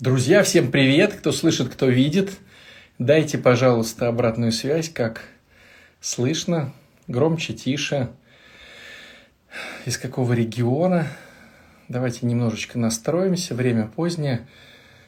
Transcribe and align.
Друзья, 0.00 0.42
всем 0.42 0.72
привет, 0.72 1.14
кто 1.14 1.30
слышит, 1.30 1.68
кто 1.68 1.86
видит. 1.86 2.36
Дайте, 2.98 3.38
пожалуйста, 3.38 4.08
обратную 4.08 4.50
связь, 4.50 4.88
как 4.88 5.22
слышно, 6.00 6.72
громче, 7.06 7.54
тише, 7.54 8.08
из 9.86 9.96
какого 9.96 10.32
региона. 10.32 11.06
Давайте 11.88 12.26
немножечко 12.26 12.76
настроимся, 12.76 13.54
время 13.54 13.86
позднее, 13.86 14.48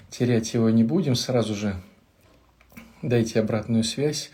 терять 0.09 0.55
его 0.55 0.71
не 0.71 0.85
будем, 0.85 1.17
сразу 1.17 1.57
же 1.57 1.75
дайте 3.03 3.41
обратную 3.41 3.83
связь, 3.83 4.31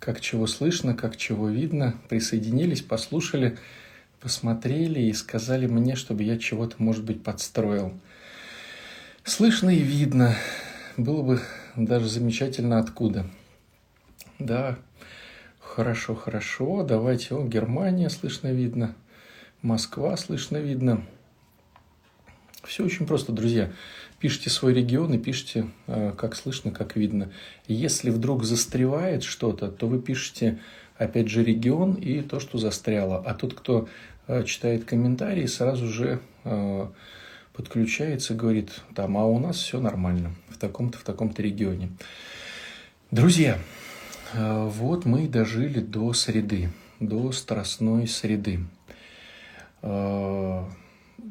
как 0.00 0.20
чего 0.20 0.48
слышно, 0.48 0.94
как 0.94 1.16
чего 1.16 1.48
видно. 1.48 1.94
Присоединились, 2.08 2.82
послушали, 2.82 3.56
посмотрели 4.18 5.00
и 5.00 5.12
сказали 5.12 5.66
мне, 5.68 5.94
чтобы 5.94 6.24
я 6.24 6.38
чего-то, 6.38 6.74
может 6.78 7.04
быть, 7.04 7.22
подстроил– 7.22 7.92
Слышно 9.24 9.70
и 9.70 9.78
видно. 9.78 10.34
Было 10.96 11.22
бы 11.22 11.40
даже 11.76 12.08
замечательно 12.08 12.80
откуда. 12.80 13.24
Да, 14.40 14.76
хорошо, 15.60 16.16
хорошо. 16.16 16.82
Давайте, 16.82 17.36
о, 17.36 17.46
Германия 17.46 18.10
слышно, 18.10 18.52
видно. 18.52 18.96
Москва 19.62 20.16
слышно, 20.16 20.56
видно. 20.56 21.04
Все 22.64 22.84
очень 22.84 23.06
просто, 23.06 23.30
друзья. 23.30 23.70
Пишите 24.18 24.50
свой 24.50 24.74
регион 24.74 25.14
и 25.14 25.18
пишите, 25.18 25.70
э, 25.86 26.12
как 26.18 26.34
слышно, 26.34 26.72
как 26.72 26.96
видно. 26.96 27.30
Если 27.68 28.10
вдруг 28.10 28.42
застревает 28.42 29.22
что-то, 29.22 29.68
то 29.68 29.86
вы 29.86 30.02
пишете, 30.02 30.58
опять 30.96 31.28
же, 31.28 31.44
регион 31.44 31.94
и 31.94 32.22
то, 32.22 32.40
что 32.40 32.58
застряло. 32.58 33.22
А 33.24 33.34
тот, 33.34 33.54
кто 33.54 33.88
э, 34.26 34.42
читает 34.42 34.84
комментарии, 34.84 35.46
сразу 35.46 35.86
же 35.86 36.20
э, 36.42 36.86
подключается, 37.52 38.34
говорит, 38.34 38.80
там, 38.94 39.16
а 39.16 39.26
у 39.26 39.38
нас 39.38 39.56
все 39.56 39.80
нормально 39.80 40.32
в 40.48 40.58
таком-то, 40.58 40.98
в 40.98 41.02
таком-то 41.02 41.42
регионе. 41.42 41.90
Друзья, 43.10 43.58
э, 44.32 44.68
вот 44.68 45.04
мы 45.04 45.24
и 45.24 45.28
дожили 45.28 45.80
до 45.80 46.12
среды, 46.12 46.70
до 47.00 47.30
страстной 47.32 48.06
среды. 48.06 48.60
Э, 49.82 50.64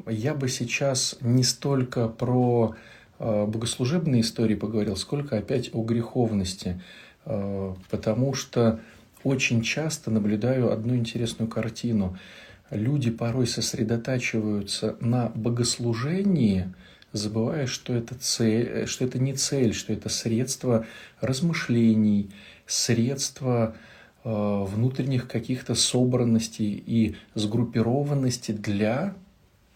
я 0.07 0.33
бы 0.33 0.47
сейчас 0.47 1.17
не 1.21 1.43
столько 1.43 2.07
про 2.07 2.75
э, 3.19 3.45
богослужебные 3.45 4.21
истории 4.21 4.55
поговорил, 4.55 4.95
сколько 4.95 5.37
опять 5.37 5.69
о 5.73 5.83
греховности, 5.83 6.81
потому 7.23 8.33
что 8.33 8.79
очень 9.23 9.61
часто 9.61 10.09
наблюдаю 10.09 10.71
одну 10.71 10.95
интересную 10.95 11.47
картину– 11.47 12.17
люди 12.71 13.11
порой 13.11 13.47
сосредотачиваются 13.47 14.95
на 14.99 15.29
богослужении, 15.35 16.73
забывая, 17.13 17.67
что 17.67 17.93
это, 17.93 18.15
цель, 18.15 18.87
что 18.87 19.05
это 19.05 19.19
не 19.19 19.33
цель, 19.33 19.73
что 19.73 19.93
это 19.93 20.09
средство 20.09 20.85
размышлений, 21.19 22.31
средство 22.65 23.75
э, 24.23 24.29
внутренних 24.29 25.27
каких-то 25.27 25.75
собранностей 25.75 26.81
и 26.85 27.15
сгруппированности 27.35 28.53
для, 28.53 29.13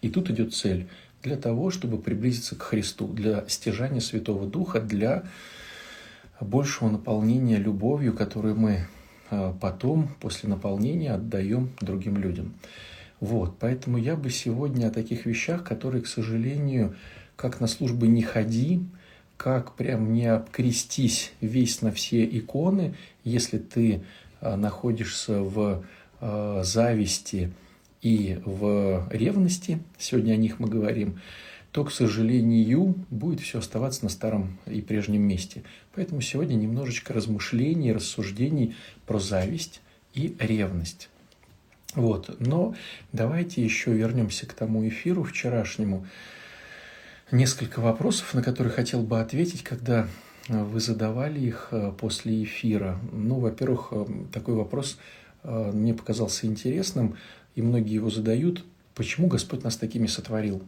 и 0.00 0.08
тут 0.08 0.30
идет 0.30 0.54
цель, 0.54 0.88
для 1.22 1.36
того, 1.36 1.70
чтобы 1.70 1.98
приблизиться 1.98 2.56
к 2.56 2.62
Христу, 2.62 3.08
для 3.08 3.44
стяжания 3.48 4.00
Святого 4.00 4.46
Духа, 4.46 4.80
для 4.80 5.24
большего 6.40 6.88
наполнения 6.88 7.56
любовью, 7.56 8.14
которую 8.14 8.56
мы 8.56 8.86
потом, 9.60 10.08
после 10.20 10.48
наполнения, 10.48 11.12
отдаем 11.12 11.70
другим 11.80 12.16
людям. 12.16 12.54
Вот, 13.20 13.56
поэтому 13.58 13.96
я 13.96 14.14
бы 14.14 14.30
сегодня 14.30 14.88
о 14.88 14.90
таких 14.90 15.26
вещах, 15.26 15.64
которые, 15.64 16.02
к 16.02 16.06
сожалению, 16.06 16.96
как 17.34 17.60
на 17.60 17.66
службы 17.66 18.08
не 18.08 18.22
ходи, 18.22 18.82
как 19.36 19.74
прям 19.74 20.12
не 20.12 20.26
обкрестись 20.26 21.32
весь 21.40 21.82
на 21.82 21.92
все 21.92 22.24
иконы, 22.24 22.94
если 23.24 23.58
ты 23.58 24.02
а, 24.40 24.56
находишься 24.56 25.40
в 25.40 25.84
а, 26.20 26.62
зависти 26.62 27.52
и 28.02 28.40
в 28.44 29.08
ревности, 29.10 29.80
сегодня 29.98 30.32
о 30.32 30.36
них 30.36 30.58
мы 30.58 30.68
говорим, 30.68 31.20
то, 31.76 31.84
к 31.84 31.92
сожалению, 31.92 32.94
будет 33.10 33.40
все 33.40 33.58
оставаться 33.58 34.02
на 34.02 34.08
старом 34.08 34.58
и 34.64 34.80
прежнем 34.80 35.20
месте. 35.20 35.62
Поэтому 35.94 36.22
сегодня 36.22 36.54
немножечко 36.54 37.12
размышлений, 37.12 37.92
рассуждений 37.92 38.74
про 39.04 39.18
зависть 39.18 39.82
и 40.14 40.34
ревность. 40.38 41.10
Вот. 41.94 42.34
Но 42.40 42.74
давайте 43.12 43.62
еще 43.62 43.92
вернемся 43.92 44.46
к 44.46 44.54
тому 44.54 44.88
эфиру 44.88 45.22
вчерашнему. 45.22 46.06
Несколько 47.30 47.80
вопросов, 47.80 48.32
на 48.32 48.42
которые 48.42 48.72
хотел 48.72 49.02
бы 49.02 49.20
ответить, 49.20 49.62
когда 49.62 50.08
вы 50.48 50.80
задавали 50.80 51.40
их 51.40 51.68
э, 51.72 51.92
после 51.92 52.42
эфира. 52.42 52.98
Ну, 53.12 53.38
во-первых, 53.38 53.88
э, 53.90 54.06
такой 54.32 54.54
вопрос 54.54 54.96
э, 55.42 55.72
мне 55.74 55.92
показался 55.92 56.46
интересным, 56.46 57.16
и 57.54 57.60
многие 57.60 57.96
его 57.96 58.08
задают. 58.08 58.64
Почему 58.94 59.26
Господь 59.26 59.62
нас 59.62 59.76
такими 59.76 60.06
сотворил? 60.06 60.62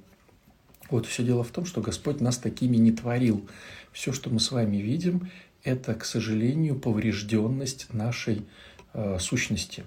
Вот 0.91 1.07
все 1.07 1.23
дело 1.23 1.45
в 1.45 1.51
том, 1.51 1.67
что 1.67 1.81
Господь 1.81 2.21
нас 2.21 2.39
такими 2.39 2.77
не 2.77 2.93
творил. 2.93 3.47
Все, 3.93 4.13
что 4.13 4.31
мы 4.31 4.41
с 4.41 4.51
вами 4.51 4.79
видим, 4.79 5.31
это, 5.65 5.95
к 5.95 6.05
сожалению, 6.05 6.77
поврежденность 6.77 7.93
нашей 7.93 8.43
э, 8.95 9.19
сущности. 9.19 9.85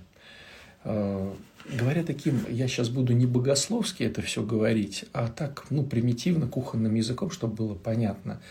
Э, 0.84 1.34
говоря 1.70 2.04
таким, 2.04 2.46
я 2.50 2.68
сейчас 2.68 2.90
буду 2.90 3.14
не 3.14 3.26
богословски 3.26 4.04
это 4.04 4.22
все 4.22 4.44
говорить, 4.44 5.06
а 5.14 5.28
так, 5.28 5.66
ну, 5.70 5.84
примитивно, 5.84 6.48
кухонным 6.48 6.96
языком, 6.96 7.32
чтобы 7.32 7.56
было 7.56 7.76
понятно. 7.76 8.42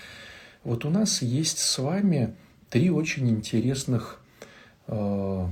Вот 0.65 0.85
у 0.85 0.91
нас 0.91 1.23
есть 1.23 1.59
с 1.59 1.79
вами 1.79 2.35
три 2.69 2.91
очень 2.91 3.29
интересных, 3.29 4.21
э, 4.87 5.47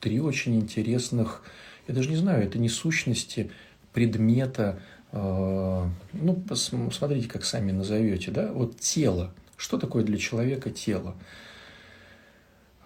три 0.00 0.20
очень 0.20 0.56
интересных, 0.56 1.42
я 1.88 1.94
даже 1.94 2.10
не 2.10 2.16
знаю, 2.16 2.44
это 2.44 2.58
не 2.58 2.68
сущности 2.68 3.50
предмета, 3.92 4.80
ну, 5.14 6.34
посмотрите, 6.48 7.28
как 7.28 7.44
сами 7.44 7.70
назовете, 7.70 8.32
да, 8.32 8.52
вот 8.52 8.80
тело. 8.80 9.32
Что 9.56 9.78
такое 9.78 10.02
для 10.02 10.18
человека 10.18 10.70
тело? 10.70 11.14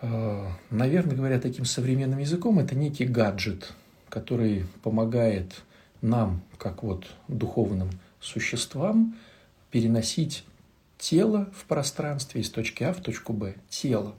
А, 0.01 0.53
наверное, 0.71 1.17
говоря 1.17 1.41
таким 1.41 1.65
современным 1.65 2.19
языком, 2.19 2.59
это 2.59 2.75
некий 2.75 3.07
гаджет, 3.07 3.73
который 4.09 4.67
помогает 4.83 5.63
нам, 6.03 6.43
как 6.59 6.83
вот 6.83 7.07
духовным 7.29 7.91
существам, 8.21 9.17
переносить 9.71 10.45
тело 10.99 11.51
в 11.57 11.65
пространстве 11.65 12.43
из 12.43 12.51
точки 12.51 12.85
А 12.85 12.93
в 12.93 13.01
точку 13.01 13.33
Б. 13.33 13.55
Тело. 13.69 14.15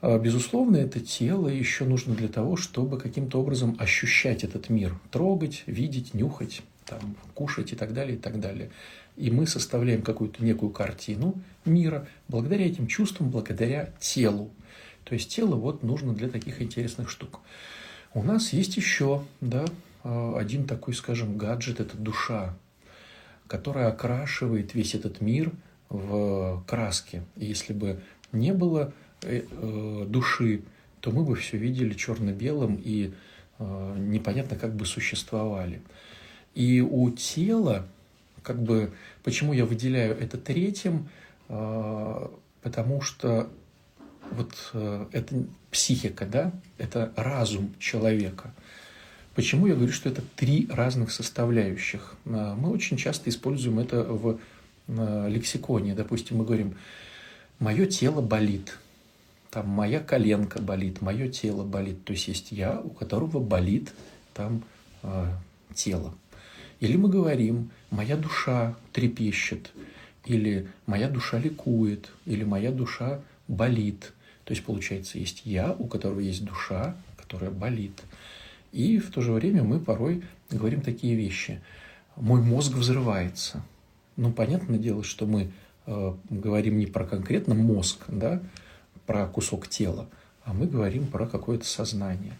А, 0.00 0.18
безусловно, 0.18 0.76
это 0.76 1.00
тело 1.00 1.48
еще 1.48 1.84
нужно 1.84 2.14
для 2.14 2.28
того, 2.28 2.56
чтобы 2.56 2.98
каким-то 2.98 3.40
образом 3.40 3.76
ощущать 3.78 4.44
этот 4.44 4.68
мир, 4.68 4.98
трогать, 5.10 5.62
видеть, 5.66 6.14
нюхать, 6.14 6.62
там, 6.88 7.16
кушать 7.34 7.72
и 7.72 7.76
так 7.76 7.92
далее, 7.92 8.16
и 8.16 8.18
так 8.18 8.40
далее. 8.40 8.70
И 9.16 9.30
мы 9.30 9.46
составляем 9.46 10.02
какую-то 10.02 10.44
некую 10.44 10.70
картину 10.70 11.34
мира 11.64 12.08
благодаря 12.28 12.66
этим 12.66 12.86
чувствам, 12.86 13.30
благодаря 13.30 13.92
телу. 14.00 14.50
То 15.04 15.14
есть 15.14 15.34
тело 15.34 15.56
вот 15.56 15.82
нужно 15.82 16.14
для 16.14 16.28
таких 16.28 16.62
интересных 16.62 17.10
штук. 17.10 17.40
У 18.14 18.22
нас 18.22 18.52
есть 18.52 18.76
еще 18.76 19.24
да, 19.40 19.64
а, 20.04 20.36
один 20.38 20.66
такой, 20.66 20.94
скажем, 20.94 21.36
гаджет– 21.36 21.80
это 21.80 21.96
душа, 21.96 22.56
которая 23.46 23.88
окрашивает 23.88 24.74
весь 24.74 24.94
этот 24.94 25.20
мир 25.20 25.52
в 25.88 26.62
краски. 26.66 27.22
И 27.36 27.46
если 27.46 27.72
бы 27.72 28.00
не 28.32 28.52
было 28.52 28.92
э, 29.22 29.42
э, 29.50 30.04
души, 30.06 30.62
то 31.00 31.10
мы 31.10 31.24
бы 31.24 31.34
все 31.36 31.56
видели 31.56 31.94
черно-белым 31.94 32.80
и 32.82 33.12
э, 33.58 33.94
непонятно 33.98 34.56
как 34.56 34.74
бы 34.74 34.84
существовали. 34.84 35.82
И 36.54 36.80
у 36.80 37.10
тела, 37.10 37.86
как 38.42 38.62
бы, 38.62 38.92
почему 39.22 39.52
я 39.52 39.64
выделяю 39.64 40.18
это 40.18 40.38
третьим, 40.38 41.08
а, 41.48 42.30
потому 42.62 43.00
что 43.00 43.48
вот 44.30 44.52
э, 44.74 45.06
это 45.12 45.44
психика, 45.70 46.26
да, 46.26 46.52
это 46.76 47.12
разум 47.16 47.74
человека. 47.78 48.52
Почему 49.34 49.66
я 49.66 49.74
говорю, 49.74 49.92
что 49.92 50.08
это 50.08 50.22
три 50.36 50.66
разных 50.70 51.10
составляющих? 51.10 52.16
А, 52.26 52.54
мы 52.54 52.70
очень 52.70 52.96
часто 52.96 53.30
используем 53.30 53.78
это 53.78 54.02
в 54.02 54.38
а, 54.88 55.28
лексиконе. 55.28 55.94
Допустим, 55.94 56.38
мы 56.38 56.44
говорим, 56.44 56.76
мое 57.58 57.86
тело 57.86 58.20
болит, 58.20 58.78
там 59.50 59.68
моя 59.68 60.00
коленка 60.00 60.60
болит, 60.60 61.00
мое 61.00 61.28
тело 61.28 61.64
болит. 61.64 62.04
То 62.04 62.12
есть 62.12 62.28
есть 62.28 62.52
я, 62.52 62.80
у 62.80 62.90
которого 62.90 63.40
болит 63.40 63.94
там 64.34 64.62
тело. 65.74 66.12
Или 66.80 66.96
мы 66.96 67.08
говорим, 67.08 67.70
моя 67.90 68.16
душа 68.16 68.76
трепещет, 68.92 69.72
или 70.24 70.68
моя 70.86 71.08
душа 71.08 71.38
ликует, 71.38 72.10
или 72.26 72.44
моя 72.44 72.70
душа 72.70 73.20
болит. 73.48 74.12
То 74.44 74.52
есть, 74.52 74.64
получается, 74.64 75.18
есть 75.18 75.42
я, 75.44 75.72
у 75.72 75.86
которого 75.86 76.20
есть 76.20 76.44
душа, 76.44 76.96
которая 77.16 77.50
болит. 77.50 78.02
И 78.72 78.98
в 78.98 79.10
то 79.10 79.20
же 79.20 79.32
время 79.32 79.64
мы 79.64 79.80
порой 79.80 80.22
говорим 80.50 80.80
такие 80.80 81.14
вещи. 81.14 81.60
Мой 82.16 82.40
мозг 82.40 82.72
взрывается. 82.72 83.62
Ну, 84.16 84.32
понятное 84.32 84.78
дело, 84.78 85.02
что 85.04 85.26
мы 85.26 85.50
э, 85.86 86.14
говорим 86.30 86.78
не 86.78 86.86
про 86.86 87.04
конкретно 87.04 87.54
мозг, 87.54 88.04
да, 88.08 88.40
про 89.06 89.26
кусок 89.26 89.68
тела, 89.68 90.06
а 90.44 90.52
мы 90.52 90.66
говорим 90.66 91.06
про 91.06 91.26
какое-то 91.26 91.64
сознание. 91.64 92.34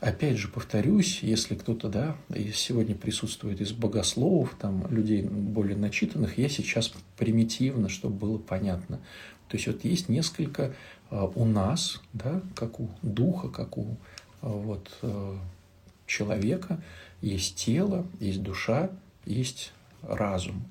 Опять 0.00 0.38
же, 0.38 0.48
повторюсь, 0.48 1.22
если 1.22 1.54
кто-то, 1.54 1.88
да, 1.88 2.16
сегодня 2.54 2.94
присутствует 2.94 3.60
из 3.60 3.72
богословов, 3.72 4.56
там, 4.58 4.86
людей 4.90 5.22
более 5.22 5.76
начитанных, 5.76 6.38
я 6.38 6.48
сейчас 6.48 6.92
примитивно, 7.18 7.90
чтобы 7.90 8.16
было 8.16 8.38
понятно. 8.38 8.96
То 9.48 9.56
есть 9.56 9.66
вот 9.66 9.84
есть 9.84 10.08
несколько 10.08 10.74
э, 11.10 11.28
у 11.34 11.44
нас, 11.44 12.00
да, 12.14 12.40
как 12.54 12.80
у 12.80 12.88
духа, 13.02 13.48
как 13.50 13.76
у 13.76 13.82
э, 13.82 13.94
вот, 14.42 14.88
человека, 16.06 16.82
есть 17.20 17.56
тело, 17.56 18.06
есть 18.20 18.42
душа, 18.42 18.90
есть 19.26 19.72
разум. 20.02 20.64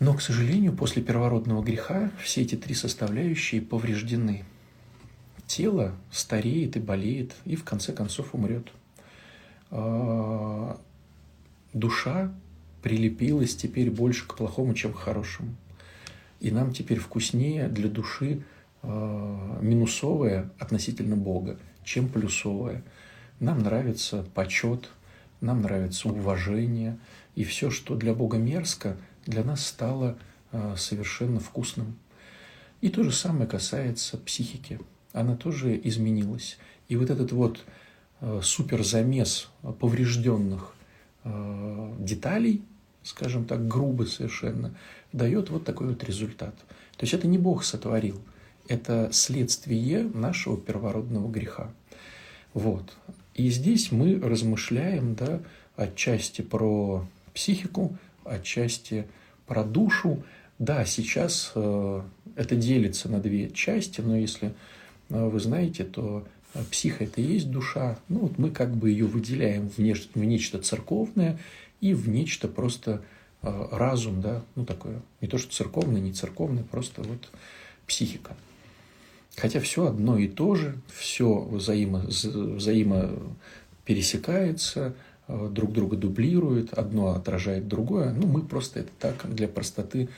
Но, 0.00 0.14
к 0.14 0.20
сожалению, 0.20 0.72
после 0.72 1.02
первородного 1.02 1.62
греха 1.62 2.10
все 2.22 2.42
эти 2.42 2.56
три 2.56 2.74
составляющие 2.74 3.62
повреждены. 3.62 4.44
Тело 5.46 5.94
стареет 6.10 6.76
и 6.76 6.80
болеет, 6.80 7.34
и 7.44 7.56
в 7.56 7.64
конце 7.64 7.92
концов 7.92 8.34
умрет. 8.34 8.68
А, 9.70 10.78
душа 11.72 12.32
прилепилась 12.82 13.56
теперь 13.56 13.90
больше 13.90 14.26
к 14.26 14.36
плохому, 14.36 14.74
чем 14.74 14.92
к 14.92 14.98
хорошему. 14.98 15.54
И 16.40 16.50
нам 16.50 16.72
теперь 16.72 16.98
вкуснее 16.98 17.68
для 17.68 17.88
души 17.88 18.42
а, 18.82 19.58
минусовое 19.60 20.50
относительно 20.58 21.16
Бога, 21.16 21.58
чем 21.84 22.08
плюсовое. 22.08 22.82
Нам 23.40 23.60
нравится 23.60 24.24
почет, 24.34 24.90
нам 25.40 25.62
нравится 25.62 26.08
уважение, 26.08 26.98
и 27.34 27.44
все, 27.44 27.70
что 27.70 27.96
для 27.96 28.14
Бога 28.14 28.38
мерзко, 28.38 28.96
для 29.26 29.44
нас 29.44 29.66
стало 29.66 30.16
а, 30.52 30.76
совершенно 30.76 31.40
вкусным. 31.40 31.96
И 32.80 32.90
то 32.90 33.02
же 33.02 33.12
самое 33.12 33.46
касается 33.46 34.18
психики. 34.18 34.78
Она 35.14 35.36
тоже 35.36 35.80
изменилась. 35.82 36.58
И 36.88 36.96
вот 36.96 37.08
этот 37.08 37.32
вот 37.32 37.64
а, 38.20 38.40
суперзамес 38.42 39.48
поврежденных 39.78 40.74
а, 41.22 41.94
деталей, 42.00 42.62
скажем 43.04 43.44
так, 43.46 43.66
грубо 43.66 44.02
совершенно, 44.04 44.74
дает 45.12 45.50
вот 45.50 45.64
такой 45.64 45.86
вот 45.86 46.02
результат. 46.02 46.54
То 46.96 47.04
есть 47.04 47.14
это 47.14 47.28
не 47.28 47.38
Бог 47.38 47.64
сотворил, 47.64 48.20
это 48.68 49.10
следствие 49.12 50.02
нашего 50.02 50.58
первородного 50.58 51.30
греха. 51.30 51.70
Вот. 52.52 52.96
И 53.34 53.48
здесь 53.50 53.92
мы 53.92 54.18
размышляем, 54.18 55.14
да, 55.14 55.40
отчасти 55.76 56.42
про 56.42 57.06
психику, 57.34 57.96
отчасти 58.24 59.06
про 59.46 59.62
душу. 59.62 60.24
Да, 60.58 60.84
сейчас 60.84 61.52
э, 61.54 62.02
это 62.36 62.56
делится 62.56 63.08
на 63.08 63.20
две 63.20 63.50
части, 63.50 64.00
но 64.00 64.16
если 64.16 64.48
э, 64.48 64.52
вы 65.08 65.40
знаете, 65.40 65.84
то 65.84 66.26
э, 66.54 66.62
психа– 66.70 67.04
это 67.06 67.20
и 67.20 67.24
есть 67.24 67.50
душа. 67.50 67.98
Ну, 68.08 68.20
вот 68.20 68.38
мы 68.38 68.50
как 68.50 68.74
бы 68.74 68.90
ее 68.90 69.06
выделяем 69.06 69.68
в, 69.68 69.78
нечто, 69.78 70.18
в 70.18 70.24
нечто 70.24 70.58
церковное 70.58 71.38
и 71.80 71.94
в 71.94 72.08
нечто 72.08 72.48
просто 72.48 73.02
разум, 73.42 74.22
да, 74.22 74.42
ну, 74.54 74.64
такое, 74.64 75.02
не 75.20 75.28
то, 75.28 75.36
что 75.36 75.52
церковное, 75.52 76.00
не 76.00 76.14
церковное, 76.14 76.62
просто 76.62 77.02
вот 77.02 77.30
психика. 77.86 78.34
Хотя 79.36 79.60
все 79.60 79.86
одно 79.86 80.16
и 80.16 80.28
то 80.28 80.54
же, 80.54 80.78
все 80.94 81.40
взаимо, 81.40 82.06
взаимо 82.06 83.10
пересекается, 83.84 84.94
друг 85.28 85.72
друга 85.72 85.96
дублируют, 85.96 86.72
одно 86.72 87.10
отражает 87.10 87.68
другое. 87.68 88.12
Ну, 88.12 88.26
мы 88.26 88.42
просто 88.42 88.80
это 88.80 88.90
так 88.98 89.34
для 89.34 89.48
простоты, 89.48 90.08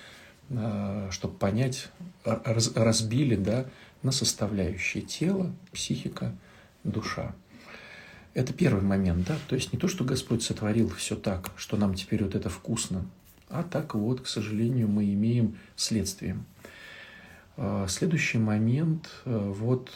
чтобы 1.11 1.35
понять, 1.35 1.89
разбили 2.25 3.37
да, 3.37 3.67
на 4.07 4.13
составляющие 4.13 5.03
тело, 5.03 5.55
психика, 5.73 6.35
душа. 6.85 7.35
Это 8.33 8.55
первый 8.55 8.83
момент, 8.83 9.27
да, 9.27 9.37
то 9.49 9.55
есть 9.55 9.73
не 9.73 9.79
то, 9.79 9.89
что 9.89 10.05
Господь 10.05 10.43
сотворил 10.43 10.89
все 10.89 11.15
так, 11.15 11.53
что 11.57 11.77
нам 11.77 11.95
теперь 11.95 12.25
вот 12.25 12.35
это 12.35 12.49
вкусно, 12.49 13.05
а 13.51 13.63
так 13.63 13.95
вот, 13.95 14.23
к 14.23 14.27
сожалению, 14.27 14.89
мы 14.89 15.13
имеем 15.13 15.59
следствием. 15.77 16.47
Э, 17.59 17.87
следующий 17.89 18.39
момент, 18.39 19.11
вот 19.25 19.93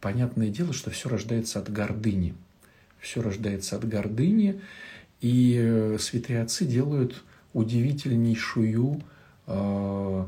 понятное 0.00 0.48
дело, 0.48 0.72
что 0.72 0.90
все 0.90 1.08
рождается 1.08 1.60
от 1.60 1.72
гордыни– 1.72 2.34
все 3.00 3.22
рождается 3.22 3.76
от 3.76 3.88
гордыни, 3.88 4.60
и 5.20 5.56
э, 5.58 5.98
святые 5.98 6.42
отцы 6.42 6.64
делают 6.64 7.22
удивительнейшую 7.52 9.02
э, 9.46 10.26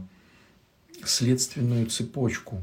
следственную 1.05 1.87
цепочку, 1.87 2.61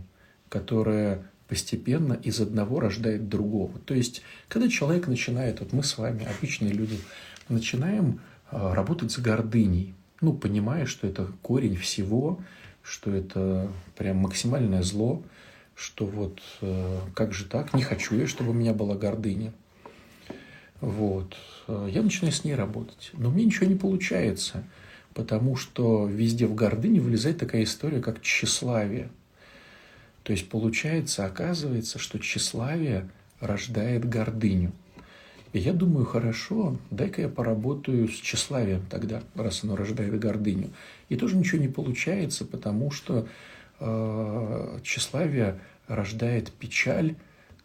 которая 0.50 1.24
постепенно 1.48 2.13
из 2.13 2.40
одного 2.40 2.80
рождает 2.80 3.28
другого. 3.28 3.80
То 3.80 3.94
есть, 3.94 4.22
когда 4.48 4.69
человек 4.69 5.07
начинает, 5.07 5.60
вот 5.60 5.74
мы 5.74 5.84
с 5.84 5.98
вами, 5.98 6.28
обычные 6.38 6.72
люди, 6.72 7.00
начинаем 7.48 8.22
э, 8.51 8.74
работать 8.74 9.12
с 9.12 9.19
гордыней, 9.19 9.96
ну, 10.22 10.34
понимая, 10.34 10.86
что 10.86 11.07
это 11.07 11.28
корень 11.42 11.75
всего, 11.75 12.40
что 12.84 13.12
это 13.12 13.72
прям 13.98 14.18
максимальное 14.18 14.84
зло, 14.84 15.24
что 15.75 16.06
вот 16.06 16.40
э, 16.62 17.00
как 17.16 17.34
же 17.34 17.45
так, 17.45 17.74
не 17.74 17.81
хочу 17.81 18.16
я, 18.16 18.28
чтобы 18.28 18.52
у 18.52 18.54
меня 18.54 18.74
была 18.74 18.95
гордыня. 18.95 19.54
Вот. 20.81 21.36
Я 21.68 22.02
начинаю 22.02 22.34
с 22.34 22.44
ней 22.44 22.56
работать. 22.56 23.12
Но 23.13 23.30
мне 23.30 23.44
ничего 23.45 23.68
не 23.68 23.75
получается, 23.75 24.63
потому 25.13 25.56
что 25.56 26.07
везде 26.07 26.48
в 26.48 26.56
гордыне 26.56 27.02
вылезает 27.02 27.38
такая 27.38 27.63
история, 27.63 28.02
как 28.02 28.22
тщеславие. 28.22 29.10
То 30.30 30.34
есть 30.34 30.48
получается, 30.48 31.26
оказывается, 31.26 31.98
что 31.98 32.20
тщеславие 32.20 33.10
рождает 33.40 34.08
гордыню. 34.08 34.72
И 35.54 35.58
я 35.58 35.74
думаю, 35.74 36.06
хорошо, 36.06 36.78
дай-ка 36.92 37.24
я 37.24 37.30
поработаю 37.30 38.08
с 38.08 38.12
тщеславием 38.12 38.86
тогда, 38.92 39.24
раз 39.34 39.64
оно 39.64 39.76
рождает 39.76 40.20
гордыню. 40.20 40.70
И 41.10 41.16
тоже 41.16 41.36
ничего 41.36 41.60
не 41.60 41.68
получается, 41.68 42.46
потому 42.46 42.92
что 42.92 43.28
э, 43.80 44.80
тщеславие 44.84 45.60
рождает 45.88 46.52
печаль, 46.52 47.16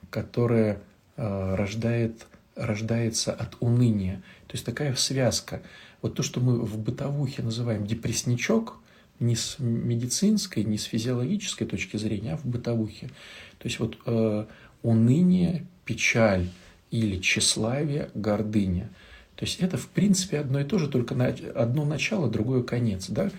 которая 0.08 0.80
э, 1.18 1.54
рождает 1.56 2.26
рождается 2.56 3.34
от 3.34 3.58
уныния. 3.60 4.22
То 4.46 4.54
есть 4.54 4.64
такая 4.64 4.94
связка. 4.94 5.60
Вот 6.00 6.14
то, 6.14 6.22
что 6.22 6.40
мы 6.40 6.60
в 6.64 6.78
бытовухе 6.78 7.42
называем 7.42 7.86
депрессничок, 7.86 8.78
не 9.20 9.36
с 9.36 9.58
медицинской, 9.58 10.64
не 10.64 10.78
с 10.78 10.84
физиологической 10.84 11.66
точки 11.66 11.96
зрения, 11.96 12.34
а 12.34 12.36
в 12.36 12.44
бытовухе. 12.44 13.08
То 13.58 13.68
есть 13.68 13.78
вот 13.78 13.98
э, 14.06 14.46
уныние, 14.82 15.66
печаль 15.84 16.48
или 16.90 17.20
тщеславие, 17.20 18.10
гордыня. 18.14 18.90
То 19.36 19.44
есть 19.44 19.60
это 19.60 19.76
в 19.76 19.88
принципе 19.88 20.38
одно 20.38 20.60
и 20.60 20.64
то 20.64 20.78
же, 20.78 20.88
только 20.88 21.14
на, 21.14 21.26
одно 21.26 21.84
начало, 21.84 22.30
другое 22.30 22.62
конец. 22.62 23.08
Да? 23.08 23.30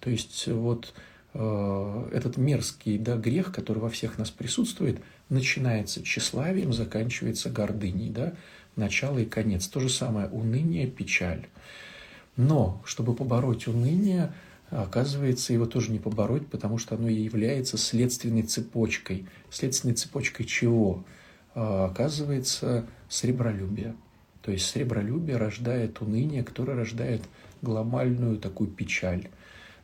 То 0.00 0.10
есть 0.10 0.46
вот 0.46 0.94
э, 1.34 2.08
этот 2.12 2.36
мерзкий 2.36 2.98
да, 2.98 3.16
грех, 3.16 3.52
который 3.52 3.78
во 3.78 3.90
всех 3.90 4.18
нас 4.18 4.30
присутствует, 4.30 5.00
начинается 5.28 6.02
тщеславием, 6.02 6.72
заканчивается 6.72 7.50
гордыней. 7.50 8.10
Да? 8.10 8.34
начало 8.76 9.18
и 9.18 9.24
конец. 9.24 9.66
То 9.66 9.80
же 9.80 9.88
самое 9.88 10.28
уныние, 10.28 10.86
печаль. 10.86 11.46
Но, 12.36 12.82
чтобы 12.84 13.14
побороть 13.14 13.66
уныние, 13.68 14.32
оказывается, 14.82 15.52
его 15.52 15.66
тоже 15.66 15.92
не 15.92 15.98
побороть, 15.98 16.48
потому 16.48 16.78
что 16.78 16.96
оно 16.96 17.08
является 17.08 17.78
следственной 17.78 18.42
цепочкой. 18.42 19.26
Следственной 19.50 19.94
цепочкой 19.94 20.46
чего? 20.46 21.04
А, 21.54 21.86
оказывается, 21.86 22.84
сребролюбие. 23.08 23.94
То 24.42 24.50
есть 24.50 24.66
сребролюбие 24.66 25.36
рождает 25.36 26.00
уныние, 26.00 26.42
которое 26.42 26.74
рождает 26.74 27.22
глобальную 27.62 28.36
такую 28.36 28.68
печаль. 28.68 29.28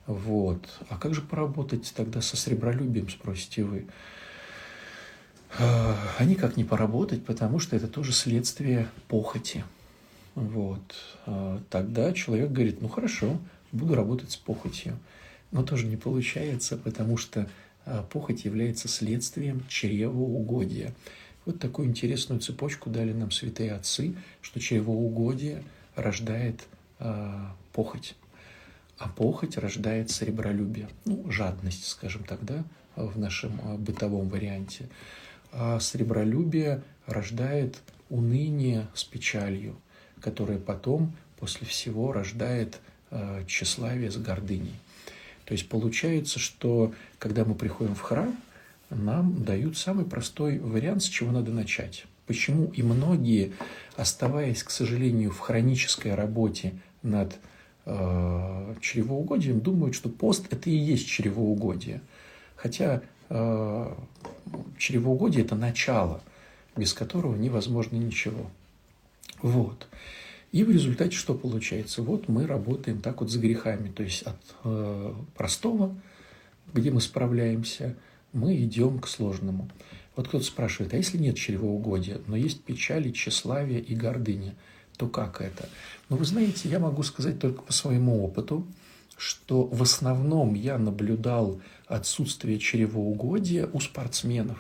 Вот. 0.07 0.69
А 0.89 0.99
как 0.99 1.15
же 1.15 1.23
поработать 1.23 1.93
тогда 1.97 2.21
со 2.21 2.37
сребролюбием, 2.37 3.09
спросите 3.09 3.63
вы? 3.63 3.87
А, 5.59 5.97
а 6.19 6.25
никак 6.25 6.57
не 6.57 6.65
поработать, 6.65 7.25
потому 7.25 7.59
что 7.59 7.77
это 7.77 7.87
тоже 7.87 8.13
следствие 8.13 8.89
похоти. 9.09 9.65
Вот. 10.35 10.95
А 11.27 11.61
тогда 11.71 12.13
человек 12.13 12.51
говорит, 12.51 12.83
ну 12.83 12.89
хорошо, 12.89 13.39
буду 13.73 13.95
работать 13.95 14.31
с 14.31 14.37
похотью. 14.37 14.99
Но 15.51 15.63
тоже 15.63 15.87
не 15.87 15.97
получается, 15.97 16.77
потому 16.77 17.17
что 17.17 17.49
а, 17.85 18.03
похоть 18.03 18.45
является 18.45 18.89
следствием 18.89 19.65
чревоугодия. 19.69 20.95
Вот 21.45 21.59
такую 21.59 21.89
интересную 21.89 22.41
цепочку 22.41 22.91
дали 22.91 23.13
нам 23.13 23.31
святые 23.31 23.73
отцы, 23.73 24.15
что 24.41 24.61
чревоугодие 24.61 25.65
рождает 25.97 26.61
э, 26.99 27.47
похоть, 27.73 28.15
а 28.99 29.09
похоть 29.09 29.57
рождает 29.57 30.11
сребролюбие, 30.11 30.89
ну, 31.07 31.29
жадность, 31.31 31.87
скажем 31.87 32.25
так, 32.25 32.45
да, 32.45 32.63
в 32.95 33.19
нашем 33.19 33.59
бытовом 33.79 34.29
варианте 34.29 34.89
а 35.53 35.81
сребролюбие 35.81 36.83
рождает 37.07 37.81
уныние 38.09 38.89
с 38.95 39.05
печалью, 39.05 39.77
которое 40.21 40.59
потом, 40.59 41.17
после 41.39 41.67
всего, 41.67 42.13
рождает 42.13 42.79
э, 43.11 43.45
тщеславие 43.47 44.11
с 44.11 44.17
гордыней. 44.17 44.75
То 45.45 45.53
есть 45.53 45.69
получается, 45.69 46.39
что 46.39 46.93
когда 47.19 47.45
мы 47.45 47.55
приходим 47.55 47.95
в 47.95 48.01
храм, 48.01 48.37
нам 48.91 49.45
дают 49.45 49.77
самый 49.77 50.05
простой 50.05 50.59
вариант, 50.59 51.03
с 51.03 51.07
чего 51.07 51.33
надо 51.33 51.51
начать. 51.51 52.07
Почему 52.27 52.67
и 52.67 52.83
многие, 52.83 53.53
оставаясь, 53.97 54.63
к 54.63 54.71
сожалению, 54.71 55.33
в 55.33 55.39
хронической 55.39 56.15
работе 56.15 56.75
над 57.03 57.37
э, 57.87 58.75
чревоугодием, 58.81 59.61
думают, 59.61 59.95
что 59.95 60.09
пост– 60.09 60.47
это 60.51 60.71
и 60.71 60.77
есть 60.77 61.09
чревоугодие. 61.09 62.01
Хотя 62.55 63.03
э, 63.29 63.95
чревоугодие– 64.79 65.45
это 65.45 65.57
начало, 65.57 66.21
без 66.77 66.93
которого 66.93 67.35
невозможно 67.35 67.97
ничего. 67.97 68.49
Вот. 69.43 69.89
И 70.53 70.65
в 70.65 70.71
результате 70.71 71.17
что 71.17 71.35
получается? 71.35 72.03
Вот 72.03 72.29
мы 72.29 72.47
работаем 72.47 73.01
так 73.01 73.21
вот 73.21 73.31
с 73.31 73.37
грехами, 73.37 73.89
то 73.91 74.03
есть 74.03 74.23
от 74.23 74.37
э, 74.65 75.15
простого, 75.37 75.95
где 76.73 76.91
мы 76.91 77.01
справляемся, 77.01 77.97
мы 78.33 78.57
идем 78.57 78.99
к 78.99 79.07
сложному. 79.07 79.71
Вот 80.17 80.29
кто-то 80.29 80.45
спрашивает, 80.45 80.93
а 80.93 80.97
если 80.97 81.19
нет 81.19 81.37
чревоугодия, 81.37 82.21
но 82.27 82.37
есть 82.37 82.63
печали, 82.63 83.13
тщеславие 83.13 83.81
и 83.81 83.95
гордыня, 83.95 84.55
то 84.97 85.07
как 85.07 85.41
это? 85.41 85.69
Ну, 86.09 86.17
вы 86.17 86.25
знаете, 86.25 86.69
я 86.69 86.81
могу 86.81 87.03
сказать 87.05 87.39
только 87.39 87.63
по 87.63 87.73
своему 87.73 88.25
опыту, 88.25 88.67
что 89.17 89.65
в 89.67 89.83
основном 89.83 90.55
я 90.55 90.79
наблюдал 90.79 91.61
отсутствие 91.87 92.59
чревоугодия 92.59 93.69
у 93.73 93.79
спортсменов. 93.79 94.59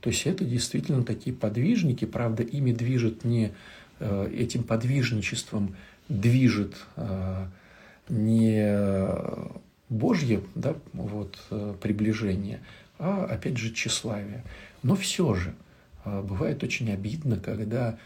То 0.00 0.10
есть 0.10 0.26
это 0.26 0.44
действительно 0.44 1.04
такие 1.04 1.34
подвижники, 1.34 2.04
правда, 2.04 2.42
ими 2.42 2.72
движет 2.72 3.24
не 3.24 3.52
этим 4.00 4.64
подвижничеством 4.64 5.76
движет 6.10 6.74
э, 6.96 7.46
не 8.08 8.76
Божье 9.88 10.42
да, 10.54 10.74
вот, 10.92 11.38
э, 11.50 11.74
приближение, 11.80 12.60
а 12.98 13.24
опять 13.24 13.56
же 13.56 13.72
тщеславие. 13.72 14.42
Но 14.82 14.96
все 14.96 15.34
же 15.34 15.54
бывает 16.04 16.62
очень 16.62 16.90
обидно, 16.90 17.36
когда 17.36 17.98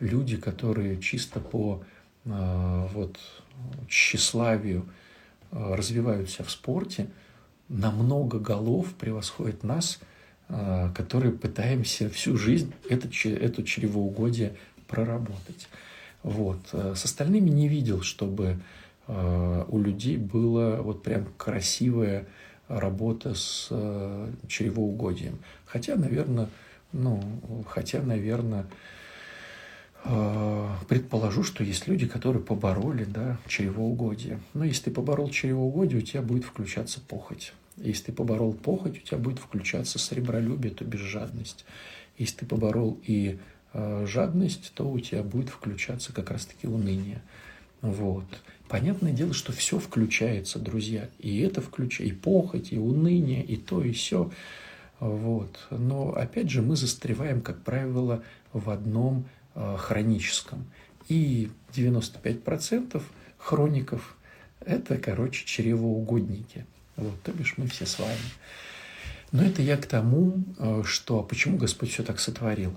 люди, 0.00 0.36
которые 0.36 0.98
чисто 0.98 1.38
по 1.40 1.84
вот, 2.24 3.18
тщеславию 3.88 4.86
развиваются 5.50 6.44
в 6.44 6.50
спорте, 6.50 7.08
намного 7.68 8.38
голов 8.38 8.94
превосходят 8.94 9.64
нас, 9.64 10.00
которые 10.48 11.32
пытаемся 11.32 12.08
всю 12.08 12.38
жизнь 12.38 12.72
это, 12.88 13.08
это 13.28 13.62
чревоугодие 13.62 14.56
проработать. 14.92 15.68
Вот. 16.22 16.58
Э, 16.72 16.94
с 16.94 17.04
остальными 17.04 17.50
не 17.50 17.68
видел, 17.68 18.02
чтобы 18.02 18.58
э, 19.08 19.64
у 19.68 19.78
людей 19.78 20.16
была 20.16 20.82
вот 20.82 21.02
прям 21.02 21.26
красивая 21.36 22.26
работа 22.68 23.34
с 23.34 23.68
э, 23.70 24.32
чревоугодием. 24.48 25.38
Хотя, 25.66 25.96
наверное, 25.96 26.48
ну, 26.92 27.22
хотя, 27.68 28.02
наверное, 28.02 28.66
предположу, 30.88 31.44
что 31.44 31.62
есть 31.62 31.86
люди, 31.86 32.08
которые 32.08 32.42
побороли 32.42 33.04
да, 33.04 33.38
чревоугодие. 33.46 34.40
Но 34.52 34.64
если 34.64 34.84
ты 34.84 34.90
поборол 34.90 35.30
чревоугодие, 35.30 36.00
у 36.00 36.02
тебя 36.02 36.22
будет 36.22 36.44
включаться 36.44 37.00
похоть. 37.00 37.54
Если 37.76 38.06
ты 38.06 38.12
поборол 38.12 38.52
похоть, 38.52 38.98
у 38.98 39.00
тебя 39.00 39.18
будет 39.18 39.38
включаться 39.38 40.00
сребролюбие, 40.00 40.74
то 40.74 40.84
безжадность. 40.84 41.64
Если 42.18 42.38
ты 42.38 42.46
поборол 42.46 43.00
и 43.06 43.38
жадность, 43.74 44.72
то 44.74 44.88
у 44.88 45.00
тебя 45.00 45.22
будет 45.22 45.48
включаться 45.48 46.12
как 46.12 46.30
раз-таки 46.30 46.66
уныние. 46.66 47.22
Вот. 47.80 48.26
Понятное 48.68 49.12
дело, 49.12 49.34
что 49.34 49.52
все 49.52 49.78
включается, 49.78 50.58
друзья. 50.58 51.10
И 51.18 51.40
это 51.40 51.60
включает, 51.60 52.12
и 52.12 52.14
похоть, 52.14 52.72
и 52.72 52.78
уныние, 52.78 53.44
и 53.44 53.56
то, 53.56 53.82
и 53.82 53.92
все. 53.92 54.30
Вот. 54.98 55.58
Но 55.70 56.14
опять 56.14 56.48
же 56.48 56.62
мы 56.62 56.76
застреваем, 56.76 57.42
как 57.42 57.62
правило, 57.62 58.22
в 58.52 58.70
одном 58.70 59.26
э, 59.54 59.76
хроническом. 59.78 60.64
И 61.08 61.50
95% 61.74 63.02
хроников– 63.36 64.16
это, 64.60 64.96
короче, 64.96 65.44
чревоугодники. 65.44 66.64
Вот, 66.96 67.20
то 67.22 67.32
бишь 67.32 67.54
мы 67.58 67.66
все 67.66 67.84
с 67.84 67.98
вами. 67.98 68.16
Но 69.32 69.42
это 69.42 69.60
я 69.60 69.76
к 69.76 69.86
тому, 69.86 70.44
э, 70.58 70.82
что 70.86 71.22
почему 71.22 71.58
Господь 71.58 71.90
все 71.90 72.04
так 72.04 72.20
сотворил. 72.20 72.72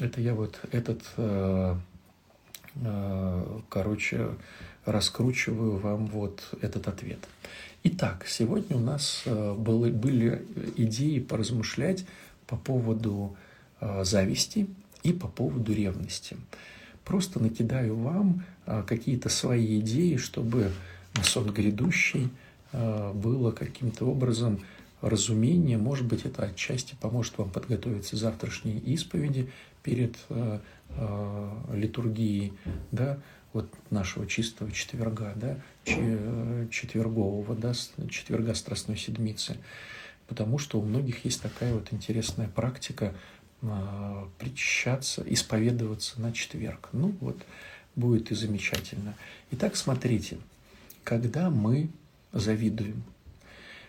Это 0.00 0.20
я 0.22 0.34
вот 0.34 0.58
этот, 0.72 1.02
э, 1.18 1.76
э, 2.76 3.60
короче, 3.68 4.30
раскручиваю 4.86 5.76
вам 5.76 6.06
вот 6.06 6.42
этот 6.62 6.88
ответ. 6.88 7.18
Итак, 7.84 8.24
сегодня 8.26 8.76
у 8.76 8.80
нас 8.80 9.22
э, 9.26 9.54
были, 9.54 9.92
были 9.92 10.42
идеи 10.76 11.18
поразмышлять 11.18 12.06
по 12.46 12.56
поводу 12.56 13.36
зависти 14.02 14.66
и 15.02 15.12
по 15.12 15.26
поводу 15.26 15.72
ревности. 15.72 16.36
Просто 17.04 17.40
накидаю 17.40 17.96
вам 17.96 18.44
какие-то 18.86 19.30
свои 19.30 19.80
идеи, 19.80 20.16
чтобы 20.16 20.70
на 21.14 21.22
сон 21.22 21.50
грядущий 21.50 22.28
было 22.72 23.52
каким-то 23.52 24.04
образом 24.04 24.60
разумение, 25.00 25.78
может 25.78 26.06
быть, 26.06 26.24
это 26.24 26.44
отчасти 26.44 26.94
поможет 27.00 27.38
вам 27.38 27.50
подготовиться 27.50 28.16
к 28.16 28.18
завтрашней 28.18 28.78
исповеди 28.78 29.50
перед 29.82 30.16
э, 30.28 30.58
э, 30.88 31.50
литургией, 31.72 32.52
да, 32.92 33.18
вот 33.52 33.68
нашего 33.90 34.26
чистого 34.26 34.70
четверга, 34.70 35.32
да, 35.34 35.56
четвергового, 35.84 37.54
да, 37.56 37.72
четверга 38.08 38.54
Страстной 38.54 38.96
Седмицы. 38.96 39.56
Потому 40.28 40.58
что 40.58 40.78
у 40.78 40.82
многих 40.82 41.24
есть 41.24 41.42
такая 41.42 41.74
вот 41.74 41.92
интересная 41.92 42.48
практика 42.48 43.14
э, 43.62 44.26
причащаться, 44.38 45.24
исповедоваться 45.26 46.20
на 46.20 46.32
четверг. 46.32 46.88
Ну 46.92 47.14
вот, 47.20 47.42
будет 47.96 48.30
и 48.30 48.34
замечательно. 48.34 49.14
Итак, 49.50 49.74
смотрите, 49.74 50.38
когда 51.02 51.50
мы 51.50 51.90
завидуем, 52.32 53.02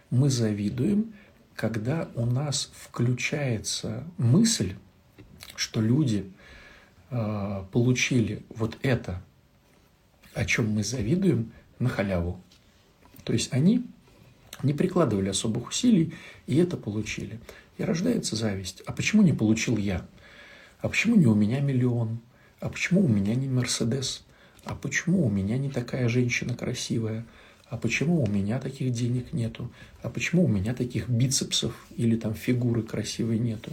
мы 0.09 0.29
завидуем, 0.29 1.13
когда 1.55 2.09
у 2.15 2.25
нас 2.25 2.71
включается 2.73 4.03
мысль, 4.17 4.73
что 5.55 5.81
люди 5.81 6.31
э, 7.09 7.63
получили 7.71 8.43
вот 8.49 8.77
это, 8.81 9.21
о 10.33 10.45
чем 10.45 10.69
мы 10.69 10.83
завидуем, 10.83 11.51
на 11.79 11.89
халяву. 11.89 12.39
То 13.23 13.33
есть 13.33 13.51
они 13.53 13.85
не 14.63 14.73
прикладывали 14.73 15.29
особых 15.29 15.69
усилий 15.69 16.13
и 16.47 16.57
это 16.57 16.77
получили. 16.77 17.39
И 17.77 17.83
рождается 17.83 18.35
зависть. 18.35 18.81
А 18.85 18.91
почему 18.91 19.23
не 19.23 19.33
получил 19.33 19.77
я? 19.77 20.05
А 20.81 20.89
почему 20.89 21.15
не 21.15 21.25
у 21.25 21.33
меня 21.33 21.59
миллион? 21.59 22.19
А 22.59 22.69
почему 22.69 23.03
у 23.03 23.07
меня 23.07 23.33
не 23.33 23.47
Мерседес? 23.47 24.23
А 24.63 24.75
почему 24.75 25.25
у 25.25 25.29
меня 25.29 25.57
не 25.57 25.69
такая 25.69 26.07
женщина 26.07 26.55
красивая? 26.55 27.25
а 27.71 27.77
почему 27.77 28.21
у 28.21 28.27
меня 28.27 28.59
таких 28.59 28.91
денег 28.91 29.31
нету, 29.31 29.71
а 30.03 30.09
почему 30.09 30.43
у 30.43 30.47
меня 30.49 30.73
таких 30.73 31.07
бицепсов 31.07 31.73
или 31.95 32.17
там 32.17 32.33
фигуры 32.33 32.83
красивой 32.83 33.39
нету, 33.39 33.71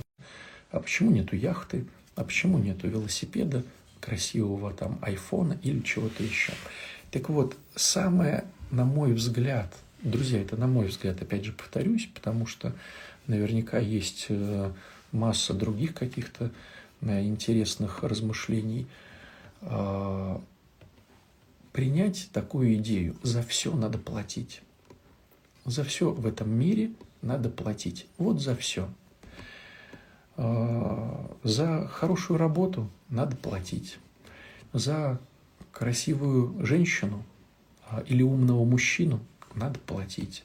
а 0.70 0.80
почему 0.80 1.10
нету 1.10 1.36
яхты, 1.36 1.86
а 2.14 2.24
почему 2.24 2.58
нету 2.58 2.88
велосипеда, 2.88 3.64
красивого 4.00 4.72
там 4.72 4.98
айфона 5.02 5.58
или 5.62 5.80
чего-то 5.80 6.22
еще. 6.22 6.52
Так 7.10 7.28
вот, 7.28 7.56
самое, 7.74 8.44
на 8.70 8.84
мой 8.84 9.12
взгляд, 9.12 9.74
друзья, 10.02 10.40
это 10.40 10.56
на 10.56 10.66
мой 10.66 10.86
взгляд, 10.86 11.20
опять 11.20 11.44
же 11.44 11.52
повторюсь, 11.52 12.08
потому 12.14 12.46
что 12.46 12.72
наверняка 13.26 13.78
есть 13.78 14.26
э, 14.28 14.72
масса 15.12 15.54
других 15.54 15.94
каких-то 15.94 16.50
э, 17.00 17.22
интересных 17.24 18.02
размышлений, 18.02 18.86
а, 19.60 20.40
принять 21.72 22.28
такую 22.32 22.74
идею. 22.74 23.16
За 23.22 23.42
все 23.42 23.74
надо 23.74 23.98
платить. 23.98 24.62
За 25.64 25.84
все 25.84 26.10
в 26.10 26.26
этом 26.26 26.50
мире 26.50 26.92
надо 27.22 27.50
платить. 27.50 28.06
Вот 28.18 28.40
за 28.40 28.54
все. 28.56 28.88
А, 30.40 31.36
за 31.42 31.88
хорошую 31.88 32.38
работу 32.38 32.88
надо 33.10 33.36
платить. 33.36 33.98
За 34.72 35.20
красивую 35.72 36.64
женщину 36.64 37.24
а, 37.90 38.04
или 38.06 38.22
умного 38.22 38.64
мужчину 38.64 39.20
надо 39.56 39.80
платить. 39.80 40.44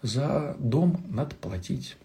За 0.00 0.56
дом 0.58 1.04
надо 1.10 1.36
платить. 1.36 1.98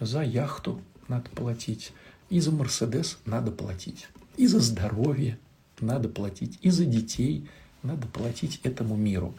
За 0.00 0.22
яхту 0.22 0.80
надо 1.06 1.28
платить. 1.28 1.92
И 2.30 2.40
за 2.40 2.50
Мерседес 2.50 3.18
надо 3.26 3.50
платить. 3.50 4.08
И 4.38 4.46
за 4.46 4.60
здоровье 4.60 5.38
надо 5.80 6.08
платить. 6.08 6.58
И 6.62 6.70
за 6.70 6.86
детей 6.86 7.46
надо 7.82 8.06
платить 8.06 8.60
этому 8.62 8.96
миру. 8.96 9.34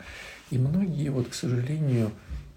И 0.52 0.60
многие, 0.60 1.10
вот, 1.10 1.30
к 1.30 1.34
сожалению, 1.34 2.12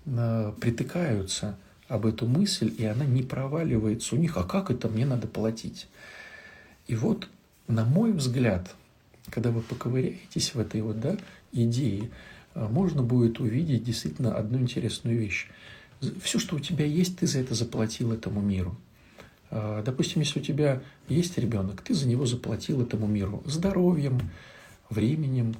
э, 0.04 0.52
притыкаются 0.60 1.56
об 1.88 2.06
эту 2.06 2.26
мысль, 2.26 2.72
и 2.78 2.84
она 2.84 3.04
не 3.04 3.22
проваливается 3.22 4.14
у 4.14 4.18
них, 4.18 4.36
а 4.36 4.44
как 4.44 4.70
это 4.70 4.88
мне 4.88 5.06
надо 5.06 5.26
платить? 5.26 5.86
И 6.86 6.94
вот, 6.94 7.28
на 7.68 7.84
мой 7.84 8.12
взгляд, 8.12 8.74
когда 9.30 9.50
вы 9.50 9.60
поковыряетесь 9.60 10.54
в 10.54 10.60
этой 10.60 10.80
вот, 10.82 11.00
да, 11.00 11.16
идеи 11.52 12.10
можно 12.54 13.02
будет 13.02 13.40
увидеть 13.40 13.84
действительно 13.84 14.36
одну 14.36 14.58
интересную 14.58 15.18
вещь. 15.18 15.48
Все, 16.22 16.38
что 16.38 16.56
у 16.56 16.60
тебя 16.60 16.84
есть, 16.84 17.18
ты 17.18 17.26
за 17.26 17.40
это 17.40 17.54
заплатил 17.54 18.12
этому 18.12 18.40
миру. 18.40 18.76
Допустим, 19.50 20.20
если 20.20 20.40
у 20.40 20.42
тебя 20.42 20.82
есть 21.08 21.38
ребенок, 21.38 21.80
ты 21.80 21.94
за 21.94 22.08
него 22.08 22.26
заплатил 22.26 22.82
этому 22.82 23.06
миру 23.06 23.42
здоровьем, 23.46 24.30
временем, 24.90 25.54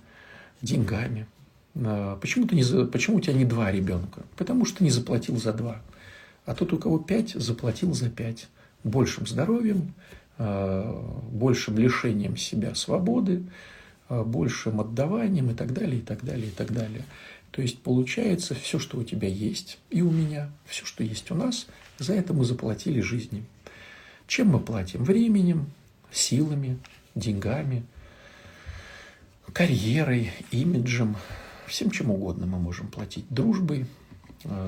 деньгами. 0.62 1.26
Почему, 1.75 2.47
ты 2.47 2.54
не, 2.54 2.87
почему 2.87 3.16
у 3.16 3.21
тебя 3.21 3.35
не 3.35 3.45
два 3.45 3.73
ребенка? 3.73 4.23
Потому 4.37 4.64
что 4.64 4.85
не 4.85 4.90
заплатил 4.90 5.37
за 5.37 5.52
два. 5.52 5.81
А 6.46 6.54
тот, 6.54 6.72
у 6.72 6.78
кого 6.78 6.98
пять, 6.98 7.30
заплатил 7.30 7.94
за 7.94 8.10
пять. 8.10 8.48
Большим 8.82 9.26
здоровьем, 9.26 9.94
а, 10.36 11.20
большим 11.30 11.78
лишением 11.78 12.36
себя 12.36 12.74
свободы, 12.74 13.44
а, 14.08 14.24
большим 14.24 14.80
отдаванием 14.80 15.50
и 15.50 15.54
так 15.54 15.72
далее, 15.72 15.98
и 15.98 16.02
так 16.02 16.22
далее, 16.22 16.48
и 16.48 16.50
так 16.50 16.72
далее. 16.72 17.04
То 17.50 17.62
есть 17.62 17.78
получается 17.78 18.54
все, 18.54 18.78
что 18.78 18.98
у 18.98 19.04
тебя 19.04 19.28
есть, 19.28 19.78
и 19.90 20.02
у 20.02 20.10
меня, 20.10 20.50
все, 20.66 20.84
что 20.84 21.02
есть 21.02 21.30
у 21.30 21.34
нас, 21.34 21.66
за 21.98 22.14
это 22.14 22.34
мы 22.34 22.44
заплатили 22.44 23.00
жизнью. 23.00 23.44
Чем 24.26 24.48
мы 24.48 24.60
платим? 24.60 25.04
Временем, 25.04 25.66
силами, 26.10 26.78
деньгами, 27.14 27.84
карьерой, 29.52 30.32
имиджем, 30.50 31.16
всем 31.66 31.90
чем 31.90 32.10
угодно 32.10 32.46
мы 32.46 32.58
можем 32.58 32.88
платить. 32.88 33.24
Дружбой, 33.30 33.86
Э, 33.86 34.03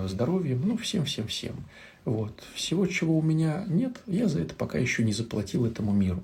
здоровьем, 0.07 0.63
ну, 0.65 0.77
всем-всем-всем. 0.77 1.57
Вот. 2.05 2.43
Всего, 2.55 2.87
чего 2.87 3.19
у 3.19 3.23
меня 3.23 3.65
нет, 3.69 4.01
я 4.07 4.29
за 4.29 4.41
это 4.41 4.55
пока 4.55 4.79
еще 4.79 5.05
не 5.05 5.13
заплатил 5.13 5.67
этому 5.67 5.93
миру. 5.93 6.23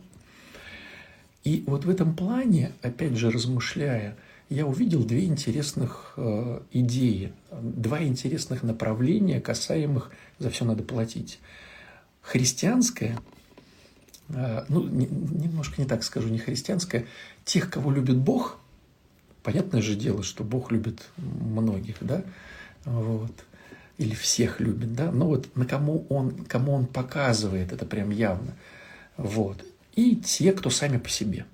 И 1.44 1.64
вот 1.66 1.84
в 1.84 1.90
этом 1.90 2.14
плане, 2.14 2.72
опять 2.82 3.16
же, 3.16 3.30
размышляя, 3.30 4.16
я 4.48 4.66
увидел 4.66 5.02
две 5.04 5.24
интересных 5.24 6.12
э, 6.16 6.60
идеи, 6.72 7.32
два 7.50 8.02
интересных 8.04 8.62
направления, 8.62 9.40
касаемых 9.40 10.10
«за 10.38 10.50
все 10.50 10.64
надо 10.64 10.82
платить». 10.82 11.40
Христианское, 12.20 13.18
э, 14.28 14.64
ну, 14.68 14.86
не, 14.86 15.06
немножко 15.06 15.80
не 15.80 15.88
так 15.88 16.04
скажу, 16.04 16.28
не 16.28 16.38
христианское, 16.38 17.06
тех, 17.44 17.70
кого 17.70 17.90
любит 17.90 18.18
Бог, 18.18 18.58
понятное 19.42 19.82
же 19.82 19.96
дело, 19.96 20.22
что 20.22 20.44
Бог 20.44 20.70
любит 20.70 21.08
многих, 21.16 21.96
да, 22.00 22.22
вот, 22.84 23.32
или 23.98 24.14
всех 24.14 24.60
любит, 24.60 24.94
да, 24.94 25.10
но 25.10 25.26
вот 25.26 25.54
на 25.56 25.64
кому 25.66 26.06
он, 26.08 26.44
кому 26.44 26.72
он 26.72 26.86
показывает 26.86 27.72
это 27.72 27.86
прям 27.86 28.10
явно, 28.10 28.54
вот, 29.16 29.64
и 29.94 30.16
те, 30.16 30.52
кто 30.52 30.70
сами 30.70 30.98
по 30.98 31.08
себе. 31.08 31.46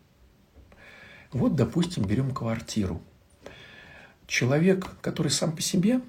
Вот, 1.32 1.56
допустим, 1.56 2.04
берем 2.04 2.30
квартиру. 2.30 3.02
Человек, 4.26 4.88
который 5.00 5.30
сам 5.30 5.54
по 5.54 5.61
себе, 5.62 6.00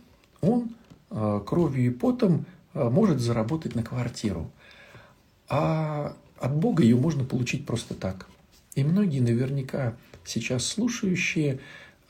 он 0.42 0.76
э, 1.10 1.42
кровью 1.46 1.86
и 1.88 1.90
потом 1.90 2.46
э, 2.74 2.90
может 2.90 3.20
заработать 3.20 3.76
на 3.76 3.84
квартиру. 3.84 4.52
А 5.48 6.16
от 6.40 6.56
Бога 6.56 6.84
ее 6.84 6.96
можно 6.96 7.24
получить 7.26 7.66
просто 7.66 7.96
так. 7.96 8.28
И 8.76 8.84
многие 8.84 9.20
наверняка 9.20 9.98
сейчас 10.24 10.66
слушающие 10.66 11.60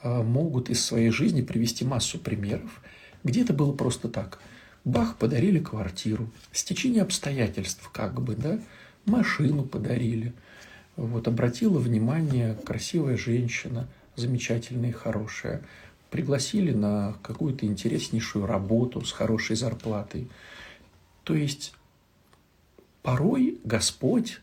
э, 0.03 0.23
могут 0.23 0.69
из 0.69 0.83
своей 0.85 1.09
жизни 1.09 1.41
привести 1.41 1.85
массу 1.85 2.19
примеров, 2.19 2.81
где 3.23 3.41
это 3.41 3.53
было 3.53 3.73
просто 3.73 4.07
так. 4.07 4.39
Бах, 4.85 5.17
подарили 5.17 5.59
квартиру. 5.59 6.29
Стечение 6.51 7.01
обстоятельств 7.03 7.89
как 7.91 8.21
бы, 8.21 8.35
да. 8.35 8.59
Машину 9.05 9.63
подарили. 9.63 10.33
Вот, 10.95 11.27
обратила 11.27 11.79
внимание 11.79 12.55
красивая 12.55 13.17
женщина, 13.17 13.87
замечательная 14.15 14.89
и 14.89 14.93
хорошая. 14.93 15.61
Пригласили 16.09 16.73
на 16.73 17.15
какую-то 17.21 17.65
интереснейшую 17.65 18.45
работу 18.45 19.01
с 19.01 19.11
хорошей 19.11 19.55
зарплатой. 19.55 20.27
То 21.23 21.35
есть 21.35 21.73
порой 23.01 23.59
Господь 23.63 24.39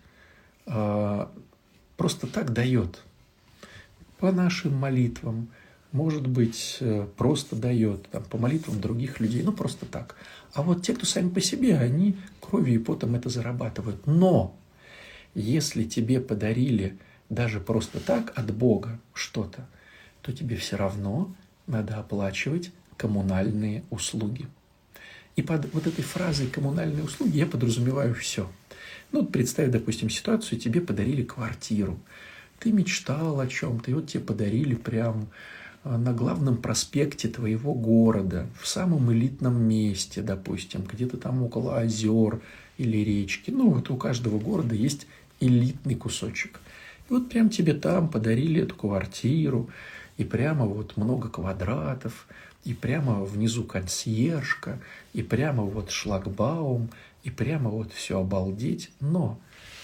э, 0.66 1.26
просто 1.96 2.26
так 2.26 2.52
дает 2.52 3.02
по 4.18 4.32
нашим 4.32 4.74
молитвам, 4.74 5.48
может 5.96 6.26
быть, 6.26 6.76
э, 6.80 7.06
просто 7.16 7.56
дает 7.56 8.06
там, 8.10 8.22
по 8.24 8.36
молитвам 8.36 8.82
других 8.82 9.18
людей, 9.18 9.42
ну 9.42 9.52
просто 9.52 9.86
так. 9.86 10.14
А 10.52 10.62
вот 10.62 10.82
те, 10.82 10.92
кто 10.92 11.06
сами 11.06 11.30
по 11.30 11.40
себе, 11.40 11.78
они 11.78 12.18
кровью 12.40 12.74
и 12.74 12.84
потом 12.84 13.14
это 13.14 13.30
зарабатывают. 13.30 14.06
Но 14.06 14.54
если 15.34 15.84
тебе 15.84 16.20
подарили 16.20 16.98
даже 17.30 17.60
просто 17.60 17.98
так 17.98 18.32
от 18.38 18.54
Бога 18.54 19.00
что-то, 19.14 19.66
то 20.20 20.32
тебе 20.32 20.56
все 20.56 20.76
равно 20.76 21.34
надо 21.66 21.96
оплачивать 21.96 22.72
коммунальные 22.98 23.82
услуги. 23.88 24.46
И 25.34 25.42
под 25.42 25.72
вот 25.72 25.86
этой 25.86 26.04
фразой 26.04 26.46
«коммунальные 26.46 27.04
услуги» 27.04 27.38
я 27.38 27.46
подразумеваю 27.46 28.14
все. 28.14 28.50
Ну, 29.12 29.24
представь, 29.24 29.70
допустим, 29.70 30.10
ситуацию, 30.10 30.60
тебе 30.60 30.80
подарили 30.82 31.22
квартиру. 31.22 31.98
Ты 32.58 32.72
мечтал 32.72 33.40
о 33.40 33.46
чем-то, 33.46 33.90
и 33.90 33.94
вот 33.94 34.08
тебе 34.08 34.22
подарили 34.24 34.74
прям 34.74 35.28
на 35.86 36.12
главном 36.12 36.56
проспекте 36.56 37.28
твоего 37.28 37.72
города, 37.72 38.48
в 38.60 38.66
самом 38.66 39.12
элитном 39.12 39.62
месте, 39.62 40.20
допустим, 40.20 40.82
где-то 40.82 41.16
там 41.16 41.42
около 41.42 41.78
озер 41.78 42.40
или 42.76 42.98
речки. 42.98 43.52
Ну, 43.52 43.70
вот 43.70 43.88
у 43.90 43.96
каждого 43.96 44.38
города 44.38 44.74
есть 44.74 45.06
элитный 45.38 45.94
кусочек. 45.94 46.60
И 47.08 47.12
вот 47.12 47.28
прям 47.28 47.50
тебе 47.50 47.72
там 47.72 48.08
подарили 48.08 48.62
эту 48.62 48.74
квартиру, 48.74 49.70
и 50.16 50.24
прямо 50.24 50.66
вот 50.66 50.96
много 50.96 51.28
квадратов, 51.28 52.26
и 52.64 52.74
прямо 52.74 53.24
внизу 53.24 53.62
консьержка, 53.62 54.80
и 55.12 55.22
прямо 55.22 55.62
вот 55.62 55.90
шлагбаум, 55.90 56.90
и 57.22 57.30
прямо 57.30 57.70
вот 57.70 57.92
все 57.92 58.18
обалдеть. 58.18 58.90
Но 58.98 59.38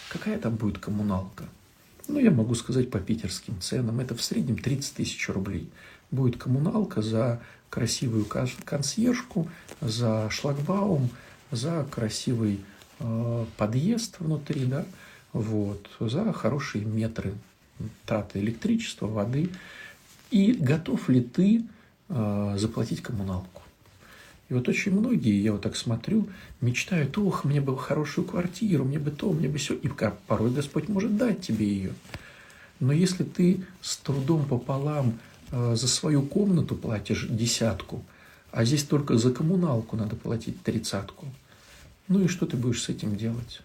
какая 0.08 0.36
там 0.38 0.56
будет 0.56 0.78
коммуналка? 0.78 1.44
Ну, 2.08 2.18
я 2.18 2.32
могу 2.32 2.56
сказать 2.56 2.90
по 2.90 2.98
питерским 2.98 3.60
ценам, 3.60 4.00
это 4.00 4.16
в 4.16 4.22
среднем 4.22 4.58
30 4.58 4.94
тысяч 4.94 5.28
рублей– 5.28 5.70
будет 6.12 6.36
коммуналка 6.36 7.02
за 7.02 7.40
красивую 7.70 8.26
консьержку, 8.64 9.48
за 9.80 10.30
шлагбаум, 10.30 11.08
за 11.50 11.86
красивый 11.90 12.60
э, 13.00 13.46
подъезд 13.56 14.16
внутри, 14.20 14.66
да, 14.66 14.84
вот, 15.32 15.88
за 15.98 16.32
хорошие 16.32 16.84
метры 16.84 17.34
траты 18.06 18.38
электричества, 18.38 19.06
воды. 19.06 19.50
И 20.30 20.52
готов 20.52 21.08
ли 21.08 21.22
ты 21.22 21.64
э, 22.08 22.54
заплатить 22.58 23.02
коммуналку? 23.02 23.62
И 24.48 24.54
вот 24.54 24.68
очень 24.68 24.92
многие, 24.92 25.42
я 25.42 25.52
вот 25.52 25.62
так 25.62 25.76
смотрю, 25.76 26.28
мечтают, 26.60 27.16
ох, 27.16 27.44
мне 27.44 27.62
бы 27.62 27.76
хорошую 27.78 28.26
квартиру, 28.26 28.84
мне 28.84 28.98
бы 28.98 29.10
то, 29.10 29.32
мне 29.32 29.48
бы 29.48 29.56
все. 29.56 29.74
И 29.74 29.88
порой 30.26 30.50
Господь 30.50 30.88
может 30.90 31.16
дать 31.16 31.40
тебе 31.40 31.66
ее. 31.66 31.94
Но 32.78 32.92
если 32.92 33.24
ты 33.24 33.64
с 33.80 33.96
трудом 33.96 34.44
пополам 34.44 35.18
за 35.52 35.86
свою 35.86 36.22
комнату 36.22 36.74
платишь 36.74 37.26
десятку, 37.28 38.02
а 38.50 38.64
здесь 38.64 38.84
только 38.84 39.16
за 39.16 39.32
коммуналку 39.32 39.96
надо 39.96 40.16
платить 40.16 40.62
тридцатку. 40.62 41.26
Ну 42.08 42.24
и 42.24 42.28
что 42.28 42.46
ты 42.46 42.56
будешь 42.56 42.82
с 42.82 42.88
этим 42.88 43.16
делать? 43.16 43.62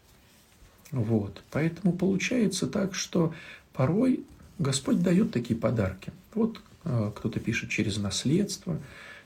Вот. 0.91 1.41
Поэтому 1.51 1.93
получается 1.93 2.67
так, 2.67 2.93
что 2.93 3.33
порой 3.73 4.21
Господь 4.59 5.01
дает 5.01 5.31
такие 5.31 5.59
подарки. 5.59 6.11
Вот 6.33 6.61
э, 6.83 7.11
кто-то 7.15 7.39
пишет 7.39 7.69
через 7.69 7.97
наследство, 7.97 8.79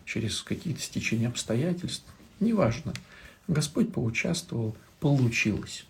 через 0.05 0.41
какие-то 0.41 0.81
стечения 0.81 1.27
обстоятельств. 1.27 2.05
Неважно. 2.39 2.93
Господь 3.47 3.93
поучаствовал, 3.93 4.75
получилось. 4.99 5.85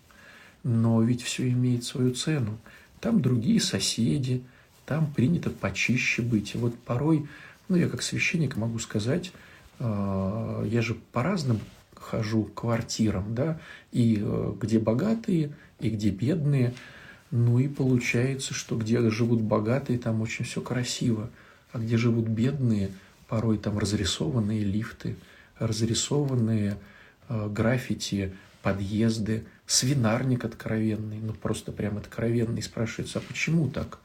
Но 0.62 1.02
ведь 1.02 1.22
все 1.22 1.48
имеет 1.48 1.84
свою 1.84 2.14
цену. 2.14 2.58
Там 3.00 3.20
другие 3.20 3.60
соседи, 3.60 4.42
там 4.86 5.12
принято 5.12 5.50
почище 5.50 6.22
быть. 6.22 6.54
И 6.54 6.58
вот 6.58 6.78
порой, 6.78 7.26
ну, 7.68 7.76
я 7.76 7.88
как 7.88 8.02
священник 8.02 8.56
могу 8.56 8.78
сказать, 8.78 9.32
э, 9.78 10.66
я 10.68 10.82
же 10.82 10.94
по 10.94 11.22
разным 11.22 11.60
хожу 11.94 12.44
квартирам, 12.44 13.34
да, 13.34 13.60
и 13.92 14.18
э, 14.20 14.54
где 14.60 14.78
богатые, 14.78 15.52
и 15.80 15.90
где 15.90 16.10
бедные. 16.10 16.74
Ну 17.30 17.58
и 17.58 17.68
получается, 17.68 18.52
что 18.52 18.76
где 18.76 19.08
живут 19.10 19.40
богатые, 19.40 19.98
там 19.98 20.20
очень 20.20 20.44
все 20.44 20.60
красиво, 20.60 21.30
а 21.72 21.78
где 21.78 21.96
живут 21.96 22.26
бедные, 22.26 22.90
порой 23.28 23.56
там 23.56 23.78
разрисованные 23.78 24.62
лифты, 24.62 25.16
разрисованные 25.58 26.76
э, 27.28 27.48
граффити, 27.48 28.34
подъезды, 28.62 29.44
свинарник 29.66 30.44
откровенный, 30.44 31.18
ну 31.20 31.32
просто 31.32 31.72
прям 31.72 31.96
откровенный. 31.96 32.62
Спрашивается, 32.62 33.18
а 33.18 33.22
почему 33.22 33.70
так? 33.70 33.98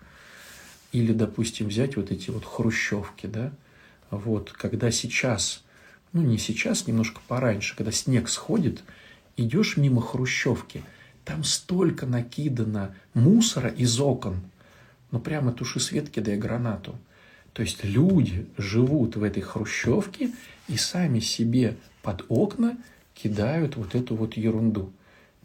Или, 0.91 1.13
допустим, 1.13 1.67
взять 1.67 1.97
вот 1.97 2.11
эти 2.11 2.29
вот 2.29 2.45
хрущевки, 2.45 3.27
да, 3.27 3.51
вот, 4.09 4.51
когда 4.51 4.89
сейчас, 4.91 5.63
ну 6.13 6.21
не 6.21 6.37
сейчас, 6.37 6.87
немножко 6.87 7.19
пораньше, 7.27 7.75
когда 7.75 7.91
снег 7.91 8.29
сходит, 8.29 8.83
идешь 9.35 9.77
мимо 9.77 10.01
хрущевки, 10.01 10.83
там 11.25 11.43
столько 11.43 12.05
накидано 12.05 12.95
мусора 13.13 13.69
из 13.69 13.99
окон, 13.99 14.41
ну 15.11 15.19
прямо 15.19 15.51
туши 15.51 15.79
свет 15.79 16.09
кидая 16.09 16.37
гранату. 16.37 16.97
То 17.53 17.63
есть 17.63 17.83
люди 17.83 18.47
живут 18.57 19.15
в 19.15 19.23
этой 19.23 19.41
хрущевке 19.41 20.31
и 20.67 20.77
сами 20.77 21.19
себе 21.19 21.75
под 22.01 22.23
окна 22.29 22.77
кидают 23.13 23.75
вот 23.75 23.95
эту 23.95 24.15
вот 24.15 24.37
ерунду. 24.37 24.93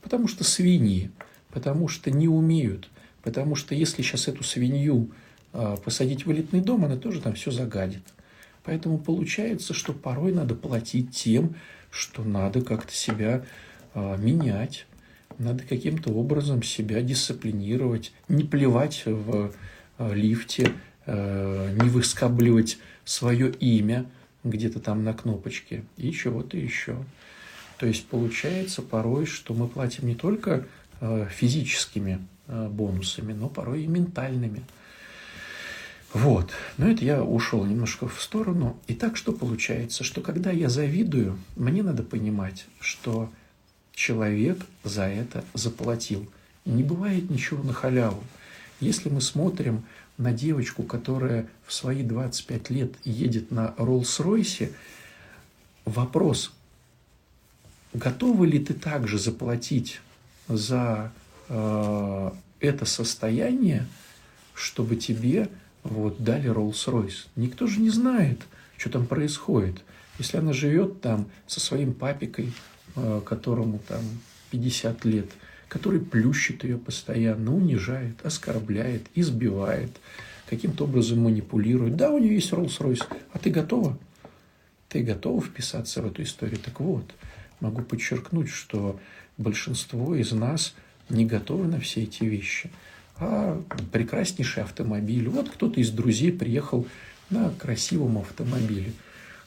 Потому 0.02 0.28
что 0.28 0.44
свиньи, 0.44 1.10
потому 1.50 1.88
что 1.88 2.10
не 2.10 2.28
умеют, 2.28 2.90
потому 3.22 3.56
что 3.56 3.74
если 3.74 4.02
сейчас 4.02 4.28
эту 4.28 4.44
свинью 4.44 5.10
посадить 5.52 6.26
в 6.26 6.32
элитный 6.32 6.60
дом, 6.60 6.84
она 6.84 6.96
тоже 6.96 7.20
там 7.20 7.34
все 7.34 7.50
загадит. 7.50 8.02
Поэтому 8.64 8.98
получается, 8.98 9.74
что 9.74 9.92
порой 9.92 10.32
надо 10.32 10.54
платить 10.54 11.10
тем, 11.14 11.56
что 11.90 12.24
надо 12.24 12.62
как-то 12.62 12.92
себя 12.92 13.44
э, 13.94 14.16
менять, 14.18 14.86
надо 15.38 15.64
каким-то 15.64 16.10
образом 16.12 16.62
себя 16.62 17.02
дисциплинировать, 17.02 18.12
не 18.28 18.44
плевать 18.44 19.02
в 19.04 19.52
э, 19.98 20.14
лифте, 20.14 20.72
не 21.04 21.88
выскабливать 21.88 22.78
свое 23.04 23.50
имя 23.50 24.06
где-то 24.44 24.78
там 24.78 25.02
на 25.02 25.12
кнопочке 25.12 25.82
и 25.96 26.12
чего-то 26.12 26.56
еще. 26.56 26.96
То 27.78 27.86
есть 27.86 28.06
получается 28.06 28.82
порой, 28.82 29.26
что 29.26 29.52
мы 29.52 29.66
платим 29.66 30.06
не 30.06 30.14
только 30.14 30.64
физическими 31.00 32.20
бонусами, 32.46 33.32
но 33.32 33.48
порой 33.48 33.82
и 33.82 33.88
ментальными. 33.88 34.62
Вот. 36.12 36.50
Но 36.76 36.90
это 36.90 37.04
я 37.04 37.22
ушел 37.22 37.64
немножко 37.64 38.06
в 38.06 38.20
сторону. 38.20 38.76
И 38.86 38.94
так 38.94 39.16
что 39.16 39.32
получается, 39.32 40.04
что 40.04 40.20
когда 40.20 40.50
я 40.50 40.68
завидую, 40.68 41.38
мне 41.56 41.82
надо 41.82 42.02
понимать, 42.02 42.66
что 42.80 43.30
человек 43.94 44.66
за 44.84 45.04
это 45.04 45.44
заплатил. 45.54 46.28
Не 46.64 46.82
бывает 46.82 47.30
ничего 47.30 47.62
на 47.62 47.72
халяву. 47.72 48.22
Если 48.80 49.08
мы 49.08 49.20
смотрим 49.20 49.84
на 50.18 50.32
девочку, 50.32 50.82
которая 50.82 51.46
в 51.66 51.72
свои 51.72 52.02
25 52.02 52.70
лет 52.70 52.92
едет 53.04 53.50
на 53.50 53.74
Роллс-Ройсе, 53.78 54.72
вопрос, 55.84 56.52
готова 57.94 58.44
ли 58.44 58.58
ты 58.58 58.74
также 58.74 59.18
заплатить 59.18 60.00
за 60.48 61.12
э, 61.48 62.30
это 62.60 62.84
состояние, 62.84 63.86
чтобы 64.54 64.96
тебе 64.96 65.48
вот 65.82 66.22
дали 66.22 66.48
Роллс-Ройс? 66.50 67.26
Никто 67.36 67.66
же 67.66 67.80
не 67.80 67.90
знает, 67.90 68.40
что 68.76 68.90
там 68.90 69.06
происходит. 69.06 69.82
Если 70.18 70.36
она 70.36 70.52
живет 70.52 71.00
там 71.00 71.26
со 71.46 71.60
своим 71.60 71.94
папикой, 71.94 72.52
Э, 72.94 73.22
которому 73.24 73.78
там 73.88 74.02
50 74.50 75.06
лет, 75.06 75.30
который 75.68 75.98
плющит 75.98 76.62
ее 76.62 76.76
постоянно, 76.76 77.54
унижает, 77.54 78.24
оскорбляет, 78.24 79.06
избивает, 79.14 79.90
каким-то 80.46 80.84
образом 80.84 81.20
манипулирует. 81.20 81.96
Да, 81.96 82.10
у 82.10 82.18
нее 82.18 82.34
есть 82.34 82.52
Роллс-Ройс, 82.52 83.06
а 83.32 83.38
ты 83.38 83.48
готова? 83.48 83.98
Ты 84.90 85.02
готова 85.02 85.40
вписаться 85.40 86.02
в 86.02 86.06
эту 86.06 86.22
историю? 86.22 86.58
Так 86.58 86.80
вот, 86.80 87.14
могу 87.60 87.80
подчеркнуть, 87.80 88.50
что 88.50 89.00
большинство 89.38 90.14
из 90.14 90.32
нас 90.32 90.74
не 91.08 91.24
готовы 91.24 91.68
на 91.68 91.80
все 91.80 92.02
эти 92.02 92.24
вещи. 92.24 92.70
А 93.18 93.62
прекраснейший 93.92 94.62
автомобиль. 94.62 95.28
Вот 95.28 95.50
кто-то 95.50 95.80
из 95.80 95.90
друзей 95.90 96.32
приехал 96.32 96.86
на 97.30 97.50
красивом 97.50 98.18
автомобиле. 98.18 98.92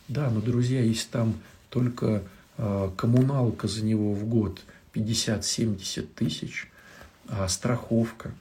Да, 0.07 0.29
но, 0.29 0.41
друзья, 0.41 0.81
есть 0.81 1.09
там 1.09 1.35
только 1.69 2.23
а, 2.57 2.91
коммуналка 2.95 3.67
за 3.67 3.83
него 3.83 4.13
в 4.13 4.25
год 4.25 4.61
50-70 4.93 6.07
тысяч, 6.15 6.69
а 7.27 7.47
страховка 7.47 8.31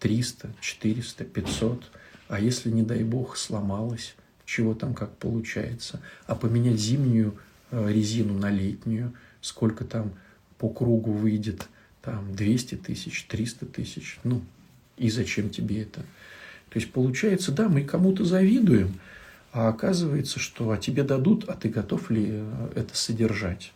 300, 0.00 0.50
400, 0.60 1.24
500. 1.24 1.90
А 2.28 2.40
если, 2.40 2.70
не 2.70 2.82
дай 2.82 3.04
бог, 3.04 3.36
сломалась, 3.36 4.14
чего 4.44 4.74
там 4.74 4.94
как 4.94 5.16
получается, 5.16 6.00
а 6.26 6.34
поменять 6.34 6.78
зимнюю 6.78 7.34
а, 7.70 7.88
резину 7.88 8.34
на 8.34 8.50
летнюю, 8.50 9.12
сколько 9.40 9.84
там 9.84 10.12
по 10.58 10.68
кругу 10.68 11.12
выйдет, 11.12 11.68
там 12.02 12.34
200 12.34 12.76
тысяч, 12.76 13.24
300 13.24 13.66
тысяч, 13.66 14.18
ну, 14.24 14.42
и 14.96 15.10
зачем 15.10 15.50
тебе 15.50 15.82
это? 15.82 16.00
То 16.70 16.80
есть 16.80 16.92
получается, 16.92 17.52
да, 17.52 17.68
мы 17.68 17.84
кому-то 17.84 18.24
завидуем, 18.24 18.98
а 19.52 19.68
оказывается, 19.68 20.40
что 20.40 20.72
а 20.72 20.76
тебе 20.76 21.04
дадут, 21.04 21.48
а 21.48 21.54
ты 21.54 21.68
готов 21.68 22.10
ли 22.10 22.26
э, 22.30 22.68
это 22.74 22.96
содержать. 22.96 23.72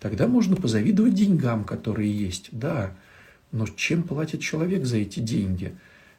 Тогда 0.00 0.26
можно 0.26 0.56
позавидовать 0.56 1.14
деньгам, 1.14 1.64
которые 1.64 2.10
есть. 2.10 2.48
Да, 2.50 2.92
но 3.52 3.66
чем 3.66 4.02
платит 4.02 4.40
человек 4.40 4.84
за 4.84 4.96
эти 4.96 5.20
деньги? 5.20 5.76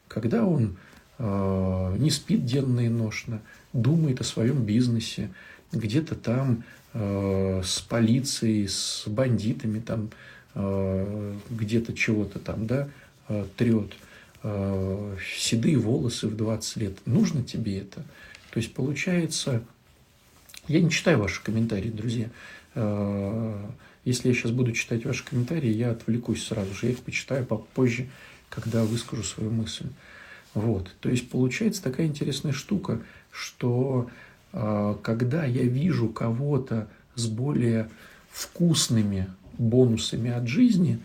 Когда 0.08 0.46
он 0.46 0.78
э, 1.18 1.96
не 1.98 2.10
спит 2.12 2.46
денно 2.46 2.82
и 2.82 2.90
ношно, 2.90 3.42
думает 3.74 4.22
о 4.22 4.24
своем 4.24 4.64
бизнесе, 4.64 5.30
где-то 5.72 6.16
там 6.16 6.64
э, 6.94 7.62
с 7.64 7.82
полицией, 7.82 8.68
с 8.68 9.04
бандитами, 9.08 9.80
там 9.80 10.12
э, 10.56 11.36
где-то 11.50 11.94
чего-то 11.94 12.40
там, 12.40 12.68
да, 12.68 12.90
э, 13.30 13.46
трет, 13.58 13.94
седые 14.44 15.78
волосы 15.78 16.28
в 16.28 16.36
20 16.36 16.78
лет. 16.78 16.98
Нужно 17.06 17.44
тебе 17.44 17.80
это? 17.80 18.04
То 18.52 18.58
есть 18.58 18.74
получается, 18.74 19.64
я 20.68 20.82
не 20.82 20.90
читаю 20.90 21.20
ваши 21.20 21.42
комментарии, 21.44 21.90
друзья. 21.90 22.30
Э, 22.76 23.70
если 24.04 24.30
я 24.30 24.34
сейчас 24.34 24.52
буду 24.52 24.72
читать 24.72 25.06
ваши 25.06 25.24
комментарии, 25.24 25.70
я 25.70 25.92
отвлекусь 25.92 26.46
сразу 26.46 26.74
же. 26.74 26.88
Я 26.88 26.92
их 26.94 27.00
почитаю 27.00 27.46
попозже, 27.46 28.08
когда 28.50 28.84
выскажу 28.84 29.24
свою 29.24 29.52
мысль. 29.52 29.88
Вот. 30.54 30.92
То 31.00 31.10
есть 31.10 31.30
получается 31.30 31.82
такая 31.82 32.08
интересная 32.08 32.52
штука, 32.52 33.02
что 33.32 34.10
э, 34.54 34.96
когда 35.02 35.46
я 35.46 35.64
вижу 35.64 36.10
кого-то 36.10 36.88
с 37.16 37.28
более 37.28 37.90
вкусными 38.32 39.28
бонусами 39.58 40.32
от 40.32 40.48
жизни, 40.48 41.00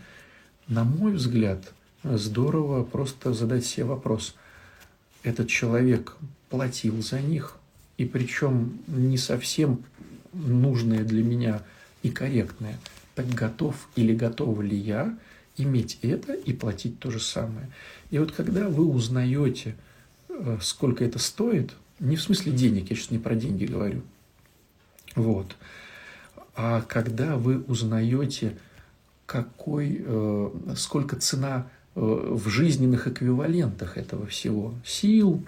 на 0.67 0.83
мой 0.83 1.13
взгляд, 1.13 1.73
здорово 2.13 2.83
просто 2.83 3.33
задать 3.33 3.65
себе 3.65 3.85
вопрос. 3.85 4.35
Этот 5.23 5.49
человек 5.49 6.15
платил 6.49 7.01
за 7.01 7.19
них, 7.19 7.57
и 7.97 8.05
причем 8.05 8.79
не 8.87 9.17
совсем 9.17 9.83
нужное 10.33 11.03
для 11.03 11.23
меня 11.23 11.61
и 12.03 12.09
корректное. 12.09 12.77
Так 13.15 13.27
готов 13.27 13.89
или 13.95 14.13
готова 14.13 14.61
ли 14.61 14.77
я 14.77 15.17
иметь 15.57 15.99
это 16.03 16.33
и 16.33 16.53
платить 16.53 16.99
то 16.99 17.09
же 17.09 17.19
самое? 17.19 17.69
И 18.11 18.19
вот 18.19 18.31
когда 18.31 18.69
вы 18.69 18.85
узнаете, 18.85 19.75
э, 20.29 20.59
сколько 20.61 21.03
это 21.03 21.19
стоит, 21.19 21.73
не 21.99 22.15
в 22.15 22.21
смысле 22.21 22.51
денег, 22.51 22.89
я 22.89 22.95
сейчас 22.95 23.11
не 23.11 23.17
про 23.17 23.35
деньги 23.35 23.65
говорю, 23.65 24.03
вот, 25.15 25.55
а 26.55 26.81
когда 26.81 27.37
вы 27.37 27.59
узнаете, 27.59 28.57
какой, 29.25 30.01
э, 30.05 30.49
сколько 30.75 31.15
цена 31.17 31.67
в 31.97 32.47
жизненных 32.47 33.07
эквивалентах 33.07 33.97
этого 33.97 34.27
всего, 34.27 34.75
сил, 34.85 35.43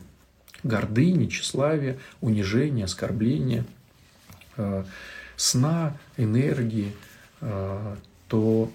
гордыни, 0.63 1.27
тщеславия, 1.27 1.99
унижения, 2.21 2.85
оскорбления, 2.85 3.65
э, 4.57 4.83
сна, 5.35 5.95
энергии, 6.17 6.95
э, 7.41 7.95
то 8.27 8.71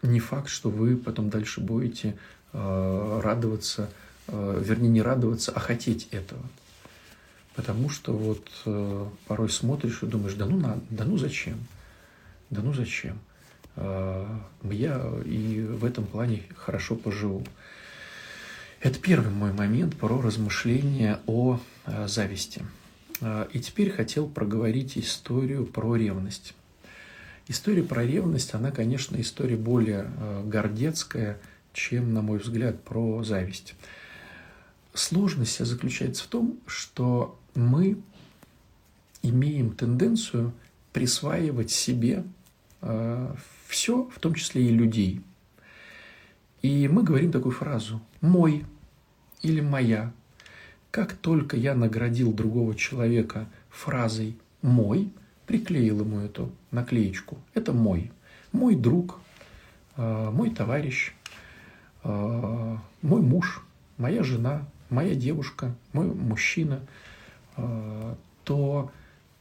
не 0.00 0.18
факт, 0.20 0.48
что 0.48 0.70
вы 0.70 0.96
потом 0.96 1.28
дальше 1.28 1.60
будете 1.60 2.16
э, 2.54 3.20
радоваться, 3.22 3.90
вернее, 4.26 4.88
не 4.88 5.02
радоваться, 5.02 5.52
а 5.52 5.60
хотеть 5.60 6.08
этого. 6.10 6.42
Потому 7.54 7.90
что 7.90 8.12
вот 8.12 8.48
порой 9.26 9.48
смотришь 9.50 10.02
и 10.02 10.06
думаешь, 10.06 10.34
да 10.34 10.46
ну, 10.46 10.58
надо, 10.58 10.80
да 10.90 11.04
ну 11.04 11.16
зачем? 11.16 11.58
Да 12.50 12.60
ну 12.62 12.72
зачем? 12.72 13.18
Я 13.78 15.12
и 15.24 15.60
в 15.60 15.84
этом 15.84 16.04
плане 16.04 16.42
хорошо 16.56 16.96
поживу. 16.96 17.44
Это 18.80 19.00
первый 19.00 19.30
мой 19.30 19.52
момент 19.52 19.96
про 19.96 20.20
размышления 20.20 21.18
о 21.26 21.58
э, 21.84 22.06
зависти. 22.06 22.64
Э, 23.20 23.48
и 23.52 23.58
теперь 23.58 23.90
хотел 23.90 24.28
проговорить 24.28 24.96
историю 24.96 25.66
про 25.66 25.96
ревность. 25.96 26.54
История 27.48 27.82
про 27.82 28.04
ревность, 28.04 28.54
она, 28.54 28.70
конечно, 28.70 29.20
история 29.20 29.56
более 29.56 30.08
э, 30.16 30.42
гордецкая, 30.46 31.40
чем, 31.72 32.14
на 32.14 32.22
мой 32.22 32.38
взгляд, 32.38 32.80
про 32.84 33.24
зависть. 33.24 33.74
Сложность 34.94 35.64
заключается 35.64 36.22
в 36.22 36.28
том, 36.28 36.60
что 36.66 37.36
мы 37.56 37.98
имеем 39.22 39.72
тенденцию 39.72 40.52
присваивать 40.92 41.72
себе 41.72 42.24
все, 43.68 44.08
в 44.14 44.18
том 44.18 44.34
числе 44.34 44.64
и 44.64 44.70
людей. 44.70 45.20
И 46.62 46.88
мы 46.88 47.02
говорим 47.02 47.30
такую 47.30 47.52
фразу 47.52 48.00
«мой» 48.20 48.64
или 49.42 49.60
«моя». 49.60 50.12
Как 50.90 51.12
только 51.12 51.56
я 51.56 51.74
наградил 51.74 52.32
другого 52.32 52.74
человека 52.74 53.46
фразой 53.68 54.36
«мой», 54.62 55.12
приклеил 55.46 56.00
ему 56.00 56.20
эту 56.20 56.50
наклеечку. 56.70 57.38
Это 57.54 57.72
мой. 57.72 58.10
Мой 58.52 58.74
друг, 58.74 59.20
э, 59.96 60.30
мой 60.30 60.50
товарищ, 60.50 61.12
э, 62.04 62.76
мой 63.02 63.20
муж, 63.20 63.62
моя 63.98 64.22
жена, 64.22 64.66
моя 64.88 65.14
девушка, 65.14 65.74
мой 65.92 66.06
мужчина, 66.06 66.80
э, 67.56 68.14
то, 68.44 68.90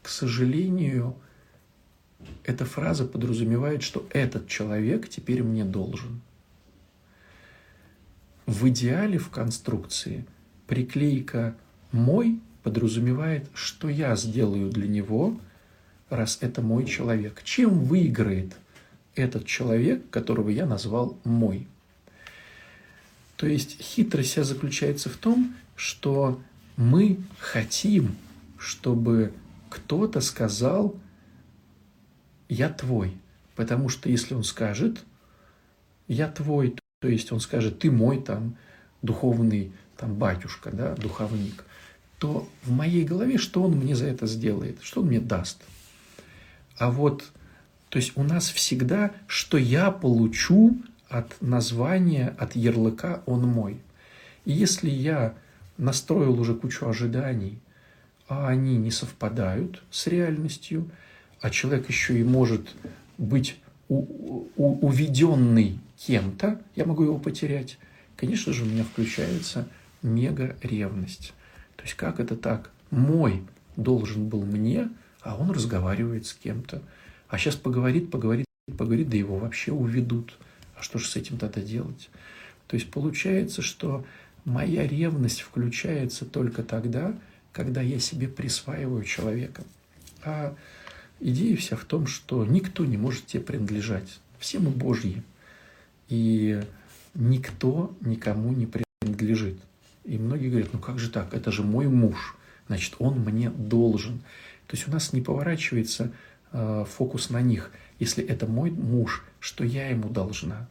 к 0.02 0.10
сожалению, 0.10 1.16
эта 2.44 2.66
фраза 2.66 3.06
подразумевает, 3.06 3.84
что 3.84 4.08
этот 4.12 4.48
человек 4.48 5.10
теперь 5.10 5.44
мне 5.44 5.64
должен. 5.64 6.22
В 8.46 8.70
идеале 8.70 9.18
в 9.18 9.30
конструкции 9.30 10.26
приклейка 10.68 11.56
«мой» 11.92 12.40
подразумевает, 12.64 13.48
что 13.54 13.90
я 13.90 14.16
сделаю 14.16 14.70
для 14.70 14.88
него, 14.88 15.40
раз 16.10 16.38
это 16.42 16.62
мой 16.62 16.86
человек. 16.86 17.42
Чем 17.44 17.84
выиграет 17.84 18.56
этот 19.16 19.46
человек, 19.46 20.10
которого 20.10 20.50
я 20.50 20.66
назвал 20.66 21.18
«мой»? 21.24 21.68
То 23.36 23.46
есть 23.46 23.82
хитрость 23.82 24.32
вся 24.32 24.44
заключается 24.44 25.10
в 25.10 25.18
том, 25.18 25.54
что 25.76 26.42
мы 26.76 27.20
хотим, 27.40 28.16
чтобы 28.58 29.34
кто-то 29.70 30.22
сказал 30.22 30.96
«я 32.50 32.70
твой». 32.70 33.18
Потому 33.56 33.90
что 33.90 34.10
если 34.10 34.36
он 34.36 34.44
скажет 34.44 35.04
«я 36.08 36.28
твой», 36.28 36.76
то 37.00 37.08
есть 37.08 37.32
он 37.32 37.40
скажет 37.40 37.80
«ты 37.80 37.92
мой 37.92 38.22
там 38.22 38.56
духовный 39.02 39.72
там 39.98 40.14
батюшка, 40.16 40.72
да, 40.72 40.96
духовник», 40.96 41.64
то 42.20 42.48
в 42.64 42.72
моей 42.72 43.04
голове 43.04 43.38
что 43.38 43.64
он 43.64 43.72
мне 43.72 43.96
за 43.96 44.08
это 44.08 44.28
сделает, 44.28 44.78
что 44.82 45.02
он 45.02 45.08
мне 45.08 45.20
даст. 45.20 45.60
А 46.78 46.92
вот, 46.92 47.24
то 47.90 47.98
есть 47.98 48.14
у 48.16 48.24
нас 48.24 48.50
всегда, 48.50 49.12
что 49.28 49.58
я 49.58 49.92
получу 49.92 50.78
от 51.10 51.42
названия, 51.42 52.36
от 52.38 52.56
ярлыка 52.56 53.22
«он 53.26 53.48
мой». 53.48 53.80
И 54.46 54.52
если 54.52 54.90
я 54.90 55.34
настроил 55.78 56.40
уже 56.40 56.54
кучу 56.54 56.88
ожиданий, 56.88 57.60
а 58.28 58.48
они 58.48 58.78
не 58.78 58.92
совпадают 58.92 59.84
с 59.90 60.08
реальностью, 60.08 60.90
а 61.42 61.50
человек 61.50 61.90
еще 61.90 62.20
и 62.20 62.24
может 62.24 62.76
быть 63.18 63.58
уведенный 63.88 65.80
кем-то, 65.98 66.62
я 66.76 66.86
могу 66.86 67.04
его 67.04 67.18
потерять, 67.18 67.78
конечно 68.16 68.54
же, 68.54 68.64
у 68.64 68.68
меня 68.68 68.84
включается 68.84 69.68
мега-ревность. 70.02 71.34
То 71.76 71.84
есть 71.84 71.96
как 71.96 72.20
это 72.20 72.36
так? 72.36 72.72
Мой 72.92 73.44
должен 73.76 74.28
был 74.28 74.44
мне, 74.44 74.90
а 75.22 75.36
он 75.36 75.52
разговаривает 75.52 76.26
с 76.26 76.34
кем-то. 76.34 76.82
А 77.30 77.38
сейчас 77.38 77.56
поговорит, 77.56 78.12
поговорит, 78.12 78.46
поговорит, 78.78 79.10
да 79.10 79.18
его 79.18 79.38
вообще 79.38 79.72
уведут. 79.72 80.38
А 80.76 80.82
что 80.82 81.00
же 81.00 81.08
с 81.08 81.16
этим 81.16 81.38
тогда 81.38 81.62
делать? 81.62 82.10
То 82.68 82.76
есть 82.76 82.92
получается, 82.92 83.62
что 83.62 84.06
моя 84.46 84.88
ревность 84.88 85.42
включается 85.42 86.26
только 86.26 86.64
тогда, 86.64 87.14
когда 87.52 87.82
я 87.82 88.00
себе 88.00 88.28
присваиваю 88.28 89.04
человека. 89.04 89.64
А 90.24 90.56
идея 91.20 91.56
вся 91.58 91.76
в 91.76 91.86
том, 91.86 92.08
что 92.08 92.46
никто 92.46 92.86
не 92.86 92.98
может 92.98 93.26
тебе 93.26 93.44
принадлежать. 93.44 94.20
Все 94.40 94.60
мы 94.60 94.70
Божьи. 94.70 95.24
И 96.10 96.62
никто 97.14 97.96
никому 98.02 98.52
не 98.54 98.68
принадлежит. 98.68 99.58
И 100.06 100.18
многие 100.18 100.50
говорят, 100.50 100.70
ну 100.74 100.80
как 100.80 101.00
же 101.00 101.10
так, 101.10 101.34
это 101.34 101.52
же 101.52 101.64
мой 101.64 101.88
муж, 101.88 102.36
значит, 102.68 102.96
он 103.00 103.20
мне 103.20 103.50
должен. 103.50 104.20
То 104.68 104.76
есть 104.78 104.88
у 104.88 104.92
нас 104.92 105.12
не 105.12 105.22
поворачивается 105.22 106.12
э, 106.52 106.86
фокус 106.88 107.30
на 107.30 107.42
них. 107.42 107.72
Если 108.00 108.24
это 108.24 108.48
мой 108.48 108.72
муж, 108.72 109.26
что 109.40 109.66
я 109.66 109.90
ему 109.90 110.10
должна? 110.10 110.70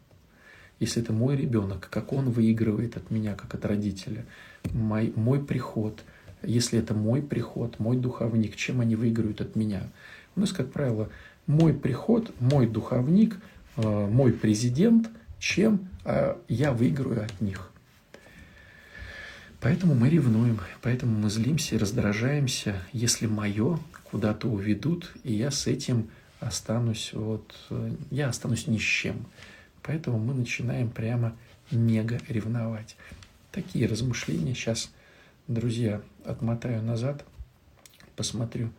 Если 0.79 1.01
это 1.01 1.13
мой 1.13 1.35
ребенок, 1.35 1.87
как 1.89 2.13
он 2.13 2.29
выигрывает 2.29 2.97
от 2.97 3.11
меня, 3.11 3.35
как 3.35 3.53
от 3.53 3.65
родителя? 3.65 4.25
Мой, 4.71 5.13
мой 5.15 5.43
приход– 5.43 6.03
если 6.43 6.79
это 6.79 6.93
мой 6.93 7.21
приход, 7.21 7.79
мой 7.79 7.97
духовник, 7.97 8.55
чем 8.55 8.81
они 8.81 8.95
выиграют 8.95 9.41
от 9.41 9.55
меня? 9.55 9.89
У 10.37 10.39
нас, 10.39 10.53
как 10.53 10.71
правило, 10.71 11.09
мой 11.47 11.73
приход, 11.73 12.31
мой 12.39 12.67
духовник, 12.67 13.37
э, 13.75 13.81
мой 13.81 14.31
президент, 14.31 15.09
чем 15.39 15.89
э, 16.05 16.35
я 16.47 16.71
выиграю 16.71 17.25
от 17.25 17.41
них. 17.41 17.71
Поэтому 19.59 19.95
мы 19.95 20.09
ревнуем, 20.09 20.59
поэтому 20.81 21.17
мы 21.19 21.29
злимся 21.29 21.75
и 21.75 21.77
раздражаемся, 21.77 22.75
если 22.93 23.27
мое 23.27 23.79
куда-то 24.03 24.47
уведут, 24.47 25.11
и 25.23 25.33
я 25.33 25.51
с 25.51 25.67
этим 25.67 26.09
останусь, 26.39 27.11
вот, 27.13 27.53
э, 27.69 27.91
я 28.11 28.29
останусь 28.29 28.67
ни 28.67 28.77
с 28.77 28.81
чем. 28.81 29.25
Поэтому 29.81 30.19
мы 30.19 30.33
начинаем 30.33 30.89
прямо 30.89 31.35
мега 31.71 32.19
ревновать. 32.29 32.95
Такие 33.51 33.87
размышления 33.87 34.53
сейчас 34.53 34.91
Друзья, 35.47 36.01
отмотаю 36.25 36.83
назад, 36.83 37.23
посмотрю, 38.17 38.69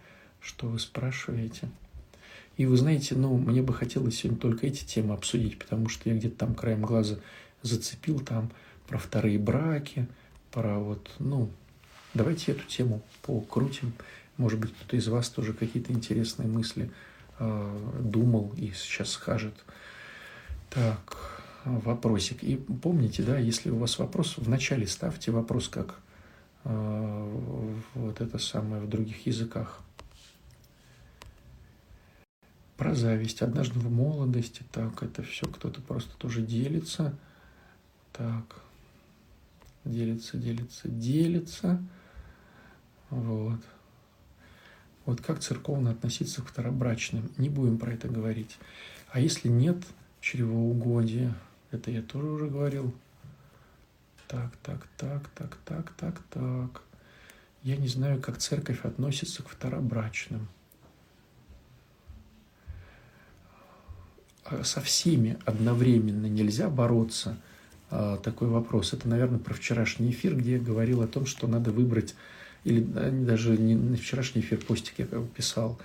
что 0.49 0.67
вы 0.67 0.79
спрашиваете. 0.79 1.69
И 2.57 2.67
вы 2.67 2.77
знаете, 2.77 3.15
ну, 3.15 3.37
мне 3.37 3.63
бы 3.63 3.73
хотелось 3.73 4.17
сегодня 4.17 4.41
только 4.41 4.67
эти 4.67 4.85
темы 4.85 5.15
обсудить, 5.15 5.59
потому 5.59 5.89
что 5.89 6.09
я 6.09 6.17
где-то 6.17 6.37
там 6.37 6.55
краем 6.55 6.83
глаза 6.83 7.19
зацепил 7.63 8.19
там 8.21 8.51
про 8.89 8.99
вторые 8.99 9.39
браки, 9.39 10.09
про 10.51 10.79
вот, 10.79 11.11
ну, 11.19 11.51
давайте 12.15 12.53
эту 12.53 12.65
тему 12.65 13.03
покрутим. 13.23 13.93
Может 14.39 14.59
быть, 14.59 14.73
кто-то 14.75 14.97
из 14.97 15.07
вас 15.09 15.29
тоже 15.29 15.53
какие-то 15.53 15.93
интересные 15.93 16.49
мысли 16.49 16.91
э, 17.39 17.91
думал 18.01 18.53
и 18.57 18.73
сейчас 18.73 19.11
скажет. 19.11 19.55
Так, 20.71 21.43
вопросик. 21.65 22.43
И 22.43 22.57
помните, 22.57 23.23
да, 23.23 23.39
если 23.39 23.71
у 23.71 23.77
вас 23.77 23.99
вопрос, 23.99 24.35
вначале 24.39 24.87
ставьте 24.87 25.31
вопрос 25.31 25.69
как 25.69 26.01
Э, 26.65 27.39
вот 27.95 28.21
это 28.21 28.39
самое 28.39 28.83
в 28.83 28.89
других 28.89 29.27
языках. 29.27 29.81
Про 32.79 32.95
зависть. 32.95 33.43
Однажды 33.43 33.79
в 33.79 33.91
молодости, 33.91 34.63
так, 34.73 35.03
это 35.03 35.23
все 35.25 35.47
кто-то 35.47 35.83
просто 35.83 36.17
тоже 36.17 36.41
делится. 36.41 37.15
Так, 38.13 38.63
делится, 39.85 40.39
делится, 40.39 40.89
делится. 40.89 41.83
Вот. 43.11 43.61
Вот 45.05 45.21
как 45.21 45.41
церковно 45.41 45.91
относиться 45.91 46.41
к 46.41 46.47
второбрачным? 46.47 47.31
Не 47.37 47.49
будем 47.49 47.79
про 47.79 47.93
это 47.93 48.09
говорить. 48.09 48.57
А 49.11 49.19
если 49.19 49.49
нет 49.49 49.85
чревоугодия, 50.21 51.35
это 51.73 51.91
я 51.91 52.01
тоже 52.01 52.29
уже 52.29 52.49
говорил, 52.49 52.95
так, 54.29 54.57
так, 54.63 54.87
так, 54.97 55.29
так, 55.31 55.57
так, 55.65 55.93
так, 55.97 56.23
так. 56.31 56.83
Я 57.65 57.77
не 57.77 57.89
знаю, 57.89 58.21
как 58.21 58.39
церковь 58.39 58.85
относится 58.85 59.43
к 59.43 59.49
второбрачным. 59.49 60.47
Со 64.63 64.81
всеми 64.81 65.39
одновременно 65.45 66.27
нельзя 66.27 66.69
бороться. 66.69 67.37
А, 67.91 68.17
такой 68.19 68.49
вопрос. 68.49 68.93
Это, 68.93 69.09
наверное, 69.09 69.39
про 69.39 69.55
вчерашний 69.55 70.11
эфир, 70.11 70.37
где 70.37 70.53
я 70.53 70.59
говорил 70.59 71.03
о 71.03 71.07
том, 71.07 71.27
что 71.27 71.47
надо 71.47 71.71
выбрать, 71.71 72.15
или 72.65 72.81
даже 72.81 73.57
не 73.57 73.75
на 73.75 73.97
вчерашний 73.97 74.43
эфир 74.43 74.59
постик 74.59 74.95
я 74.99 75.07
писал. 75.07 75.79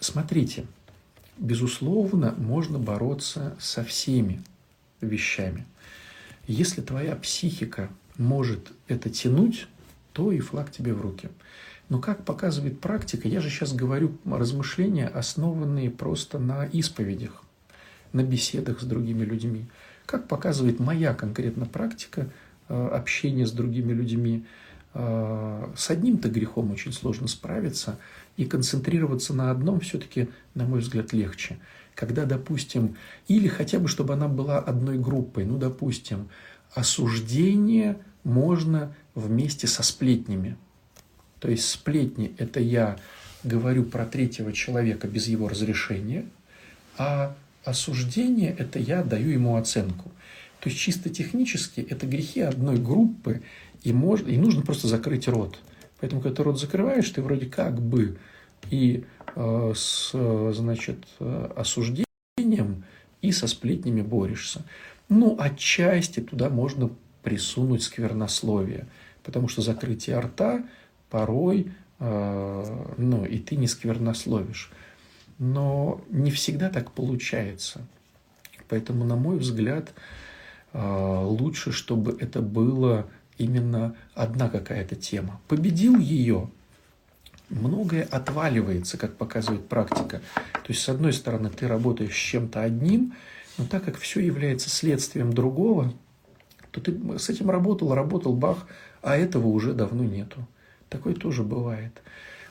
Смотрите, 0.00 0.66
безусловно, 1.38 2.34
можно 2.36 2.78
бороться 2.78 3.56
со 3.58 3.84
всеми 3.84 4.42
вещами– 5.00 5.66
если 6.46 6.82
твоя 6.82 7.16
психика 7.16 7.88
может 8.18 8.72
это 8.86 9.08
тянуть, 9.08 9.66
то 10.12 10.30
и 10.30 10.40
флаг 10.40 10.70
тебе 10.70 10.92
в 10.92 11.00
руки. 11.00 11.30
Но 11.88 12.00
как 12.00 12.24
показывает 12.24 12.80
практика, 12.80 13.28
я 13.28 13.40
же 13.40 13.48
сейчас 13.48 13.72
говорю 13.72 14.16
размышления, 14.24 15.06
основанные 15.06 15.90
просто 15.90 16.38
на 16.38 16.66
исповедях, 16.66 17.43
на 18.14 18.22
беседах 18.22 18.80
с 18.80 18.84
другими 18.84 19.24
людьми. 19.24 19.66
Как 20.06 20.26
показывает 20.28 20.80
моя 20.80 21.12
конкретно 21.12 21.66
практика 21.66 22.30
э, 22.68 22.88
общения 22.88 23.46
с 23.46 23.52
другими 23.52 23.92
людьми, 23.92 24.46
э, 24.94 25.66
с 25.76 25.90
одним-то 25.90 26.30
грехом 26.30 26.70
очень 26.70 26.92
сложно 26.92 27.28
справиться, 27.28 27.98
и 28.38 28.46
концентрироваться 28.46 29.34
на 29.34 29.50
одном 29.50 29.80
все-таки, 29.80 30.28
на 30.54 30.64
мой 30.64 30.80
взгляд, 30.80 31.12
легче 31.12 31.58
когда, 31.94 32.24
допустим, 32.24 32.96
или 33.28 33.48
хотя 33.48 33.78
бы, 33.78 33.88
чтобы 33.88 34.14
она 34.14 34.28
была 34.28 34.58
одной 34.58 34.98
группой, 34.98 35.44
ну, 35.44 35.58
допустим, 35.58 36.28
осуждение 36.74 37.96
можно 38.24 38.94
вместе 39.14 39.66
со 39.66 39.82
сплетнями. 39.82 40.56
То 41.38 41.50
есть 41.50 41.68
сплетни– 41.68 42.34
это 42.38 42.60
я 42.60 42.98
говорю 43.44 43.84
про 43.84 44.06
третьего 44.06 44.52
человека 44.52 45.06
без 45.06 45.28
его 45.28 45.48
разрешения, 45.48 46.24
а 46.96 47.36
осуждение– 47.64 48.54
это 48.58 48.78
я 48.78 49.02
даю 49.02 49.30
ему 49.30 49.56
оценку. 49.56 50.10
То 50.60 50.68
есть 50.68 50.80
чисто 50.80 51.10
технически 51.10 51.80
это 51.80 52.06
грехи 52.06 52.40
одной 52.40 52.78
группы, 52.78 53.42
и, 53.82 53.92
можно, 53.92 54.28
и 54.28 54.36
нужно 54.36 54.62
просто 54.62 54.88
закрыть 54.88 55.28
рот. 55.28 55.58
Поэтому, 56.00 56.22
когда 56.22 56.36
ты 56.36 56.42
рот 56.42 56.60
закрываешь, 56.60 57.10
ты 57.10 57.22
вроде 57.22 57.46
как 57.46 57.80
бы 57.80 58.18
и 58.70 59.04
Э, 59.36 59.72
с 59.74 60.12
значит, 60.52 61.04
осуждением 61.18 62.84
и 63.20 63.32
со 63.32 63.48
сплетнями 63.48 64.02
борешься. 64.02 64.64
Ну, 65.08 65.36
отчасти 65.38 66.20
туда 66.20 66.48
можно 66.50 66.90
присунуть 67.22 67.82
сквернословие. 67.82 68.86
потому 69.22 69.48
что 69.48 69.62
закрытие 69.62 70.18
рта 70.20 70.64
порой, 71.08 71.72
ну, 71.98 73.24
и 73.24 73.38
ты 73.38 73.56
не 73.56 73.66
сквернословишь. 73.66 74.70
Но 75.38 76.00
не 76.10 76.30
всегда 76.30 76.70
так 76.70 76.92
получается. 76.92 77.80
Поэтому, 78.68 79.04
на 79.04 79.16
мой 79.16 79.38
взгляд, 79.38 79.92
лучше, 80.72 81.72
чтобы 81.72 82.16
это 82.20 82.40
было 82.40 83.06
именно 83.36 83.94
одна 84.14 84.48
какая-то 84.48 84.96
тема. 84.96 85.40
Победил 85.48 85.98
ее, 85.98 86.50
многое 87.50 88.04
отваливается, 88.04 88.96
как 88.96 89.16
показывает 89.16 89.68
практика. 89.68 90.20
То 90.52 90.68
есть, 90.68 90.82
с 90.82 90.88
одной 90.88 91.12
стороны, 91.12 91.50
ты 91.50 91.68
работаешь 91.68 92.14
с 92.14 92.16
чем-то 92.16 92.62
одним, 92.62 93.14
но 93.58 93.66
так 93.66 93.84
как 93.84 93.98
все 93.98 94.20
является 94.20 94.70
следствием 94.70 95.32
другого, 95.32 95.92
то 96.70 96.80
ты 96.80 96.96
с 97.18 97.28
этим 97.28 97.50
работал, 97.50 97.94
работал, 97.94 98.34
бах, 98.34 98.66
а 99.02 99.16
этого 99.16 99.46
уже 99.48 99.74
давно 99.74 100.04
нету. 100.04 100.46
Такое 100.88 101.14
тоже 101.14 101.42
бывает. 101.42 102.02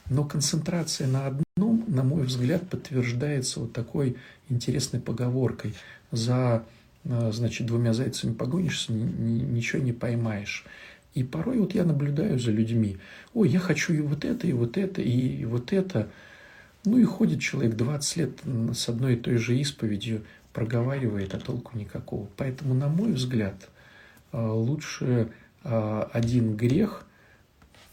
Но 0.09 0.23
концентрация 0.25 1.07
на 1.07 1.27
одном, 1.27 1.72
на 1.93 2.03
мой 2.03 2.23
взгляд, 2.23 2.67
подтверждается 2.69 3.59
вот 3.59 3.73
такой 3.73 4.17
интересной 4.49 4.99
поговоркой. 4.99 5.73
За 6.11 6.63
э, 7.03 7.31
значит, 7.31 7.67
двумя 7.67 7.93
зайцами 7.93 8.33
погонишься, 8.33 8.91
ничего 8.91 9.81
не 9.81 9.93
поймаешь. 9.93 10.65
И 11.13 11.23
порой 11.23 11.59
вот 11.59 11.75
я 11.75 11.83
наблюдаю 11.83 12.39
за 12.39 12.51
людьми. 12.51 12.97
Ой, 13.33 13.49
я 13.49 13.59
хочу 13.59 13.93
и 13.93 14.01
вот 14.01 14.25
это, 14.25 14.47
и 14.47 14.53
вот 14.53 14.77
это, 14.77 15.01
и 15.01 15.45
вот 15.45 15.71
это. 15.71 16.09
Ну 16.85 16.97
и 16.97 17.03
ходит 17.03 17.39
человек 17.39 17.75
20 17.75 18.17
лет 18.17 18.39
с 18.73 18.89
одной 18.89 19.13
и 19.13 19.17
той 19.17 19.37
же 19.37 19.57
исповедью, 19.57 20.23
проговаривает, 20.51 21.33
а 21.33 21.39
толку 21.39 21.77
никакого. 21.77 22.27
Поэтому, 22.35 22.73
на 22.73 22.87
мой 22.87 23.13
взгляд, 23.13 23.69
э, 24.31 24.41
лучше 24.41 25.29
э, 25.63 26.03
один 26.11 26.55
грех 26.55 27.05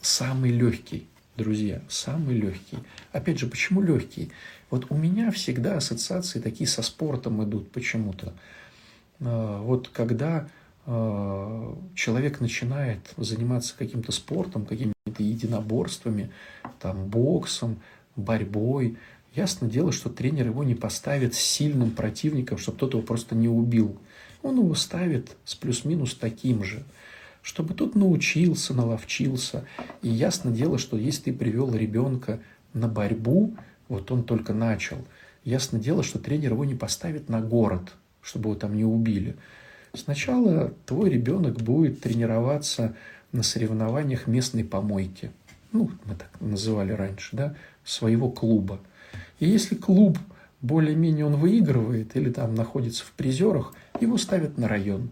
самый 0.01 0.51
легкий, 0.51 1.07
друзья, 1.43 1.83
самый 1.89 2.37
легкий. 2.37 2.79
Опять 3.13 3.39
же, 3.39 3.47
почему 3.47 3.83
легкий? 3.83 4.31
Вот 4.71 4.87
у 4.91 4.95
меня 4.95 5.31
всегда 5.31 5.77
ассоциации 5.77 6.41
такие 6.41 6.69
со 6.69 6.83
спортом 6.83 7.43
идут 7.45 7.71
почему-то. 7.73 8.35
Э, 9.21 9.61
вот 9.63 9.89
когда 9.89 10.49
Э, 10.87 11.75
человек 11.95 12.41
начинает 12.41 13.15
заниматься 13.17 13.75
каким-то 13.79 14.13
спортом, 14.13 14.67
какими-то 14.67 15.23
единоборствами, 15.23 16.31
там, 16.81 17.07
боксом, 17.07 17.81
борьбой, 18.17 18.97
ясно 19.35 19.69
дело, 19.69 19.93
что 19.93 20.09
тренер 20.11 20.47
его 20.47 20.65
не 20.65 20.75
поставит 20.75 21.35
с 21.35 21.39
сильным 21.39 21.93
противником, 21.93 22.59
чтобы 22.59 22.79
тот 22.79 22.95
его 22.95 23.03
просто 23.03 23.35
не 23.35 23.49
убил. 23.49 23.97
Он 24.43 24.59
его 24.59 24.75
ставит 24.75 25.37
с 25.45 25.55
плюс-минус 25.55 26.15
таким 26.15 26.65
же, 26.65 26.83
чтобы 27.43 27.75
тот 27.75 27.95
научился, 27.95 28.75
наловчился. 28.75 29.65
И 30.03 30.09
ясно 30.09 30.51
дело, 30.51 30.79
что 30.79 30.97
если 30.97 31.25
ты 31.25 31.33
привел 31.33 31.75
ребенка 31.75 32.41
на 32.75 32.89
борьбу, 32.89 33.55
вот 33.89 34.11
он 34.11 34.25
только 34.25 34.53
начал, 34.53 34.99
ясно 35.45 35.79
дело, 35.79 36.03
что 36.03 36.19
тренер 36.19 36.53
его 36.53 36.65
не 36.65 36.75
поставит 36.75 37.29
на 37.29 37.41
город, 37.41 37.95
чтобы 38.23 38.51
его 38.51 38.59
там 38.59 38.77
не 38.77 38.85
убили. 38.85 39.37
Сначала 39.95 40.73
твой 40.87 41.11
ребенок 41.11 41.61
будет 41.61 42.01
тренироваться 42.01 42.95
на 43.33 43.43
соревнованиях 43.43 44.27
местной 44.27 44.65
помойки. 44.65 45.31
Ну, 45.73 45.91
мы 46.05 46.15
так 46.15 46.31
называли 46.41 46.93
раньше, 46.93 47.37
да, 47.37 47.55
своего 47.85 48.31
клуба. 48.31 48.81
И 49.39 49.49
если 49.49 49.75
клуб 49.75 50.19
более-менее 50.63 51.27
он 51.27 51.37
выигрывает 51.37 52.17
или 52.17 52.31
там 52.31 52.55
находится 52.55 53.05
в 53.05 53.13
призерах, 53.13 53.73
его 54.01 54.19
ставят 54.19 54.59
на 54.59 54.69
район. 54.69 55.11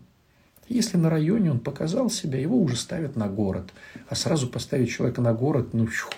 Если 0.69 0.97
на 0.97 1.09
районе 1.09 1.51
он 1.51 1.61
показал 1.61 2.11
себя, 2.11 2.39
его 2.39 2.61
уже 2.61 2.77
ставят 2.77 3.17
на 3.17 3.29
город. 3.29 3.73
А 4.09 4.15
сразу 4.15 4.49
поставить 4.49 4.91
человека 4.91 5.21
на 5.23 5.33
город, 5.33 5.73
ну, 5.73 5.87
чух, 5.87 6.13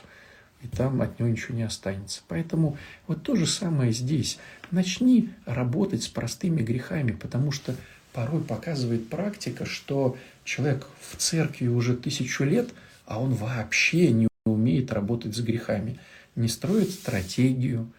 и 0.63 0.67
там 0.67 1.01
от 1.01 1.19
него 1.19 1.31
ничего 1.31 1.57
не 1.57 1.63
останется. 1.63 2.23
Поэтому 2.29 2.77
вот 3.07 3.23
то 3.23 3.37
же 3.37 3.47
самое 3.47 3.93
здесь. 3.93 4.39
Начни 4.71 5.31
работать 5.47 6.03
с 6.03 6.09
простыми 6.09 6.63
грехами, 6.63 7.13
потому 7.13 7.53
что 7.53 7.75
порой 8.13 8.43
показывает 8.43 9.09
практика, 9.09 9.65
что 9.65 10.17
человек 10.45 10.87
в 11.01 11.17
церкви 11.17 11.69
уже 11.69 11.97
тысячу 11.97 12.45
лет, 12.45 12.71
а 13.07 13.21
он 13.21 13.35
вообще 13.35 14.11
не 14.13 14.29
умеет 14.45 14.93
работать 14.93 15.35
с 15.37 15.41
грехами, 15.41 15.99
не 16.35 16.49
строит 16.49 16.91
стратегию, 16.91 17.91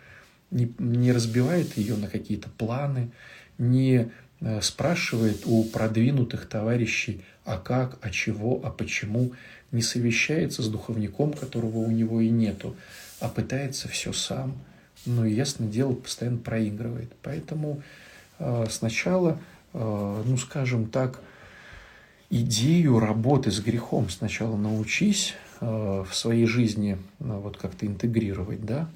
не, 0.52 0.72
не 0.80 1.12
разбивает 1.12 1.78
ее 1.78 1.96
на 1.96 2.08
какие-то 2.08 2.50
планы, 2.50 3.12
не 3.58 4.12
спрашивает 4.62 5.44
у 5.46 5.64
продвинутых 5.64 6.48
товарищей, 6.48 7.22
а 7.46 7.58
как, 7.58 7.98
а 8.02 8.10
чего, 8.10 8.60
а 8.64 8.72
почему, 8.72 9.34
не 9.72 9.82
совещается 9.82 10.64
с 10.64 10.68
духовником, 10.68 11.34
которого 11.34 11.78
у 11.78 11.92
него 11.92 12.22
и 12.22 12.30
нету, 12.30 12.76
а 13.20 13.30
пытается 13.30 13.88
все 13.88 14.14
сам. 14.14 14.56
Ну 15.06 15.26
и 15.26 15.34
ясно 15.34 15.68
дело, 15.68 15.94
постоянно 15.94 16.40
проигрывает. 16.40 17.12
Поэтому 17.22 17.84
э, 18.40 18.66
сначала 18.70 19.40
Э, 19.74 20.24
ну, 20.26 20.38
скажем 20.38 20.88
так, 20.88 21.22
идею 22.30 23.00
работы 23.00 23.52
с 23.52 23.60
грехом 23.60 24.10
сначала 24.10 24.58
научись 24.58 25.36
э, 25.60 25.66
в 26.08 26.14
своей 26.14 26.46
жизни 26.46 26.98
э, 26.98 26.98
вот 27.20 27.58
как-то 27.58 27.86
интегрировать, 27.86 28.66
да, 28.66 28.90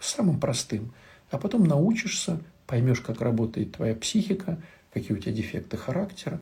самым 0.00 0.40
простым, 0.40 0.92
а 1.30 1.38
потом 1.38 1.64
научишься, 1.64 2.40
поймешь, 2.68 3.00
как 3.00 3.20
работает 3.20 3.72
твоя 3.72 3.96
психика, 3.96 4.62
какие 4.92 5.16
у 5.16 5.20
тебя 5.20 5.32
дефекты 5.32 5.76
характера, 5.76 6.40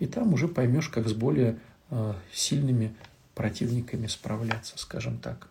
и 0.00 0.06
там 0.06 0.34
уже 0.34 0.48
поймешь, 0.48 0.88
как 0.88 1.08
с 1.08 1.12
более 1.12 1.60
сильными 2.32 2.92
противниками 3.36 4.08
справляться, 4.08 4.76
скажем 4.76 5.18
так. 5.18 5.48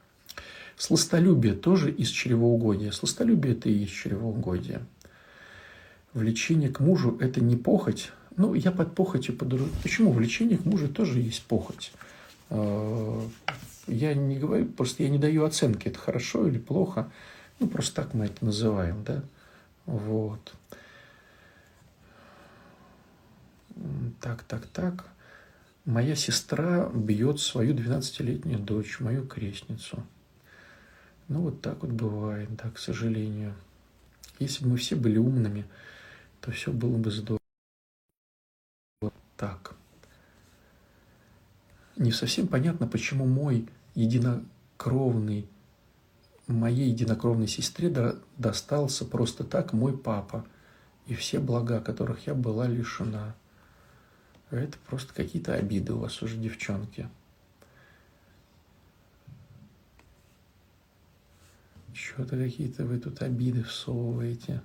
Сластолюбие 0.75 1.53
тоже 1.53 1.91
из 1.91 2.09
чревоугодия. 2.09 2.91
Сластолюбие– 2.91 3.53
это 3.55 3.69
и 3.69 3.73
есть 3.73 3.93
чревоугодие 3.93 4.81
влечение 6.13 6.69
к 6.69 6.79
мужу– 6.79 7.17
это 7.19 7.41
не 7.41 7.55
похоть. 7.55 8.11
Ну, 8.37 8.53
я 8.53 8.71
под 8.71 8.95
похотью 8.95 9.35
подразумеваю. 9.35 9.81
Почему? 9.83 10.11
Влечение 10.11 10.57
к 10.57 10.65
мужу 10.65 10.87
тоже 10.87 11.19
есть 11.19 11.43
похоть. 11.43 11.91
А, 12.49 13.21
я 13.87 14.13
не 14.13 14.37
говорю, 14.37 14.65
просто 14.65 15.03
я 15.03 15.09
не 15.09 15.17
даю 15.17 15.43
оценки, 15.43 15.87
это 15.87 15.99
хорошо 15.99 16.47
или 16.47 16.57
плохо. 16.57 17.11
Ну, 17.59 17.67
просто 17.67 17.95
так 17.95 18.13
мы 18.13 18.25
это 18.25 18.45
называем, 18.45 19.03
да. 19.05 19.23
Вот. 19.89 20.53
Так, 24.21 24.43
так, 24.43 24.67
так. 24.67 25.09
Моя 25.83 26.15
сестра 26.15 26.87
бьет 26.93 27.39
свою 27.39 27.73
12-летнюю 27.73 28.59
дочь, 28.59 28.99
мою 28.99 29.25
крестницу. 29.25 30.05
Ну, 31.27 31.41
вот 31.41 31.61
так 31.61 31.81
вот 31.81 31.91
бывает, 31.91 32.55
да, 32.55 32.69
к 32.69 32.77
сожалению. 32.77 33.55
Если 34.37 34.63
бы 34.63 34.71
мы 34.71 34.77
все 34.77 34.95
были 34.95 35.17
умными, 35.17 35.65
то 36.39 36.51
все 36.51 36.71
было 36.71 36.95
бы 36.95 37.09
здорово. 37.09 37.39
Так. 39.37 39.73
Не 41.97 42.11
совсем 42.11 42.47
понятно, 42.47 42.85
почему 42.85 43.25
мой 43.25 43.67
единокровный, 43.95 45.47
моей 46.49 46.89
единокровной 46.89 47.47
сестре 47.47 47.93
достался 48.37 49.05
просто 49.05 49.43
так 49.43 49.73
мой 49.73 49.97
папа 49.97 50.45
и 51.05 51.13
все 51.13 51.39
блага, 51.39 51.79
которых 51.79 52.27
я 52.27 52.33
была 52.33 52.67
лишена. 52.67 53.35
Это 54.49 54.77
просто 54.87 55.13
какие-то 55.13 55.53
обиды 55.53 55.93
у 55.93 55.99
вас 55.99 56.21
уже, 56.23 56.37
девчонки. 56.37 57.07
Что-то 61.93 62.37
какие-то 62.37 62.85
вы 62.85 62.99
тут 62.99 63.21
обиды 63.21 63.63
всовываете. 63.63 64.61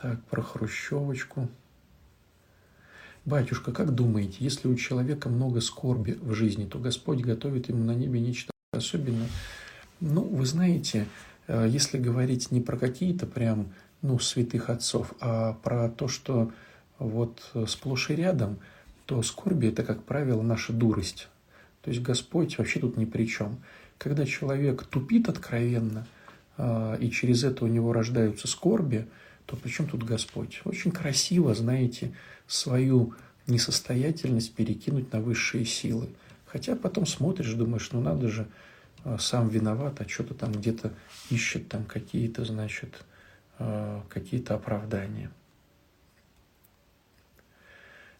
Так, 0.00 0.22
про 0.24 0.42
хрущевочку. 0.42 1.48
Батюшка, 3.24 3.72
как 3.72 3.94
думаете, 3.94 4.36
если 4.40 4.68
у 4.68 4.74
человека 4.74 5.28
много 5.28 5.60
скорби 5.60 6.12
в 6.12 6.34
жизни, 6.34 6.66
то 6.66 6.78
Господь 6.78 7.20
готовит 7.20 7.68
ему 7.68 7.84
на 7.84 7.94
небе 7.94 8.20
нечто 8.20 8.52
особенное? 8.72 9.28
Ну, 10.00 10.22
вы 10.22 10.44
знаете, 10.46 11.06
э, 11.46 11.66
если 11.68 11.98
говорить 11.98 12.50
не 12.50 12.60
про 12.60 12.76
какие-то 12.76 13.26
прям, 13.26 13.72
ну, 14.02 14.18
святых 14.18 14.70
отцов, 14.70 15.12
а 15.20 15.54
про 15.54 15.88
то, 15.88 16.08
что 16.08 16.52
вот 16.98 17.50
сплошь 17.66 18.10
и 18.10 18.14
рядом, 18.14 18.58
то 19.06 19.22
скорби– 19.22 19.66
это, 19.68 19.82
как 19.84 20.04
правило, 20.04 20.42
наша 20.42 20.72
дурость. 20.72 21.28
То 21.82 21.90
есть 21.90 22.02
Господь 22.02 22.58
вообще 22.58 22.80
тут 22.80 22.96
ни 22.96 23.04
при 23.04 23.26
чем. 23.26 23.58
Когда 23.96 24.26
человек 24.26 24.84
тупит 24.84 25.28
откровенно, 25.28 26.06
э, 26.56 26.98
и 27.00 27.10
через 27.10 27.44
это 27.44 27.64
у 27.64 27.68
него 27.68 27.92
рождаются 27.92 28.48
скорби– 28.48 29.08
то 29.48 29.56
при 29.56 29.70
чем 29.70 29.88
тут 29.88 30.02
Господь? 30.02 30.60
Очень 30.64 30.90
красиво, 30.90 31.54
знаете, 31.54 32.12
свою 32.46 33.14
несостоятельность 33.46 34.52
перекинуть 34.52 35.10
на 35.10 35.20
высшие 35.20 35.64
силы. 35.64 36.10
Хотя 36.50 36.76
потом 36.76 37.06
смотришь, 37.06 37.52
думаешь, 37.52 37.90
ну 37.92 38.00
надо 38.00 38.28
же, 38.28 38.46
а, 39.04 39.18
сам 39.18 39.48
виноват, 39.48 40.00
а 40.00 40.08
что-то 40.08 40.34
там 40.34 40.52
где-то 40.52 40.92
ищет 41.30 41.68
там 41.68 41.84
какие-то, 41.84 42.44
значит, 42.44 43.04
а, 43.58 44.02
какие-то 44.08 44.54
оправдания. 44.54 45.30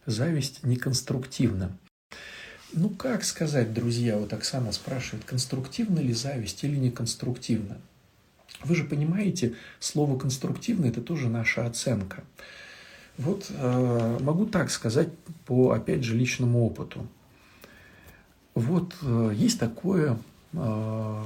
зависть 0.09 0.63
неконструктивна. 0.63 1.77
Ну, 2.73 2.89
как 2.89 3.23
сказать, 3.23 3.73
друзья, 3.73 4.17
вот 4.17 4.33
Оксана 4.33 4.71
спрашивает, 4.71 5.25
конструктивна 5.25 5.99
ли 5.99 6.13
зависть 6.13 6.63
или 6.63 6.75
неконструктивна? 6.75 7.77
Вы 8.63 8.75
же 8.75 8.83
понимаете, 8.83 9.55
слово 9.79 10.19
«конструктивно»– 10.19 10.85
это 10.87 11.01
тоже 11.01 11.29
наша 11.29 11.65
оценка. 11.65 12.23
Вот 13.17 13.47
э, 13.49 14.17
могу 14.21 14.45
так 14.45 14.69
сказать 14.69 15.09
по, 15.45 15.71
опять 15.71 16.03
же, 16.03 16.15
личному 16.15 16.65
опыту. 16.65 17.07
Вот 18.55 18.95
э, 19.01 19.33
есть 19.35 19.59
такое 19.59 20.17
э, 20.53 21.23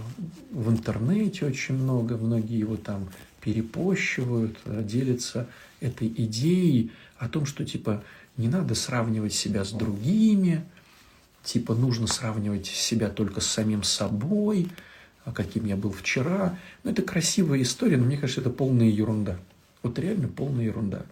в 0.52 0.70
интернете 0.70 1.46
очень 1.46 1.76
много, 1.76 2.18
многие 2.18 2.60
его 2.60 2.76
там 2.78 3.10
перепощивают, 3.42 4.58
э, 4.66 4.84
делятся 4.84 5.48
этой 5.80 6.08
идеей 6.08 6.92
о 7.18 7.28
том, 7.30 7.46
что 7.46 7.66
типа 7.66 8.04
не 8.38 8.48
надо 8.48 8.76
сравнивать 8.76 9.34
себя 9.34 9.64
с 9.64 9.72
другими, 9.72 10.64
типа 11.44 11.76
нужно 11.76 12.08
сравнивать 12.08 12.68
себя 12.68 13.10
только 13.10 13.42
с 13.42 13.48
самим 13.48 13.84
собой, 13.84 14.70
а 15.26 15.32
каким 15.32 15.66
я 15.66 15.76
был 15.76 15.92
вчера. 15.92 16.58
Ну, 16.84 16.92
это 16.92 17.02
красивая 17.02 17.62
история, 17.62 17.98
но 17.98 18.06
мне 18.06 18.18
кажется, 18.18 18.42
это 18.42 18.50
полная 18.50 18.88
ерунда. 18.88 19.38
Вот 19.82 20.00
реально 20.00 20.28
полная 20.28 20.66
ерунда. 20.66 21.04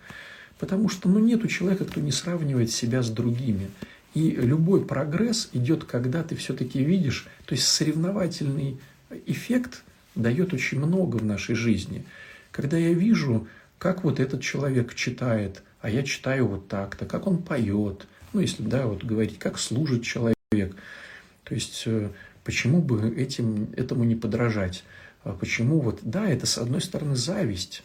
Потому 0.60 0.90
что 0.90 1.10
ну, 1.10 1.20
нету 1.20 1.48
человека, 1.48 1.86
кто 1.86 2.02
не 2.02 2.12
сравнивает 2.12 2.72
себя 2.72 3.02
с 3.02 3.10
другими. 3.10 3.70
И 4.14 4.32
любой 4.32 4.86
прогресс 4.86 5.50
идет, 5.54 5.86
когда 5.86 6.24
ты 6.24 6.36
все-таки 6.36 6.84
видишь, 6.84 7.28
то 7.46 7.56
есть 7.56 7.68
соревновательный 7.68 8.80
эффект 9.26 9.84
дает 10.16 10.54
очень 10.54 10.80
много 10.80 11.18
в 11.18 11.24
нашей 11.24 11.56
жизни. 11.56 12.06
Когда 12.52 12.78
я 12.78 12.94
вижу, 12.94 13.48
как 13.78 14.04
вот 14.04 14.20
этот 14.20 14.42
человек 14.42 14.94
читает, 14.96 15.64
а 15.80 15.90
я 15.90 16.04
читаю 16.04 16.48
вот 16.48 16.68
так-то, 16.68 17.06
как 17.06 17.26
он 17.26 17.42
поет, 17.42 18.06
ну, 18.34 18.42
если, 18.42 18.64
да, 18.64 18.86
вот 18.86 19.04
говорить, 19.04 19.40
как 19.40 19.58
служит 19.58 20.04
человек, 20.04 20.36
то 20.52 21.56
есть 21.56 21.84
э, 21.86 22.10
почему 22.44 22.82
бы 22.82 23.16
этим, 23.16 23.70
этому 23.76 24.04
не 24.04 24.16
подражать? 24.16 24.84
А 25.24 25.34
почему 25.34 25.80
вот, 25.80 26.00
да, 26.02 26.28
это 26.28 26.46
с 26.46 26.58
одной 26.58 26.82
стороны 26.82 27.16
зависть, 27.16 27.84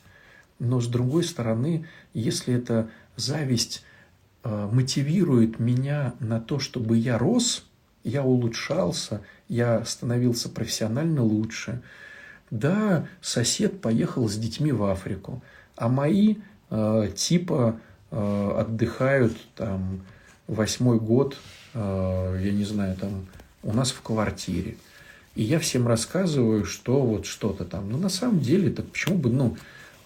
но 0.59 0.81
с 0.81 0.87
другой 0.89 1.25
стороны, 1.25 1.87
если 2.15 2.55
эта 2.55 2.89
зависть 3.17 3.85
мотивирует 4.47 5.59
меня 5.59 6.15
на 6.21 6.41
то, 6.41 6.59
чтобы 6.59 6.97
я 6.97 7.19
рос, 7.19 7.65
я 8.05 8.23
улучшался, 8.23 9.23
я 9.49 9.85
становился 9.85 10.49
профессионально 10.49 11.23
лучше. 11.23 11.83
Да, 12.51 13.09
сосед 13.21 13.81
поехал 13.81 14.29
с 14.29 14.37
детьми 14.37 14.71
в 14.71 14.85
Африку, 14.85 15.43
а 15.77 15.89
мои 15.89 16.37
э, 16.71 17.11
типа 17.15 17.81
э, 18.13 18.57
отдыхают 18.59 19.37
там 19.57 20.03
восьмой 20.47 21.01
год, 21.01 21.37
э, 21.75 22.41
я 22.45 22.53
не 22.53 22.65
знаю, 22.65 22.97
там 22.97 23.27
у 23.65 23.73
нас 23.73 23.91
в 23.91 24.01
квартире. 24.01 24.77
И 25.35 25.43
я 25.43 25.59
всем 25.59 25.89
рассказываю, 25.89 26.65
что 26.65 27.03
вот 27.03 27.27
что-то 27.27 27.65
там. 27.65 27.91
Но 27.91 27.99
на 27.99 28.09
самом 28.09 28.41
деле, 28.41 28.71
так 28.71 28.87
почему 28.87 29.19
бы, 29.19 29.31
ну, 29.31 29.57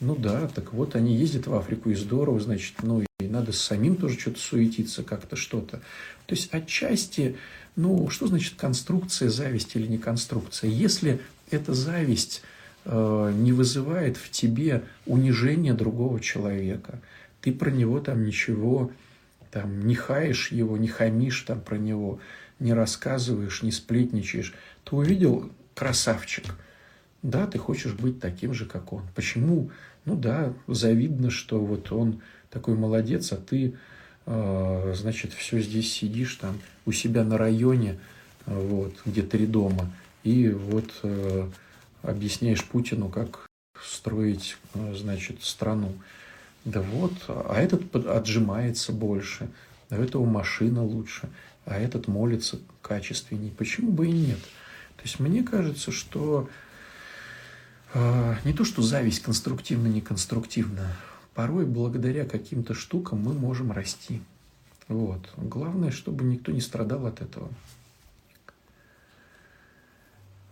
ну 0.01 0.17
да, 0.17 0.49
так 0.49 0.73
вот 0.73 0.97
они 0.97 1.15
ездят 1.15 1.47
в 1.47 1.55
Африку, 1.55 1.91
и 1.91 1.95
здорово, 1.95 2.41
значит, 2.41 2.77
ну 2.83 3.05
надо 3.31 3.53
самим 3.53 3.97
тоже 3.97 4.19
что-то 4.19 4.39
суетиться, 4.39 5.03
как-то 5.03 5.37
что-то. 5.37 5.79
То 6.27 6.35
есть 6.35 6.53
отчасти, 6.53 7.37
ну 7.77 8.09
что 8.11 8.27
значит 8.27 8.55
конструкция, 8.57 9.29
зависть 9.29 9.77
или 9.77 9.87
не 9.87 9.99
конструкция? 9.99 10.71
Если 10.71 11.21
эта 11.51 11.75
зависть 11.75 12.43
э, 12.85 13.33
не 13.37 13.53
вызывает 13.53 14.17
в 14.17 14.31
тебе 14.31 14.85
унижения 15.07 15.75
другого 15.75 16.21
человека, 16.21 17.01
ты 17.41 17.53
про 17.53 17.71
него 17.71 18.01
там 18.01 18.25
ничего, 18.25 18.91
там 19.51 19.87
не 19.87 19.95
хаешь 19.95 20.53
его, 20.53 20.77
не 20.77 20.89
хамишь 20.89 21.43
там 21.43 21.61
про 21.61 21.77
него, 21.77 22.21
не 22.59 22.73
рассказываешь, 22.73 23.63
не 23.63 23.73
сплетничаешь, 23.73 24.55
то 24.85 24.97
увидел 24.97 25.51
красавчик– 25.75 26.45
да, 27.23 27.47
ты 27.47 27.59
хочешь 27.59 27.93
быть 27.93 28.21
таким 28.21 28.55
же, 28.55 28.65
как 28.65 28.93
он. 28.93 29.03
Почему? 29.15 29.71
Ну 30.05 30.17
да, 30.17 30.55
завидно, 30.67 31.31
что 31.31 31.61
вот 31.61 31.93
он 31.93 32.23
такой 32.51 32.75
молодец, 32.75 33.33
а 33.33 33.37
ты, 33.37 33.75
э, 34.27 34.95
значит, 34.97 35.33
все 35.33 35.61
здесь 35.61 35.93
сидишь 35.93 36.35
там 36.37 36.61
у 36.87 36.93
себя 36.93 37.25
на 37.25 37.39
районе, 37.39 37.99
э, 38.47 38.67
вот, 38.69 38.95
где 39.07 39.23
три 39.23 39.47
дома, 39.47 39.91
и 40.25 40.49
вот 40.49 40.91
э, 41.03 41.49
объясняешь 42.03 42.65
Путину, 42.65 43.09
как 43.09 43.49
строить, 43.83 44.57
э, 44.75 44.95
значит, 44.97 45.43
страну. 45.43 45.93
Да 46.65 46.83
вот, 46.83 47.13
а 47.29 47.57
этот 47.59 47.95
отжимается 48.07 48.93
больше, 48.93 49.49
а 49.89 49.97
этого 49.97 50.27
машина 50.27 50.85
лучше, 50.85 51.29
а 51.65 51.79
этот 51.79 52.07
молится 52.09 52.59
качественней. 52.83 53.51
Почему 53.51 53.93
бы 53.93 54.09
и 54.09 54.13
нет? 54.13 54.41
То 54.97 55.05
есть 55.05 55.19
мне 55.21 55.43
кажется, 55.43 55.91
что 55.91 56.51
а, 57.95 58.37
не 58.45 58.53
то, 58.53 58.65
что 58.65 58.83
зависть 58.83 59.23
конструктивна, 59.23 59.89
не 59.89 60.01
конструктивна. 60.01 60.97
Порой 61.35 61.67
благодаря 61.67 62.25
каким-то 62.25 62.75
штукам 62.75 63.21
мы 63.23 63.33
можем 63.33 63.73
расти. 63.73 64.23
Вот. 64.89 65.21
Главное, 65.37 65.91
чтобы 65.91 66.25
никто 66.25 66.53
не 66.53 66.61
страдал 66.61 67.07
от 67.07 67.21
этого. 67.21 67.51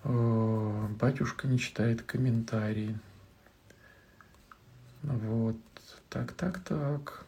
А, 0.05 0.89
батюшка 1.01 1.49
не 1.49 1.59
читает 1.59 2.03
комментарии. 2.03 2.99
Вот. 5.03 5.57
Так, 6.09 6.33
так, 6.33 6.61
так. 6.61 7.24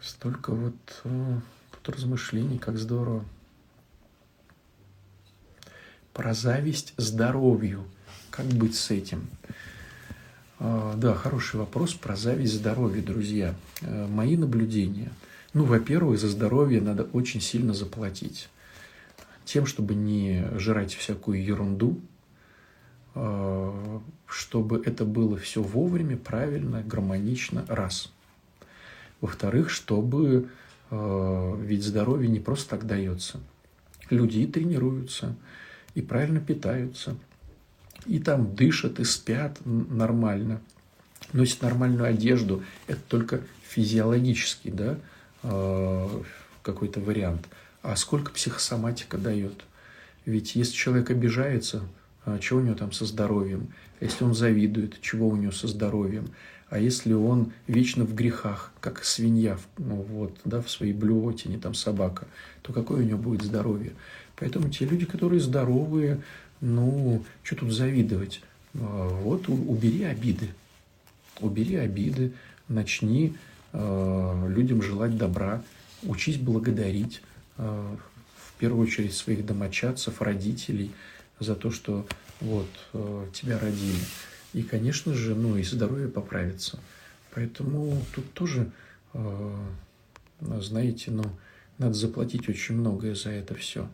Столько 0.00 0.52
вот 0.52 1.00
э, 1.04 1.40
тут 1.70 1.94
размышлений, 1.94 2.58
как 2.58 2.76
здорово 2.76 3.24
про 6.14 6.32
зависть 6.32 6.94
здоровью. 6.96 7.84
Как 8.30 8.46
быть 8.46 8.76
с 8.76 8.90
этим? 8.90 9.28
А, 10.58 10.94
да, 10.96 11.14
хороший 11.14 11.56
вопрос 11.56 11.94
про 11.94 12.16
зависть 12.16 12.54
здоровью, 12.54 13.02
друзья. 13.02 13.54
Э, 13.82 14.06
мои 14.06 14.36
наблюдения. 14.36 15.12
Ну, 15.52 15.64
во-первых, 15.64 16.18
за 16.18 16.28
здоровье 16.28 16.80
надо 16.80 17.04
очень 17.12 17.40
сильно 17.40 17.74
заплатить. 17.74 18.48
Тем, 19.44 19.66
чтобы 19.66 19.94
не 19.94 20.46
жрать 20.58 20.94
всякую 20.94 21.44
ерунду, 21.44 22.00
а, 23.14 24.00
чтобы 24.26 24.82
это 24.84 25.04
было 25.04 25.36
все 25.36 25.62
вовремя, 25.62 26.16
правильно, 26.16 26.82
гармонично, 26.82 27.64
раз. 27.68 28.12
Во-вторых, 29.20 29.70
чтобы, 29.70 30.48
а, 30.90 31.56
ведь 31.60 31.84
здоровье 31.84 32.28
не 32.28 32.40
просто 32.40 32.70
так 32.70 32.86
дается. 32.86 33.38
Люди 34.10 34.46
тренируются, 34.46 35.36
и 35.94 36.02
правильно 36.02 36.40
питаются, 36.40 37.16
и 38.06 38.18
там 38.18 38.54
дышат 38.54 39.00
и 39.00 39.04
спят 39.04 39.58
нормально, 39.64 40.60
носят 41.32 41.62
нормальную 41.62 42.08
одежду. 42.08 42.62
Это 42.86 43.00
только 43.08 43.40
физиологический 43.68 44.70
да, 44.70 44.98
а, 45.42 46.22
какой-то 46.62 47.00
вариант. 47.00 47.46
А 47.82 47.96
сколько 47.96 48.32
психосоматика 48.32 49.18
дает? 49.18 49.64
Ведь 50.24 50.54
если 50.54 50.74
человек 50.74 51.10
обижается, 51.10 51.82
а 52.24 52.38
чего 52.38 52.60
у 52.60 52.62
него 52.62 52.74
там 52.74 52.92
со 52.92 53.04
здоровьем? 53.04 53.68
Если 54.00 54.24
он 54.24 54.34
завидует, 54.34 55.00
чего 55.00 55.28
у 55.28 55.36
него 55.36 55.52
со 55.52 55.68
здоровьем? 55.68 56.28
А 56.70 56.78
если 56.78 57.12
он 57.12 57.52
вечно 57.66 58.04
в 58.04 58.14
грехах, 58.14 58.72
как 58.80 59.04
свинья, 59.04 59.58
ну 59.78 59.96
вот, 59.96 60.36
да, 60.44 60.62
в 60.62 60.70
своей 60.70 60.92
блювотине, 60.92 61.58
там 61.58 61.74
собака, 61.74 62.26
то 62.62 62.72
какое 62.72 63.02
у 63.02 63.04
него 63.04 63.18
будет 63.18 63.42
здоровье? 63.42 63.92
Поэтому 64.36 64.70
те 64.70 64.84
люди, 64.84 65.04
которые 65.04 65.40
здоровые, 65.40 66.22
ну, 66.60 67.24
что 67.42 67.56
тут 67.56 67.72
завидовать? 67.72 68.42
А, 68.74 69.08
вот 69.22 69.48
убери 69.48 70.04
обиды. 70.04 70.48
Убери 71.40 71.76
обиды, 71.76 72.32
начни 72.68 73.36
э, 73.72 74.46
людям 74.48 74.82
желать 74.82 75.16
добра, 75.16 75.62
учись 76.04 76.36
благодарить, 76.36 77.22
э, 77.58 77.96
в 78.36 78.52
первую 78.58 78.86
очередь 78.86 79.14
своих 79.14 79.44
домочадцев, 79.44 80.22
родителей 80.22 80.92
за 81.40 81.56
то, 81.56 81.70
что 81.70 82.06
вот 82.40 82.68
э, 82.92 83.26
тебя 83.32 83.58
родили. 83.58 83.98
И, 84.52 84.62
конечно 84.62 85.12
же, 85.12 85.34
ну 85.34 85.56
и 85.56 85.64
здоровье 85.64 86.08
поправится. 86.08 86.78
Поэтому 87.32 88.00
тут 88.14 88.32
тоже, 88.34 88.70
знаете, 90.40 91.10
ну, 91.10 91.24
надо 91.78 91.94
заплатить 91.94 92.48
очень 92.48 92.76
многое 92.76 93.16
за 93.16 93.30
это 93.30 93.56
все. 93.56 93.88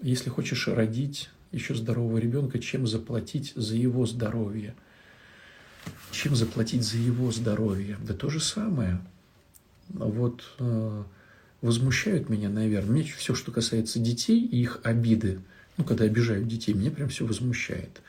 Если 0.00 0.30
хочешь 0.30 0.68
родить 0.68 1.30
еще 1.50 1.74
здорового 1.74 2.18
ребенка, 2.18 2.58
чем 2.58 2.86
заплатить 2.86 3.52
за 3.56 3.74
его 3.74 4.06
здоровье? 4.06 4.74
Чем 6.12 6.36
заплатить 6.36 6.84
за 6.84 6.98
его 6.98 7.32
здоровье? 7.32 7.96
Да 8.06 8.14
то 8.14 8.30
же 8.30 8.40
самое. 8.40 9.00
Вот 9.88 10.44
э, 10.58 11.02
возмущают 11.62 12.28
меня, 12.28 12.48
наверное, 12.48 12.92
мне 12.92 13.02
все, 13.02 13.34
что 13.34 13.50
касается 13.50 13.98
детей 13.98 14.40
и 14.40 14.60
их 14.60 14.80
обиды, 14.84 15.40
ну, 15.76 15.84
когда 15.84 16.04
обижают 16.04 16.46
детей, 16.46 16.74
меня 16.74 16.90
прям 16.90 17.08
все 17.08 17.26
возмущает. 17.26 18.02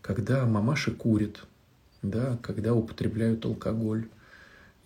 Когда 0.00 0.46
мамаши 0.46 0.92
курят, 0.92 1.44
да, 2.02 2.38
когда 2.42 2.74
употребляют 2.74 3.44
алкоголь, 3.44 4.06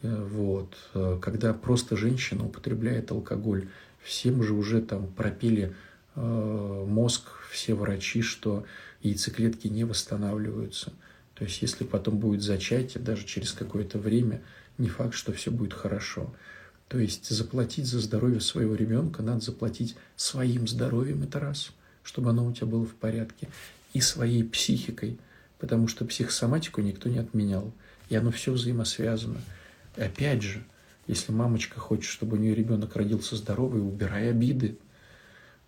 э, 0.02 0.28
вот, 0.30 0.76
э, 0.94 1.18
когда 1.20 1.52
просто 1.52 1.96
женщина 1.96 2.46
употребляет 2.46 3.10
алкоголь, 3.12 3.68
всем 4.02 4.42
же 4.42 4.54
уже 4.54 4.80
там 4.80 5.06
пропили 5.06 5.68
э, 5.68 5.72
мозг, 6.14 7.22
все 7.50 7.74
врачи, 7.74 8.22
что 8.22 8.64
яйцеклетки 9.02 9.68
не 9.68 9.84
восстанавливаются. 9.84 10.92
То 11.34 11.44
есть, 11.44 11.62
если 11.62 11.84
потом 11.84 12.18
будет 12.18 12.42
зачатие, 12.42 13.02
даже 13.02 13.24
через 13.24 13.52
какое-то 13.52 13.98
время, 13.98 14.42
не 14.78 14.88
факт, 14.88 15.14
что 15.14 15.32
все 15.32 15.50
будет 15.50 15.72
хорошо. 15.72 16.34
То 16.88 16.98
есть, 16.98 17.28
заплатить 17.28 17.86
за 17.86 18.00
здоровье 18.00 18.40
своего 18.40 18.74
ребенка 18.74 19.22
надо 19.22 19.40
заплатить 19.40 19.96
своим 20.16 20.68
здоровьем, 20.68 21.22
это 21.22 21.40
раз, 21.40 21.70
чтобы 22.02 22.30
оно 22.30 22.46
у 22.46 22.52
тебя 22.52 22.66
было 22.66 22.84
в 22.84 22.94
порядке, 22.94 23.48
и 23.94 24.00
своей 24.00 24.44
психикой– 24.44 25.18
потому 25.62 25.86
что 25.86 26.04
психосоматику 26.04 26.80
никто 26.80 27.08
не 27.08 27.18
отменял, 27.18 27.72
и 28.08 28.16
оно 28.16 28.32
все 28.32 28.50
взаимосвязано. 28.50 29.40
И 29.96 30.00
опять 30.00 30.42
же, 30.42 30.64
если 31.06 31.30
мамочка 31.30 31.78
хочет, 31.78 32.10
чтобы 32.10 32.36
у 32.36 32.40
нее 32.40 32.52
ребенок 32.52 32.96
родился 32.96 33.36
здоровый, 33.36 33.80
убирай 33.80 34.28
обиды, 34.28 34.76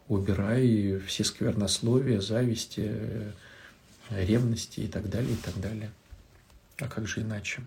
убирай 0.09 0.99
все 1.07 1.25
сквернословия, 1.25 2.21
зависти, 2.21 2.91
ревности 4.11 4.81
и 4.81 4.87
так 4.89 5.09
далее, 5.09 5.33
и 5.33 5.37
так 5.37 5.59
далее. 5.61 5.91
А 6.79 6.89
как 6.89 7.07
же 7.07 7.23
иначе? 7.23 7.63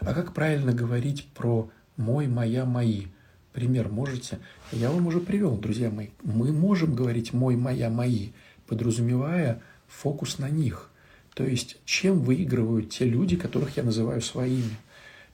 А 0.00 0.14
как 0.14 0.34
правильно 0.34 0.72
говорить 0.72 1.28
про 1.34 1.70
«мой», 1.96 2.26
«моя», 2.26 2.64
«мои»? 2.64 3.06
Пример 3.52 3.88
можете? 3.88 4.38
Я 4.72 4.90
вам 4.90 5.06
уже 5.06 5.20
привел, 5.20 5.56
друзья 5.56 5.90
мои. 5.90 6.08
Мы 6.22 6.52
можем 6.52 6.94
говорить 6.94 7.32
«мой», 7.32 7.56
«моя», 7.56 7.90
«мои», 7.90 8.30
подразумевая 8.66 9.60
фокус 9.88 10.38
на 10.38 10.48
них. 10.48 10.88
То 11.34 11.44
есть, 11.44 11.78
чем 11.84 12.20
выигрывают 12.20 12.90
те 12.90 13.04
люди, 13.04 13.36
которых 13.36 13.76
я 13.76 13.82
называю 13.82 14.22
своими. 14.22 14.76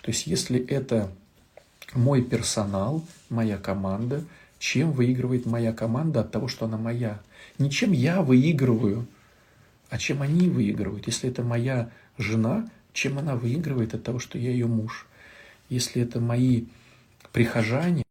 То 0.02 0.10
есть, 0.10 0.26
если 0.26 0.58
это 0.66 1.10
мой 1.94 2.22
персонал, 2.22 3.04
моя 3.30 3.56
команда, 3.56 4.24
чем 4.58 4.92
выигрывает 4.92 5.46
моя 5.46 5.72
команда 5.72 6.20
от 6.20 6.32
того, 6.32 6.48
что 6.48 6.66
она 6.66 6.76
моя? 6.76 7.20
Не 7.58 7.70
чем 7.70 7.92
я 7.92 8.22
выигрываю, 8.22 9.06
а 9.88 9.98
чем 9.98 10.22
они 10.22 10.48
выигрывают. 10.48 11.06
Если 11.06 11.30
это 11.30 11.42
моя 11.42 11.90
жена, 12.18 12.68
чем 12.92 13.18
она 13.18 13.36
выигрывает 13.36 13.94
от 13.94 14.02
того, 14.02 14.18
что 14.18 14.38
я 14.38 14.50
ее 14.50 14.66
муж? 14.66 15.06
Если 15.68 16.02
это 16.02 16.20
мои 16.20 16.64
прихожане, 17.32 18.02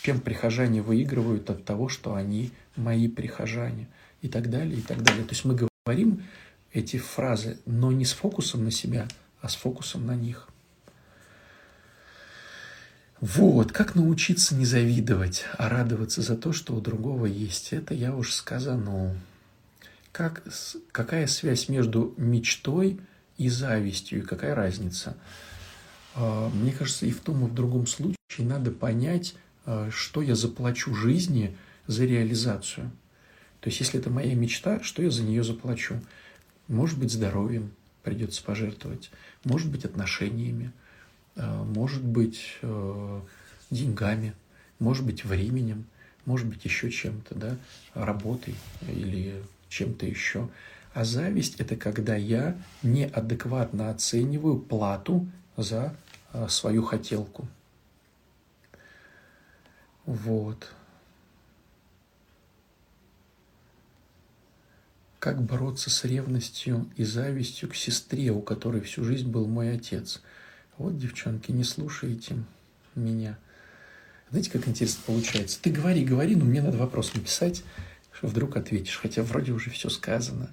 чем 0.00 0.20
прихожане 0.20 0.82
выигрывают 0.82 1.50
от 1.50 1.64
того, 1.64 1.88
что 1.88 2.14
они 2.14 2.52
мои 2.76 3.08
прихожане? 3.08 3.88
И 4.22 4.28
так 4.28 4.50
далее, 4.50 4.78
и 4.78 4.82
так 4.82 5.02
далее. 5.02 5.24
То 5.24 5.30
есть 5.30 5.44
мы 5.44 5.56
говорим 5.86 6.24
эти 6.72 6.96
фразы, 6.96 7.58
но 7.66 7.92
не 7.92 8.04
с 8.04 8.12
фокусом 8.12 8.64
на 8.64 8.70
себя, 8.70 9.06
а 9.40 9.48
с 9.48 9.54
фокусом 9.54 10.06
на 10.06 10.14
них. 10.14 10.48
Вот, 13.20 13.72
как 13.72 13.94
научиться 13.94 14.54
не 14.54 14.66
завидовать, 14.66 15.44
а 15.56 15.70
радоваться 15.70 16.20
за 16.20 16.36
то, 16.36 16.52
что 16.52 16.74
у 16.74 16.80
другого 16.80 17.24
есть. 17.24 17.72
Это 17.72 17.94
я 17.94 18.14
уж 18.14 18.34
сказанул. 18.34 19.14
Как, 20.12 20.42
какая 20.92 21.26
связь 21.26 21.68
между 21.68 22.14
мечтой 22.18 23.00
и 23.38 23.48
завистью, 23.48 24.18
и 24.18 24.22
какая 24.22 24.54
разница? 24.54 25.16
А, 26.14 26.50
мне 26.50 26.72
кажется, 26.72 27.06
и 27.06 27.10
в 27.10 27.20
том, 27.20 27.46
и 27.46 27.48
в 27.48 27.54
другом 27.54 27.86
случае 27.86 28.16
надо 28.38 28.70
понять, 28.70 29.34
а, 29.64 29.88
что 29.90 30.20
я 30.20 30.34
заплачу 30.34 30.94
жизни 30.94 31.56
за 31.86 32.04
реализацию. 32.04 32.90
То 33.60 33.68
есть, 33.68 33.80
если 33.80 33.98
это 33.98 34.10
моя 34.10 34.34
мечта, 34.34 34.82
что 34.82 35.02
я 35.02 35.10
за 35.10 35.22
нее 35.22 35.42
заплачу? 35.42 36.02
Может 36.68 36.98
быть, 36.98 37.12
здоровьем 37.12 37.72
придется 38.02 38.44
пожертвовать, 38.44 39.10
может 39.44 39.70
быть, 39.70 39.84
отношениями, 39.86 40.72
может 41.36 42.02
быть, 42.02 42.56
э, 42.62 43.20
деньгами, 43.70 44.34
может 44.78 45.04
быть, 45.04 45.24
временем, 45.24 45.84
может 46.24 46.46
быть, 46.46 46.64
еще 46.64 46.90
чем-то, 46.90 47.34
да, 47.34 47.56
работой 47.94 48.54
или 48.88 49.42
чем-то 49.68 50.06
еще. 50.06 50.48
А 50.94 51.04
зависть– 51.04 51.56
это 51.58 51.76
когда 51.76 52.16
я 52.16 52.56
неадекватно 52.82 53.90
оцениваю 53.90 54.58
плату 54.58 55.26
за 55.56 55.94
э, 56.32 56.48
свою 56.48 56.82
хотелку. 56.82 57.46
Вот. 60.06 60.72
Как 65.18 65.42
бороться 65.42 65.90
с 65.90 66.04
ревностью 66.04 66.88
и 66.96 67.04
завистью 67.04 67.68
к 67.68 67.74
сестре, 67.74 68.30
у 68.30 68.40
которой 68.40 68.80
всю 68.80 69.04
жизнь 69.04 69.28
был 69.28 69.46
мой 69.46 69.74
отец? 69.74 70.22
Вот, 70.78 70.98
девчонки, 70.98 71.52
не 71.52 71.64
слушайте 71.64 72.36
меня. 72.94 73.38
Знаете, 74.30 74.50
как 74.50 74.68
интересно 74.68 75.02
получается? 75.06 75.58
Ты 75.60 75.70
говори, 75.70 76.04
говори, 76.04 76.36
но 76.36 76.44
мне 76.44 76.60
надо 76.60 76.78
вопрос 76.78 77.14
написать, 77.14 77.62
что 78.12 78.26
вдруг 78.26 78.56
ответишь, 78.56 78.98
хотя 78.98 79.22
вроде 79.22 79.52
уже 79.52 79.70
все 79.70 79.88
сказано. 79.88 80.50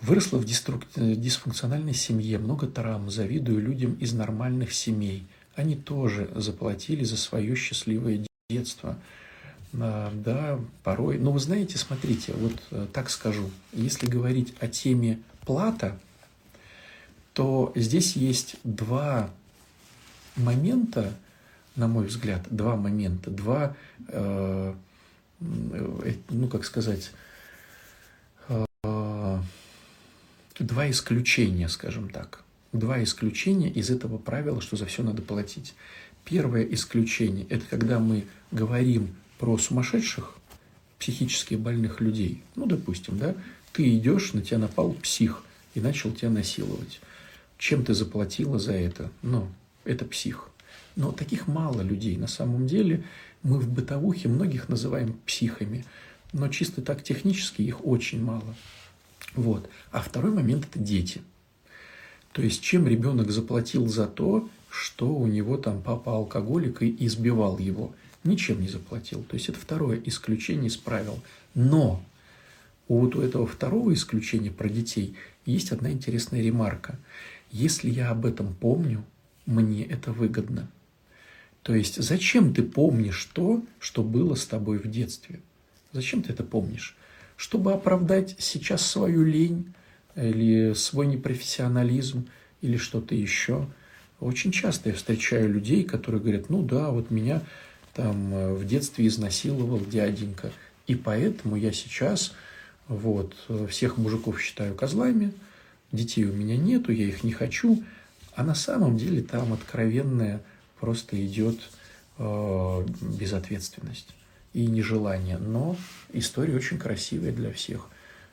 Выросла 0.00 0.38
в 0.38 0.44
деструк... 0.44 0.84
дисфункциональной 0.96 1.94
семье, 1.94 2.38
много 2.38 2.66
травм, 2.66 3.10
завидую 3.10 3.60
людям 3.60 3.94
из 3.94 4.12
нормальных 4.12 4.72
семей. 4.72 5.26
Они 5.56 5.74
тоже 5.74 6.30
заплатили 6.36 7.04
за 7.04 7.16
свое 7.16 7.56
счастливое 7.56 8.24
детство– 8.48 8.98
а, 9.74 10.12
да, 10.14 10.58
порой. 10.82 11.18
Но 11.18 11.32
вы 11.32 11.40
знаете, 11.40 11.78
смотрите, 11.78 12.32
вот 12.32 12.54
э, 12.70 12.86
так 12.92 13.10
скажу, 13.10 13.50
если 13.72 14.06
говорить 14.06 14.54
о 14.60 14.68
теме 14.68 15.20
плата, 15.44 15.98
то 17.38 17.70
здесь 17.76 18.16
есть 18.16 18.56
два 18.64 19.30
момента, 20.34 21.14
на 21.76 21.86
мой 21.86 22.06
взгляд, 22.06 22.44
два 22.50 22.74
момента, 22.74 23.30
два, 23.30 23.76
э, 24.08 24.74
э, 25.40 26.14
ну 26.30 26.48
как 26.48 26.64
сказать, 26.64 27.12
э, 28.48 29.38
два 30.58 30.90
исключения, 30.90 31.68
скажем 31.68 32.10
так. 32.10 32.42
Два 32.72 33.04
исключения 33.04 33.70
из 33.70 33.88
этого 33.90 34.18
правила, 34.18 34.60
что 34.60 34.76
за 34.76 34.86
все 34.86 35.04
надо 35.04 35.22
платить. 35.22 35.76
Первое 36.24 36.64
исключение– 36.64 37.46
это 37.50 37.64
когда 37.70 38.00
мы 38.00 38.24
говорим 38.50 39.14
про 39.38 39.56
сумасшедших, 39.58 40.34
психически 40.98 41.54
больных 41.54 42.00
людей. 42.00 42.42
Ну, 42.56 42.66
допустим, 42.66 43.16
да, 43.16 43.36
ты 43.72 43.96
идешь, 43.96 44.32
на 44.32 44.42
тебя 44.42 44.58
напал 44.58 44.92
псих 44.94 45.44
и 45.74 45.80
начал 45.80 46.10
тебя 46.10 46.30
насиловать. 46.30 46.98
Чем 47.58 47.84
ты 47.84 47.92
заплатила 47.92 48.58
за 48.58 48.72
это? 48.72 49.10
Ну, 49.22 49.48
это 49.84 50.04
псих. 50.04 50.48
Но 50.96 51.12
таких 51.12 51.46
мало 51.46 51.82
людей. 51.82 52.16
На 52.16 52.26
самом 52.26 52.66
деле 52.66 53.04
мы 53.42 53.58
в 53.58 53.68
бытовухе 53.68 54.28
многих 54.28 54.68
называем 54.68 55.18
психами, 55.26 55.84
но 56.32 56.48
чисто 56.48 56.80
так 56.82 57.02
технически 57.02 57.62
их 57.62 57.84
очень 57.84 58.22
мало. 58.22 58.54
Вот. 59.34 59.68
А 59.90 60.00
второй 60.00 60.32
момент– 60.32 60.66
это 60.70 60.78
дети. 60.78 61.20
То 62.32 62.42
есть, 62.42 62.62
чем 62.62 62.86
ребенок 62.86 63.30
заплатил 63.30 63.86
за 63.86 64.06
то, 64.06 64.48
что 64.70 65.14
у 65.14 65.26
него 65.26 65.56
там 65.56 65.82
папа 65.82 66.14
алкоголик 66.14 66.82
и 66.82 66.96
избивал 67.06 67.58
его– 67.58 67.94
ничем 68.24 68.60
не 68.60 68.68
заплатил. 68.68 69.22
То 69.24 69.34
есть 69.34 69.48
это 69.48 69.58
второе 69.58 70.00
исключение 70.04 70.68
из 70.68 70.76
правил. 70.76 71.20
Но 71.54 72.02
вот 72.86 73.16
у 73.16 73.22
этого 73.22 73.46
второго 73.46 73.92
исключения 73.94 74.50
про 74.50 74.68
детей 74.68 75.14
есть 75.46 75.72
одна 75.72 75.90
интересная 75.90 76.42
ремарка. 76.42 76.98
Если 77.50 77.90
я 77.90 78.10
об 78.10 78.26
этом 78.26 78.54
помню, 78.54 79.04
мне 79.46 79.84
это 79.84 80.12
выгодно. 80.12 80.68
То 81.62 81.74
есть 81.74 82.02
зачем 82.02 82.54
ты 82.54 82.62
помнишь 82.62 83.28
то, 83.32 83.62
что 83.78 84.02
было 84.02 84.34
с 84.34 84.46
тобой 84.46 84.78
в 84.78 84.90
детстве? 84.90 85.40
Зачем 85.92 86.22
ты 86.22 86.32
это 86.32 86.44
помнишь? 86.44 86.96
Чтобы 87.36 87.72
оправдать 87.72 88.36
сейчас 88.38 88.84
свою 88.86 89.24
лень 89.24 89.72
или 90.16 90.72
свой 90.74 91.06
непрофессионализм 91.06 92.28
или 92.60 92.76
что-то 92.76 93.14
еще. 93.14 93.68
Очень 94.20 94.50
часто 94.50 94.90
я 94.90 94.94
встречаю 94.94 95.52
людей, 95.52 95.84
которые 95.84 96.20
говорят, 96.20 96.50
ну 96.50 96.62
да, 96.62 96.90
вот 96.90 97.10
меня 97.10 97.42
там 97.94 98.34
э, 98.34 98.54
в 98.54 98.66
детстве 98.66 99.06
изнасиловал 99.06 99.80
дяденька. 99.80 100.50
И 100.86 100.94
поэтому 100.94 101.56
я 101.56 101.72
сейчас 101.72 102.32
вот, 102.88 103.34
всех 103.68 103.98
мужиков 103.98 104.40
считаю 104.40 104.74
козлами, 104.74 105.32
детей 105.92 106.24
у 106.24 106.32
меня 106.32 106.56
нету, 106.56 106.92
я 106.92 107.06
их 107.06 107.24
не 107.24 107.32
хочу. 107.32 107.82
А 108.34 108.44
на 108.44 108.54
самом 108.54 108.96
деле 108.96 109.22
там 109.22 109.52
откровенная 109.52 110.40
просто 110.78 111.24
идет 111.24 111.58
э, 112.18 112.86
безответственность 113.00 114.14
и 114.52 114.66
нежелание. 114.66 115.38
Но 115.38 115.76
история 116.12 116.54
очень 116.54 116.78
красивая 116.78 117.32
для 117.32 117.52
всех. 117.52 117.88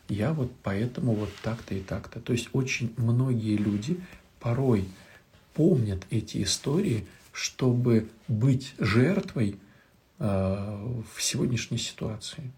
Я 0.08 0.34
вот 0.34 0.52
поэтому 0.62 1.16
вот 1.16 1.30
так-то 1.42 1.74
и 1.74 1.82
так-то. 1.82 2.20
То 2.20 2.34
есть 2.34 2.50
очень 2.54 2.94
многие 2.98 3.58
люди 3.58 4.00
порой 4.40 4.86
помнят 5.56 6.06
эти 6.12 6.44
истории, 6.44 7.08
чтобы 7.32 8.08
быть 8.28 8.76
жертвой 8.78 9.58
э, 10.20 10.26
в 11.16 11.22
сегодняшней 11.22 11.80
ситуации. 11.80 12.52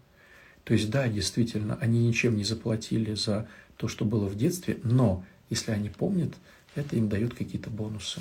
То 0.64 0.74
есть, 0.74 0.90
да, 0.90 1.08
действительно, 1.08 1.78
они 1.80 2.06
ничем 2.06 2.36
не 2.36 2.44
заплатили 2.44 3.14
за 3.14 3.48
то, 3.78 3.88
что 3.88 4.04
было 4.04 4.26
в 4.26 4.36
детстве, 4.36 4.78
но 4.82 5.24
если 5.48 5.70
они 5.70 5.88
помнят, 5.88 6.34
это 6.74 6.96
им 6.96 7.08
дает 7.08 7.34
какие-то 7.34 7.70
бонусы. 7.70 8.20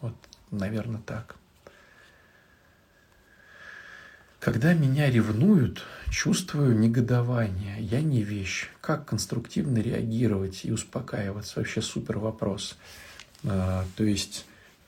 Вот, 0.00 0.14
наверное, 0.50 1.02
так. 1.04 1.36
Когда 4.40 4.74
меня 4.74 5.10
ревнуют, 5.10 5.84
чувствую 6.10 6.76
негодование. 6.76 7.76
Я 7.80 8.00
не 8.00 8.22
вещь. 8.22 8.68
Как 8.80 9.04
конструктивно 9.04 9.78
реагировать 9.78 10.64
и 10.64 10.72
успокаиваться? 10.72 11.60
Вообще 11.60 11.80
супер 11.80 12.18
вопрос. 12.18 12.76
А, 13.44 13.84
то 13.96 14.04
есть, 14.04 14.44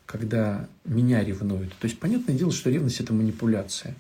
когда 0.07 0.69
меня 0.85 1.23
ревнуют. 1.23 1.73
То 1.77 1.87
есть, 1.87 2.01
понятное 2.01 2.37
дело, 2.37 2.51
что 2.51 2.71
ревность– 2.71 3.01
это 3.01 3.13
манипуляция. 3.13 3.95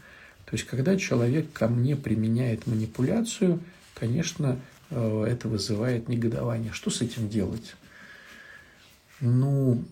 То 0.44 0.56
есть, 0.56 0.64
когда 0.66 0.96
человек 0.96 1.52
ко 1.52 1.68
мне 1.68 1.94
применяет 1.96 2.66
манипуляцию, 2.66 3.60
конечно, 3.94 4.58
это 4.95 5.49
вызывает 5.49 6.09
негодование. 6.09 6.72
Что 6.72 6.90
с 6.90 7.01
этим 7.01 7.28
делать? 7.28 7.74
Ну, 9.20 9.84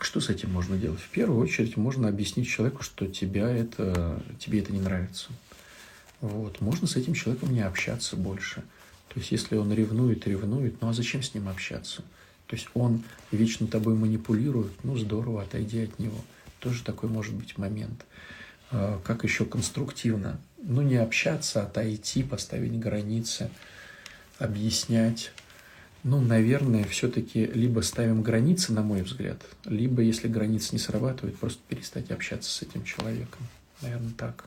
что 0.00 0.20
с 0.20 0.28
этим 0.28 0.50
можно 0.50 0.76
делать? 0.76 1.00
В 1.00 1.10
первую 1.10 1.40
очередь 1.40 1.76
можно 1.76 2.08
объяснить 2.08 2.48
человеку, 2.48 2.82
что 2.82 3.06
тебя 3.06 3.48
это, 3.50 4.22
тебе 4.38 4.60
это 4.60 4.72
не 4.72 4.80
нравится. 4.80 5.28
Вот. 6.20 6.60
Можно 6.60 6.86
с 6.86 6.96
этим 6.96 7.14
человеком 7.14 7.52
не 7.52 7.60
общаться 7.60 8.16
больше. 8.16 8.62
То 9.08 9.20
есть, 9.20 9.30
если 9.30 9.56
он 9.56 9.72
ревнует, 9.72 10.26
ревнует, 10.26 10.80
ну 10.80 10.88
а 10.88 10.92
зачем 10.92 11.22
с 11.22 11.34
ним 11.34 11.48
общаться? 11.48 12.02
То 12.46 12.56
есть, 12.56 12.68
он 12.74 13.02
вечно 13.30 13.66
тобой 13.66 13.94
манипулирует, 13.94 14.72
ну 14.82 14.96
здорово, 14.96 15.42
отойди 15.42 15.82
от 15.82 15.98
него. 15.98 16.18
Тоже 16.60 16.82
такой 16.82 17.08
может 17.08 17.34
быть 17.34 17.58
момент. 17.58 18.04
А, 18.70 19.00
как 19.04 19.22
еще 19.22 19.44
конструктивно? 19.44 20.40
Ну, 20.62 20.82
не 20.82 20.96
общаться, 20.96 21.62
а 21.62 21.66
отойти, 21.66 22.22
поставить 22.22 22.78
границы, 22.78 23.50
объяснять 24.38 25.32
ну, 26.04 26.20
наверное, 26.20 26.84
все-таки 26.84 27.46
либо 27.46 27.80
ставим 27.80 28.22
границы, 28.22 28.74
на 28.74 28.82
мой 28.82 29.00
взгляд, 29.00 29.42
либо, 29.64 30.02
если 30.02 30.28
границы 30.28 30.74
не 30.74 30.78
срабатывают, 30.78 31.38
просто 31.38 31.60
перестать 31.66 32.10
общаться 32.10 32.50
с 32.50 32.60
этим 32.60 32.84
человеком. 32.84 33.40
Наверное, 33.80 34.12
так. 34.12 34.44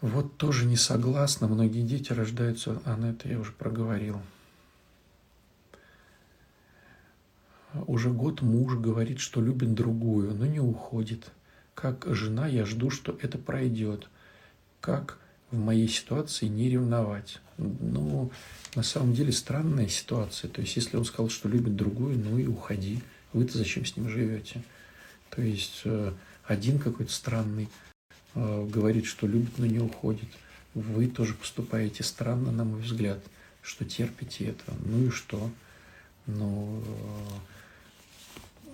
Вот 0.00 0.36
тоже 0.36 0.66
не 0.66 0.74
согласна. 0.74 1.46
Многие 1.46 1.82
дети 1.82 2.12
рождаются... 2.12 2.82
А, 2.84 2.96
ну 2.96 3.10
это 3.10 3.28
я 3.28 3.38
уже 3.38 3.52
проговорил. 3.52 4.20
Уже 7.86 8.10
год 8.10 8.42
муж 8.42 8.74
говорит, 8.74 9.20
что 9.20 9.40
любит 9.40 9.72
другую, 9.74 10.34
но 10.34 10.46
не 10.46 10.58
уходит. 10.58 11.30
Как 11.74 12.04
жена 12.08 12.48
я 12.48 12.66
жду, 12.66 12.90
что 12.90 13.16
это 13.22 13.38
пройдет. 13.38 14.08
Как 14.80 15.18
в 15.52 15.58
моей 15.58 15.86
ситуации 15.86 16.46
не 16.46 16.68
ревновать. 16.70 17.38
Ну, 17.58 18.32
на 18.74 18.82
самом 18.82 19.14
деле 19.14 19.32
странная 19.32 19.88
ситуация. 19.88 20.50
То 20.50 20.62
есть, 20.62 20.74
если 20.76 20.96
он 20.96 21.04
сказал, 21.04 21.28
что 21.28 21.48
любит 21.48 21.76
другую, 21.76 22.18
ну 22.18 22.38
и 22.38 22.46
уходи. 22.46 23.00
Вы-то 23.32 23.58
зачем 23.58 23.84
с 23.84 23.96
ним 23.96 24.08
живете? 24.08 24.62
То 25.30 25.42
есть, 25.42 25.82
э, 25.84 26.12
один 26.44 26.78
какой-то 26.78 27.12
странный 27.12 27.68
э, 28.34 28.68
говорит, 28.68 29.04
что 29.04 29.26
любит, 29.26 29.58
но 29.58 29.66
не 29.66 29.78
уходит. 29.78 30.28
Вы 30.74 31.06
тоже 31.06 31.34
поступаете 31.34 32.02
странно, 32.02 32.50
на 32.50 32.64
мой 32.64 32.80
взгляд, 32.80 33.20
что 33.60 33.84
терпите 33.84 34.46
это. 34.46 34.72
Ну 34.84 35.06
и 35.06 35.10
что? 35.10 35.50
Ну, 36.26 36.82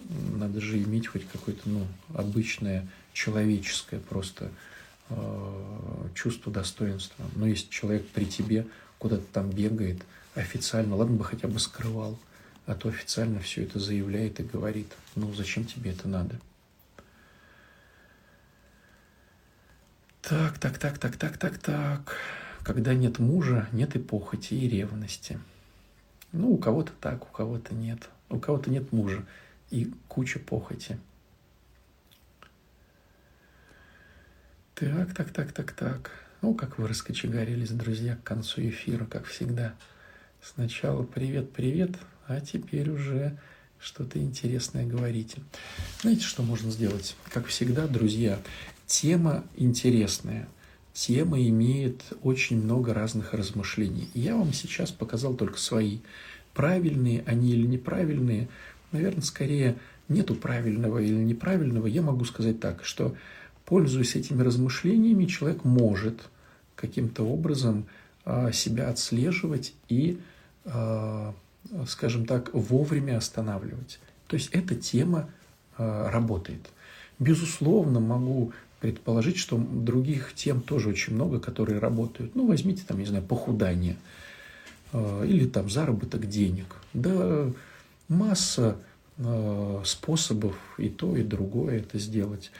э, 0.09 0.37
надо 0.37 0.61
же 0.61 0.81
иметь 0.81 1.09
хоть 1.09 1.27
какое-то, 1.27 1.69
ну, 1.69 1.87
обычное 2.15 2.87
человеческое 3.13 3.99
просто 3.99 4.53
чувство 6.15 6.53
достоинства. 6.53 7.25
Но 7.37 7.47
если 7.47 7.69
человек 7.71 8.07
при 8.09 8.25
тебе 8.25 8.67
куда-то 8.99 9.25
там 9.33 9.51
бегает 9.51 10.03
официально, 10.35 10.97
ладно 10.97 11.17
бы 11.17 11.25
хотя 11.25 11.49
бы 11.49 11.59
скрывал, 11.59 12.19
а 12.67 12.75
то 12.75 12.89
официально 12.89 13.41
все 13.41 13.63
это 13.63 13.79
заявляет 13.79 14.41
и 14.41 14.43
говорит, 14.43 14.93
ну 15.15 15.33
зачем 15.33 15.65
тебе 15.65 15.93
это 15.93 16.09
надо? 16.09 16.39
Так, 20.23 20.59
так, 20.59 20.79
так, 20.79 20.99
так, 20.99 21.17
так, 21.17 21.39
так, 21.39 21.59
так. 21.59 22.17
Когда 22.63 22.93
нет 22.93 23.19
мужа, 23.19 23.67
нет 23.73 23.97
и 23.97 23.99
похоти, 23.99 24.53
и 24.53 24.69
ревности. 24.69 25.41
Ну, 26.33 26.53
у 26.53 26.59
кого-то 26.59 26.93
так, 27.01 27.23
у 27.23 27.33
кого-то 27.33 27.75
нет. 27.75 28.11
У 28.29 28.39
кого-то 28.39 28.69
нет 28.69 28.93
мужа 28.93 29.25
и 29.71 29.91
куча 30.07 30.39
похоти. 30.39 30.99
Так, 34.79 35.13
так, 35.13 35.33
так, 35.33 35.51
так, 35.51 35.73
так. 35.73 36.11
Ну, 36.41 36.55
как 36.55 36.79
вы 36.79 36.87
раскочегарились, 36.87 37.71
друзья, 37.71 38.15
к 38.15 38.23
концу 38.23 38.61
эфира, 38.61 39.07
как 39.07 39.25
всегда. 39.25 39.75
Сначала 40.41 41.03
привет, 41.03 41.53
привет, 41.53 41.97
а 42.29 42.41
теперь 42.41 42.89
уже 42.89 43.37
что-то 43.81 44.21
интересное 44.21 44.87
говорите. 44.87 45.39
Знаете, 46.03 46.23
что 46.23 46.45
можно 46.45 46.71
сделать? 46.71 47.17
Как 47.33 47.47
всегда, 47.47 47.89
друзья, 47.89 48.39
тема 48.87 49.43
интересная. 49.57 50.49
Тема 50.93 51.43
имеет 51.43 52.01
очень 52.23 52.63
много 52.63 52.95
разных 52.95 53.35
размышлений. 53.35 54.09
я 54.15 54.37
вам 54.37 54.53
сейчас 54.53 54.93
показал 54.93 55.35
только 55.35 55.59
свои. 55.59 55.99
Правильные 56.55 57.25
они 57.27 57.51
или 57.51 57.67
неправильные, 57.67 58.49
наверное, 58.93 59.23
скорее 59.23 59.77
нету 60.07 60.37
правильного 60.37 60.99
или 61.01 61.15
неправильного. 61.15 61.89
Я 61.89 62.03
могу 62.03 62.25
сказать 62.25 62.61
так, 62.61 62.85
что 62.85 63.17
Пользуясь 63.69 64.17
этими 64.17 64.43
размышлениями, 64.43 65.27
человек 65.27 65.63
может 65.63 66.31
каким-то 66.75 67.25
образом 67.25 67.85
а, 68.25 68.51
себя 68.51 68.89
отслеживать 68.89 69.75
и, 69.91 70.19
а, 70.65 71.35
скажем 71.87 72.25
так, 72.25 72.49
вовремя 72.55 73.19
останавливать. 73.19 74.01
То 74.27 74.37
есть 74.37 74.49
эта 74.53 74.75
тема 74.75 75.29
а, 75.77 76.11
работает. 76.11 76.71
Безусловно, 77.19 78.01
могу 78.01 78.55
предположить, 78.81 79.37
что 79.37 79.59
других 79.59 80.33
тем 80.35 80.63
тоже 80.63 80.89
очень 80.89 81.15
много, 81.15 81.39
которые 81.39 81.79
работают. 81.79 82.35
Ну, 82.35 82.47
возьмите 82.47 82.85
там, 82.87 82.99
не 82.99 83.05
знаю, 83.05 83.23
похудание 83.23 83.97
или 84.95 85.45
там 85.45 85.69
заработок 85.69 86.27
денег. 86.27 86.77
Да 86.95 87.51
масса 88.09 88.79
способов 89.85 90.57
и 90.79 90.89
то, 90.89 91.17
и 91.17 91.23
другое 91.23 91.81
это 91.81 91.99
сделать. 91.99 92.51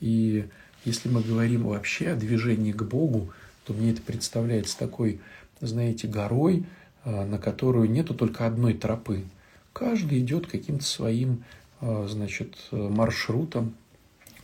И 0.00 0.48
если 0.84 1.08
мы 1.08 1.22
говорим 1.22 1.64
вообще 1.64 2.10
о 2.10 2.16
движении 2.16 2.72
к 2.72 2.82
Богу, 2.82 3.32
то 3.64 3.72
мне 3.72 3.92
это 3.92 4.02
представляется 4.02 4.78
такой, 4.78 5.20
знаете, 5.60 6.08
горой, 6.08 6.64
а, 7.04 7.26
на 7.26 7.38
которую 7.38 7.90
нету 7.90 8.14
только 8.14 8.46
одной 8.46 8.74
тропы. 8.74 9.24
Каждый 9.72 10.20
идет 10.20 10.46
каким-то 10.46 10.84
своим, 10.84 11.44
а, 11.80 12.06
значит, 12.08 12.56
маршрутом. 12.70 13.74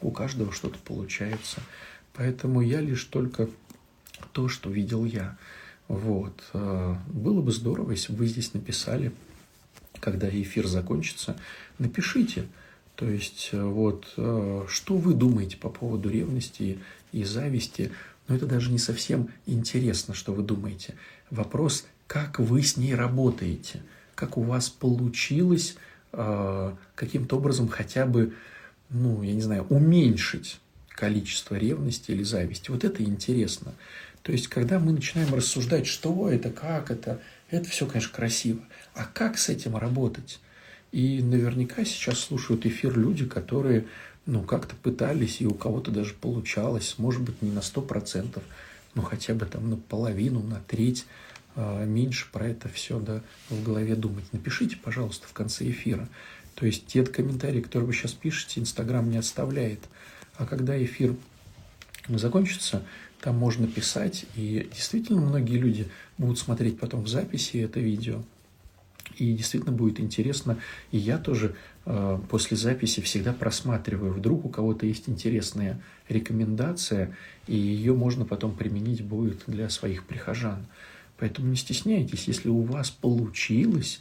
У 0.01 0.11
каждого 0.11 0.53
что-то 0.53 0.79
получается. 0.85 1.61
Поэтому 2.13 2.61
я 2.61 2.81
лишь 2.81 3.05
только 3.05 3.49
то, 4.33 4.49
что 4.49 4.71
видел 4.71 5.05
я. 5.05 5.37
Вот. 5.89 6.43
А, 6.53 6.99
было 7.09 7.41
бы 7.41 7.53
здорово, 7.53 7.93
если 7.93 8.13
бы 8.13 8.21
вы 8.21 8.27
здесь 8.27 8.53
написали, 8.55 9.13
когда 10.01 10.29
эфир 10.29 10.67
закончится, 10.67 11.37
напишите– 11.79 12.47
то 12.97 13.09
есть, 13.09 13.51
э, 13.53 13.63
вот, 13.63 14.13
э, 14.17 14.67
что 14.69 14.97
вы 14.97 15.15
думаете 15.15 15.57
по 15.57 15.69
поводу 15.69 16.09
ревности 16.09 16.79
и 17.13 17.25
зависти? 17.25 17.91
Но 18.29 18.37
это 18.37 18.47
даже 18.47 18.71
не 18.71 18.79
совсем 18.79 19.29
интересно, 19.47 20.15
что 20.15 20.33
вы 20.33 20.43
думаете. 20.43 20.95
Вопрос, 21.31 21.87
как 22.07 22.39
вы 22.39 22.63
с 22.63 22.77
ней 22.77 22.95
работаете, 22.95 23.83
как 24.15 24.39
у 24.39 24.43
вас 24.43 24.71
получилось 24.71 25.77
э, 26.13 26.75
каким-то 26.95 27.37
образом 27.37 27.69
хотя 27.69 28.07
бы, 28.07 28.35
ну, 28.91 29.23
я 29.23 29.33
не 29.33 29.43
знаю, 29.43 29.67
уменьшить 29.69 30.61
количество 30.89 31.57
ревности 31.57 32.13
или 32.13 32.23
зависти. 32.23 32.71
Вот 32.71 32.85
это 32.85 33.03
интересно. 33.03 33.75
То 34.23 34.33
есть, 34.33 34.47
когда 34.49 34.79
мы 34.79 34.93
начинаем 34.93 35.35
рассуждать, 35.35 35.87
что 35.87 36.31
это, 36.31 36.51
как 36.51 36.91
это, 36.91 37.21
это 37.51 37.69
все, 37.69 37.87
конечно, 37.87 38.13
красиво. 38.15 38.61
А 38.95 39.05
как 39.05 39.37
с 39.37 39.49
этим 39.49 39.77
работать? 39.77 40.39
И 40.95 41.21
наверняка 41.25 41.85
сейчас 41.85 42.21
слушают 42.21 42.67
эфир 42.67 42.97
люди, 42.97 43.27
которые 43.27 43.87
ну, 44.27 44.45
как-то 44.45 44.77
пытались, 44.77 45.41
и 45.41 45.47
у 45.47 45.53
кого-то 45.53 45.91
даже 45.91 46.15
получалось, 46.15 46.95
может 46.99 47.21
быть, 47.21 47.43
не 47.43 47.51
на 47.51 47.63
сто 47.63 47.83
процентов, 47.83 48.45
но 48.95 49.03
хотя 49.03 49.35
бы 49.35 49.45
там 49.45 49.69
на 49.69 49.77
половину, 49.77 50.41
на 50.41 50.61
треть 50.69 51.05
э, 51.57 51.85
меньше 51.85 52.27
про 52.31 52.47
это 52.47 52.69
все 52.69 53.01
да, 53.01 53.23
в 53.51 53.61
голове 53.65 53.97
думать. 53.97 54.23
Напишите, 54.31 54.77
пожалуйста, 54.77 55.27
в 55.27 55.33
конце 55.33 55.69
эфира. 55.69 56.09
То 56.55 56.65
есть 56.65 56.87
те 56.87 57.05
комментарии, 57.05 57.61
которые 57.61 57.89
вы 57.89 57.93
сейчас 57.93 58.13
пишете, 58.13 58.61
Инстаграм 58.61 59.11
не 59.11 59.17
оставляет. 59.17 59.81
А 60.37 60.47
когда 60.47 60.81
эфир 60.81 61.17
закончится, 62.07 62.85
там 63.21 63.37
можно 63.37 63.67
писать, 63.67 64.27
и 64.37 64.71
действительно 64.73 65.23
многие 65.23 65.57
люди 65.57 65.89
будут 66.19 66.39
смотреть 66.39 66.79
потом 66.79 67.03
в 67.03 67.09
записи 67.09 67.57
это 67.57 67.81
видео– 67.81 68.23
И 69.19 69.33
действительно 69.35 69.73
будет 69.73 70.01
интересно. 70.01 70.59
И 70.91 70.99
я 70.99 71.19
тоже 71.19 71.55
э, 71.87 72.19
после 72.29 72.57
записи 72.57 73.01
всегда 73.01 73.33
просматриваю. 73.33 74.13
Вдруг 74.13 74.45
у 74.45 74.49
кого-то 74.49 74.87
есть 74.87 75.09
интересная 75.09 75.81
рекомендация, 76.09 77.17
и 77.47 77.57
ее 77.57 77.95
можно 77.95 78.25
потом 78.25 78.55
применить 78.55 79.03
будет 79.03 79.45
для 79.47 79.69
своих 79.69 80.05
прихожан. 80.05 80.67
Поэтому 81.19 81.49
не 81.49 81.57
стесняйтесь, 81.57 82.27
если 82.27 82.49
у 82.49 82.63
вас 82.63 82.91
получилось 82.91 84.01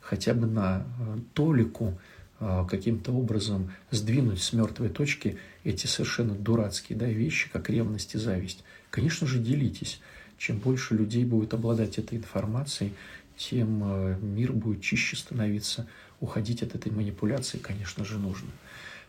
хотя 0.00 0.34
бы 0.34 0.46
на 0.46 0.84
э, 0.98 1.18
толику 1.34 1.98
э, 2.40 2.64
каким-то 2.68 3.12
образом 3.12 3.72
сдвинуть 3.90 4.42
с 4.42 4.52
мертвой 4.52 4.88
точки 4.88 5.38
эти 5.64 5.86
совершенно 5.86 6.34
дурацкие 6.34 6.98
да, 6.98 7.06
вещи, 7.06 7.50
как 7.50 7.70
ревность 7.70 8.14
и 8.14 8.18
зависть. 8.18 8.64
Конечно 8.90 9.26
же, 9.26 9.38
делитесь. 9.38 10.00
Чем 10.36 10.58
больше 10.58 10.94
людей 10.94 11.24
будет 11.24 11.54
обладать 11.54 11.98
этой 11.98 12.18
информацией, 12.18 12.92
тем 13.36 13.82
э, 13.84 14.18
мир 14.20 14.52
будет 14.52 14.82
чище 14.82 15.16
становиться. 15.16 15.86
Уходить 16.20 16.62
от 16.62 16.74
этой 16.74 16.92
манипуляции, 16.92 17.58
конечно 17.58 18.04
же, 18.04 18.18
нужно. 18.18 18.48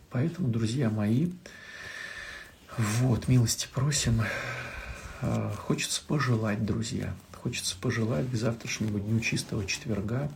Поэтому, 0.09 0.47
друзья 0.47 0.89
мои, 0.89 1.31
вот, 2.77 3.27
милости 3.27 3.67
просим. 3.73 4.21
Э, 5.21 5.51
хочется 5.57 6.01
пожелать, 6.05 6.65
друзья, 6.65 7.13
хочется 7.33 7.75
пожелать 7.79 8.29
к 8.29 8.35
завтрашнему 8.35 8.99
дню 8.99 9.19
чистого 9.19 9.65
четверга, 9.65 10.31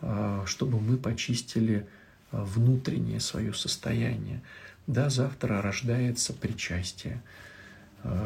э, 0.00 0.42
чтобы 0.46 0.80
мы 0.80 0.96
почистили 0.96 1.86
внутреннее 2.30 3.20
свое 3.20 3.52
состояние. 3.52 4.42
Да, 4.86 5.10
завтра 5.10 5.60
рождается 5.60 6.32
причастие. 6.32 7.22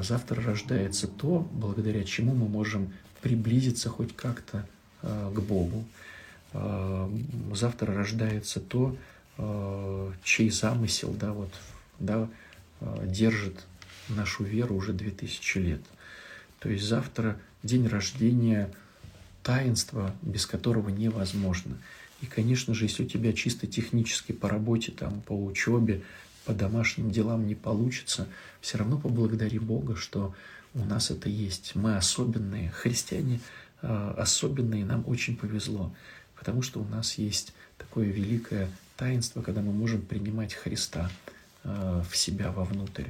Завтра 0.01 0.41
рождается 0.43 1.09
то, 1.09 1.47
благодаря 1.53 2.05
чему 2.05 2.33
мы 2.33 2.49
можем 2.49 2.95
приблизиться 3.21 3.91
хоть 3.91 4.15
как-то 4.15 4.65
к 5.03 5.41
Богу. 5.41 5.85
Э, 6.53 7.09
завтра 7.55 7.95
рождается 7.95 8.61
то, 8.61 8.97
э, 9.39 10.13
чей 10.23 10.51
замысел 10.51 11.15
да, 11.19 11.33
вот, 11.33 11.53
да, 11.99 12.29
держит 13.05 13.65
нашу 14.09 14.45
веру 14.45 14.77
уже 14.77 14.93
2000 14.93 15.59
лет. 15.59 15.81
То 16.59 16.69
есть 16.69 16.85
завтра 16.85 17.39
день 17.63 17.87
рождения 17.89 18.71
таинства, 19.43 20.15
без 20.21 20.45
которого 20.47 20.91
невозможно. 20.91 21.79
И, 22.21 22.27
конечно 22.27 22.75
же, 22.75 22.85
если 22.85 23.05
у 23.05 23.07
тебя 23.07 23.33
чисто 23.33 23.67
технически 23.67 24.33
по 24.33 24.49
работе, 24.49 24.93
там, 24.93 25.23
по 25.23 25.33
учебе, 25.33 26.03
по 26.45 26.53
домашним 26.53 27.11
делам 27.11 27.47
не 27.47 27.55
получится, 27.55 28.29
все 28.61 28.79
равно 28.79 28.99
поблагодари 28.99 29.59
Бога, 29.59 29.97
что 29.97 30.35
у 30.75 30.85
нас 30.85 31.11
это 31.11 31.31
есть. 31.31 31.75
Мы 31.75 31.97
особенные. 31.97 32.71
Христиане 32.71 33.41
Э, 33.41 33.66
особенные, 33.83 34.85
нам 34.85 35.05
очень 35.07 35.37
повезло, 35.37 35.95
потому 36.37 36.63
что 36.63 36.81
у 36.81 36.85
нас 36.85 37.15
есть 37.15 37.53
такое 37.79 38.07
великое 38.07 38.71
таинство, 38.97 39.43
когда 39.43 39.61
мы 39.61 39.73
можем 39.73 40.03
принимать 40.03 40.55
Христа 40.55 41.11
э, 41.65 42.03
в 42.09 42.17
себя 42.17 42.51
вовнутрь. 42.51 43.09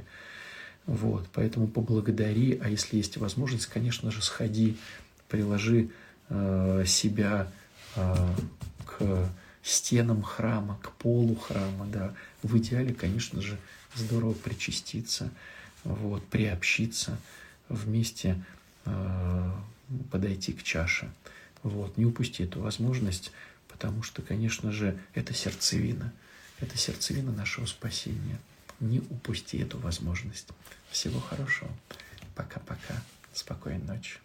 Вот, 0.85 1.27
поэтому 1.33 1.67
поблагодари, 1.67 2.59
а 2.63 2.69
если 2.69 2.97
есть 2.97 3.17
возможность, 3.17 3.67
конечно 3.67 4.11
же, 4.11 4.21
сходи, 4.21 4.77
приложи 5.27 5.89
э, 6.29 6.83
себя 6.85 7.51
к 8.85 9.29
стенам 9.63 10.21
храма, 10.21 10.79
к 10.81 10.91
полу 10.93 11.35
храма, 11.35 11.87
да. 11.87 12.13
В 12.43 12.57
идеале, 12.57 12.93
конечно 12.93 13.41
же, 13.41 13.57
здорово 13.95 14.33
причаститься, 14.33 15.29
вот, 15.83 16.25
приобщиться 16.27 17.17
вместе 17.69 18.41
подойти 20.11 20.53
к 20.53 20.63
чаше. 20.63 21.11
Вот, 21.63 21.97
не 21.97 22.05
упусти 22.05 22.43
эту 22.43 22.61
возможность, 22.61 23.31
потому 23.67 24.03
что, 24.03 24.21
конечно 24.21 24.71
же, 24.71 24.99
это 25.13 25.33
сердцевина. 25.33 26.13
Это 26.59 26.77
сердцевина 26.77 27.31
нашего 27.31 27.65
спасения. 27.65 28.39
Не 28.79 28.99
упусти 28.99 29.57
эту 29.57 29.77
возможность. 29.79 30.47
Всего 30.89 31.19
хорошего. 31.19 31.69
Пока-пока. 32.35 33.01
Спокойной 33.33 33.83
ночи. 33.83 34.17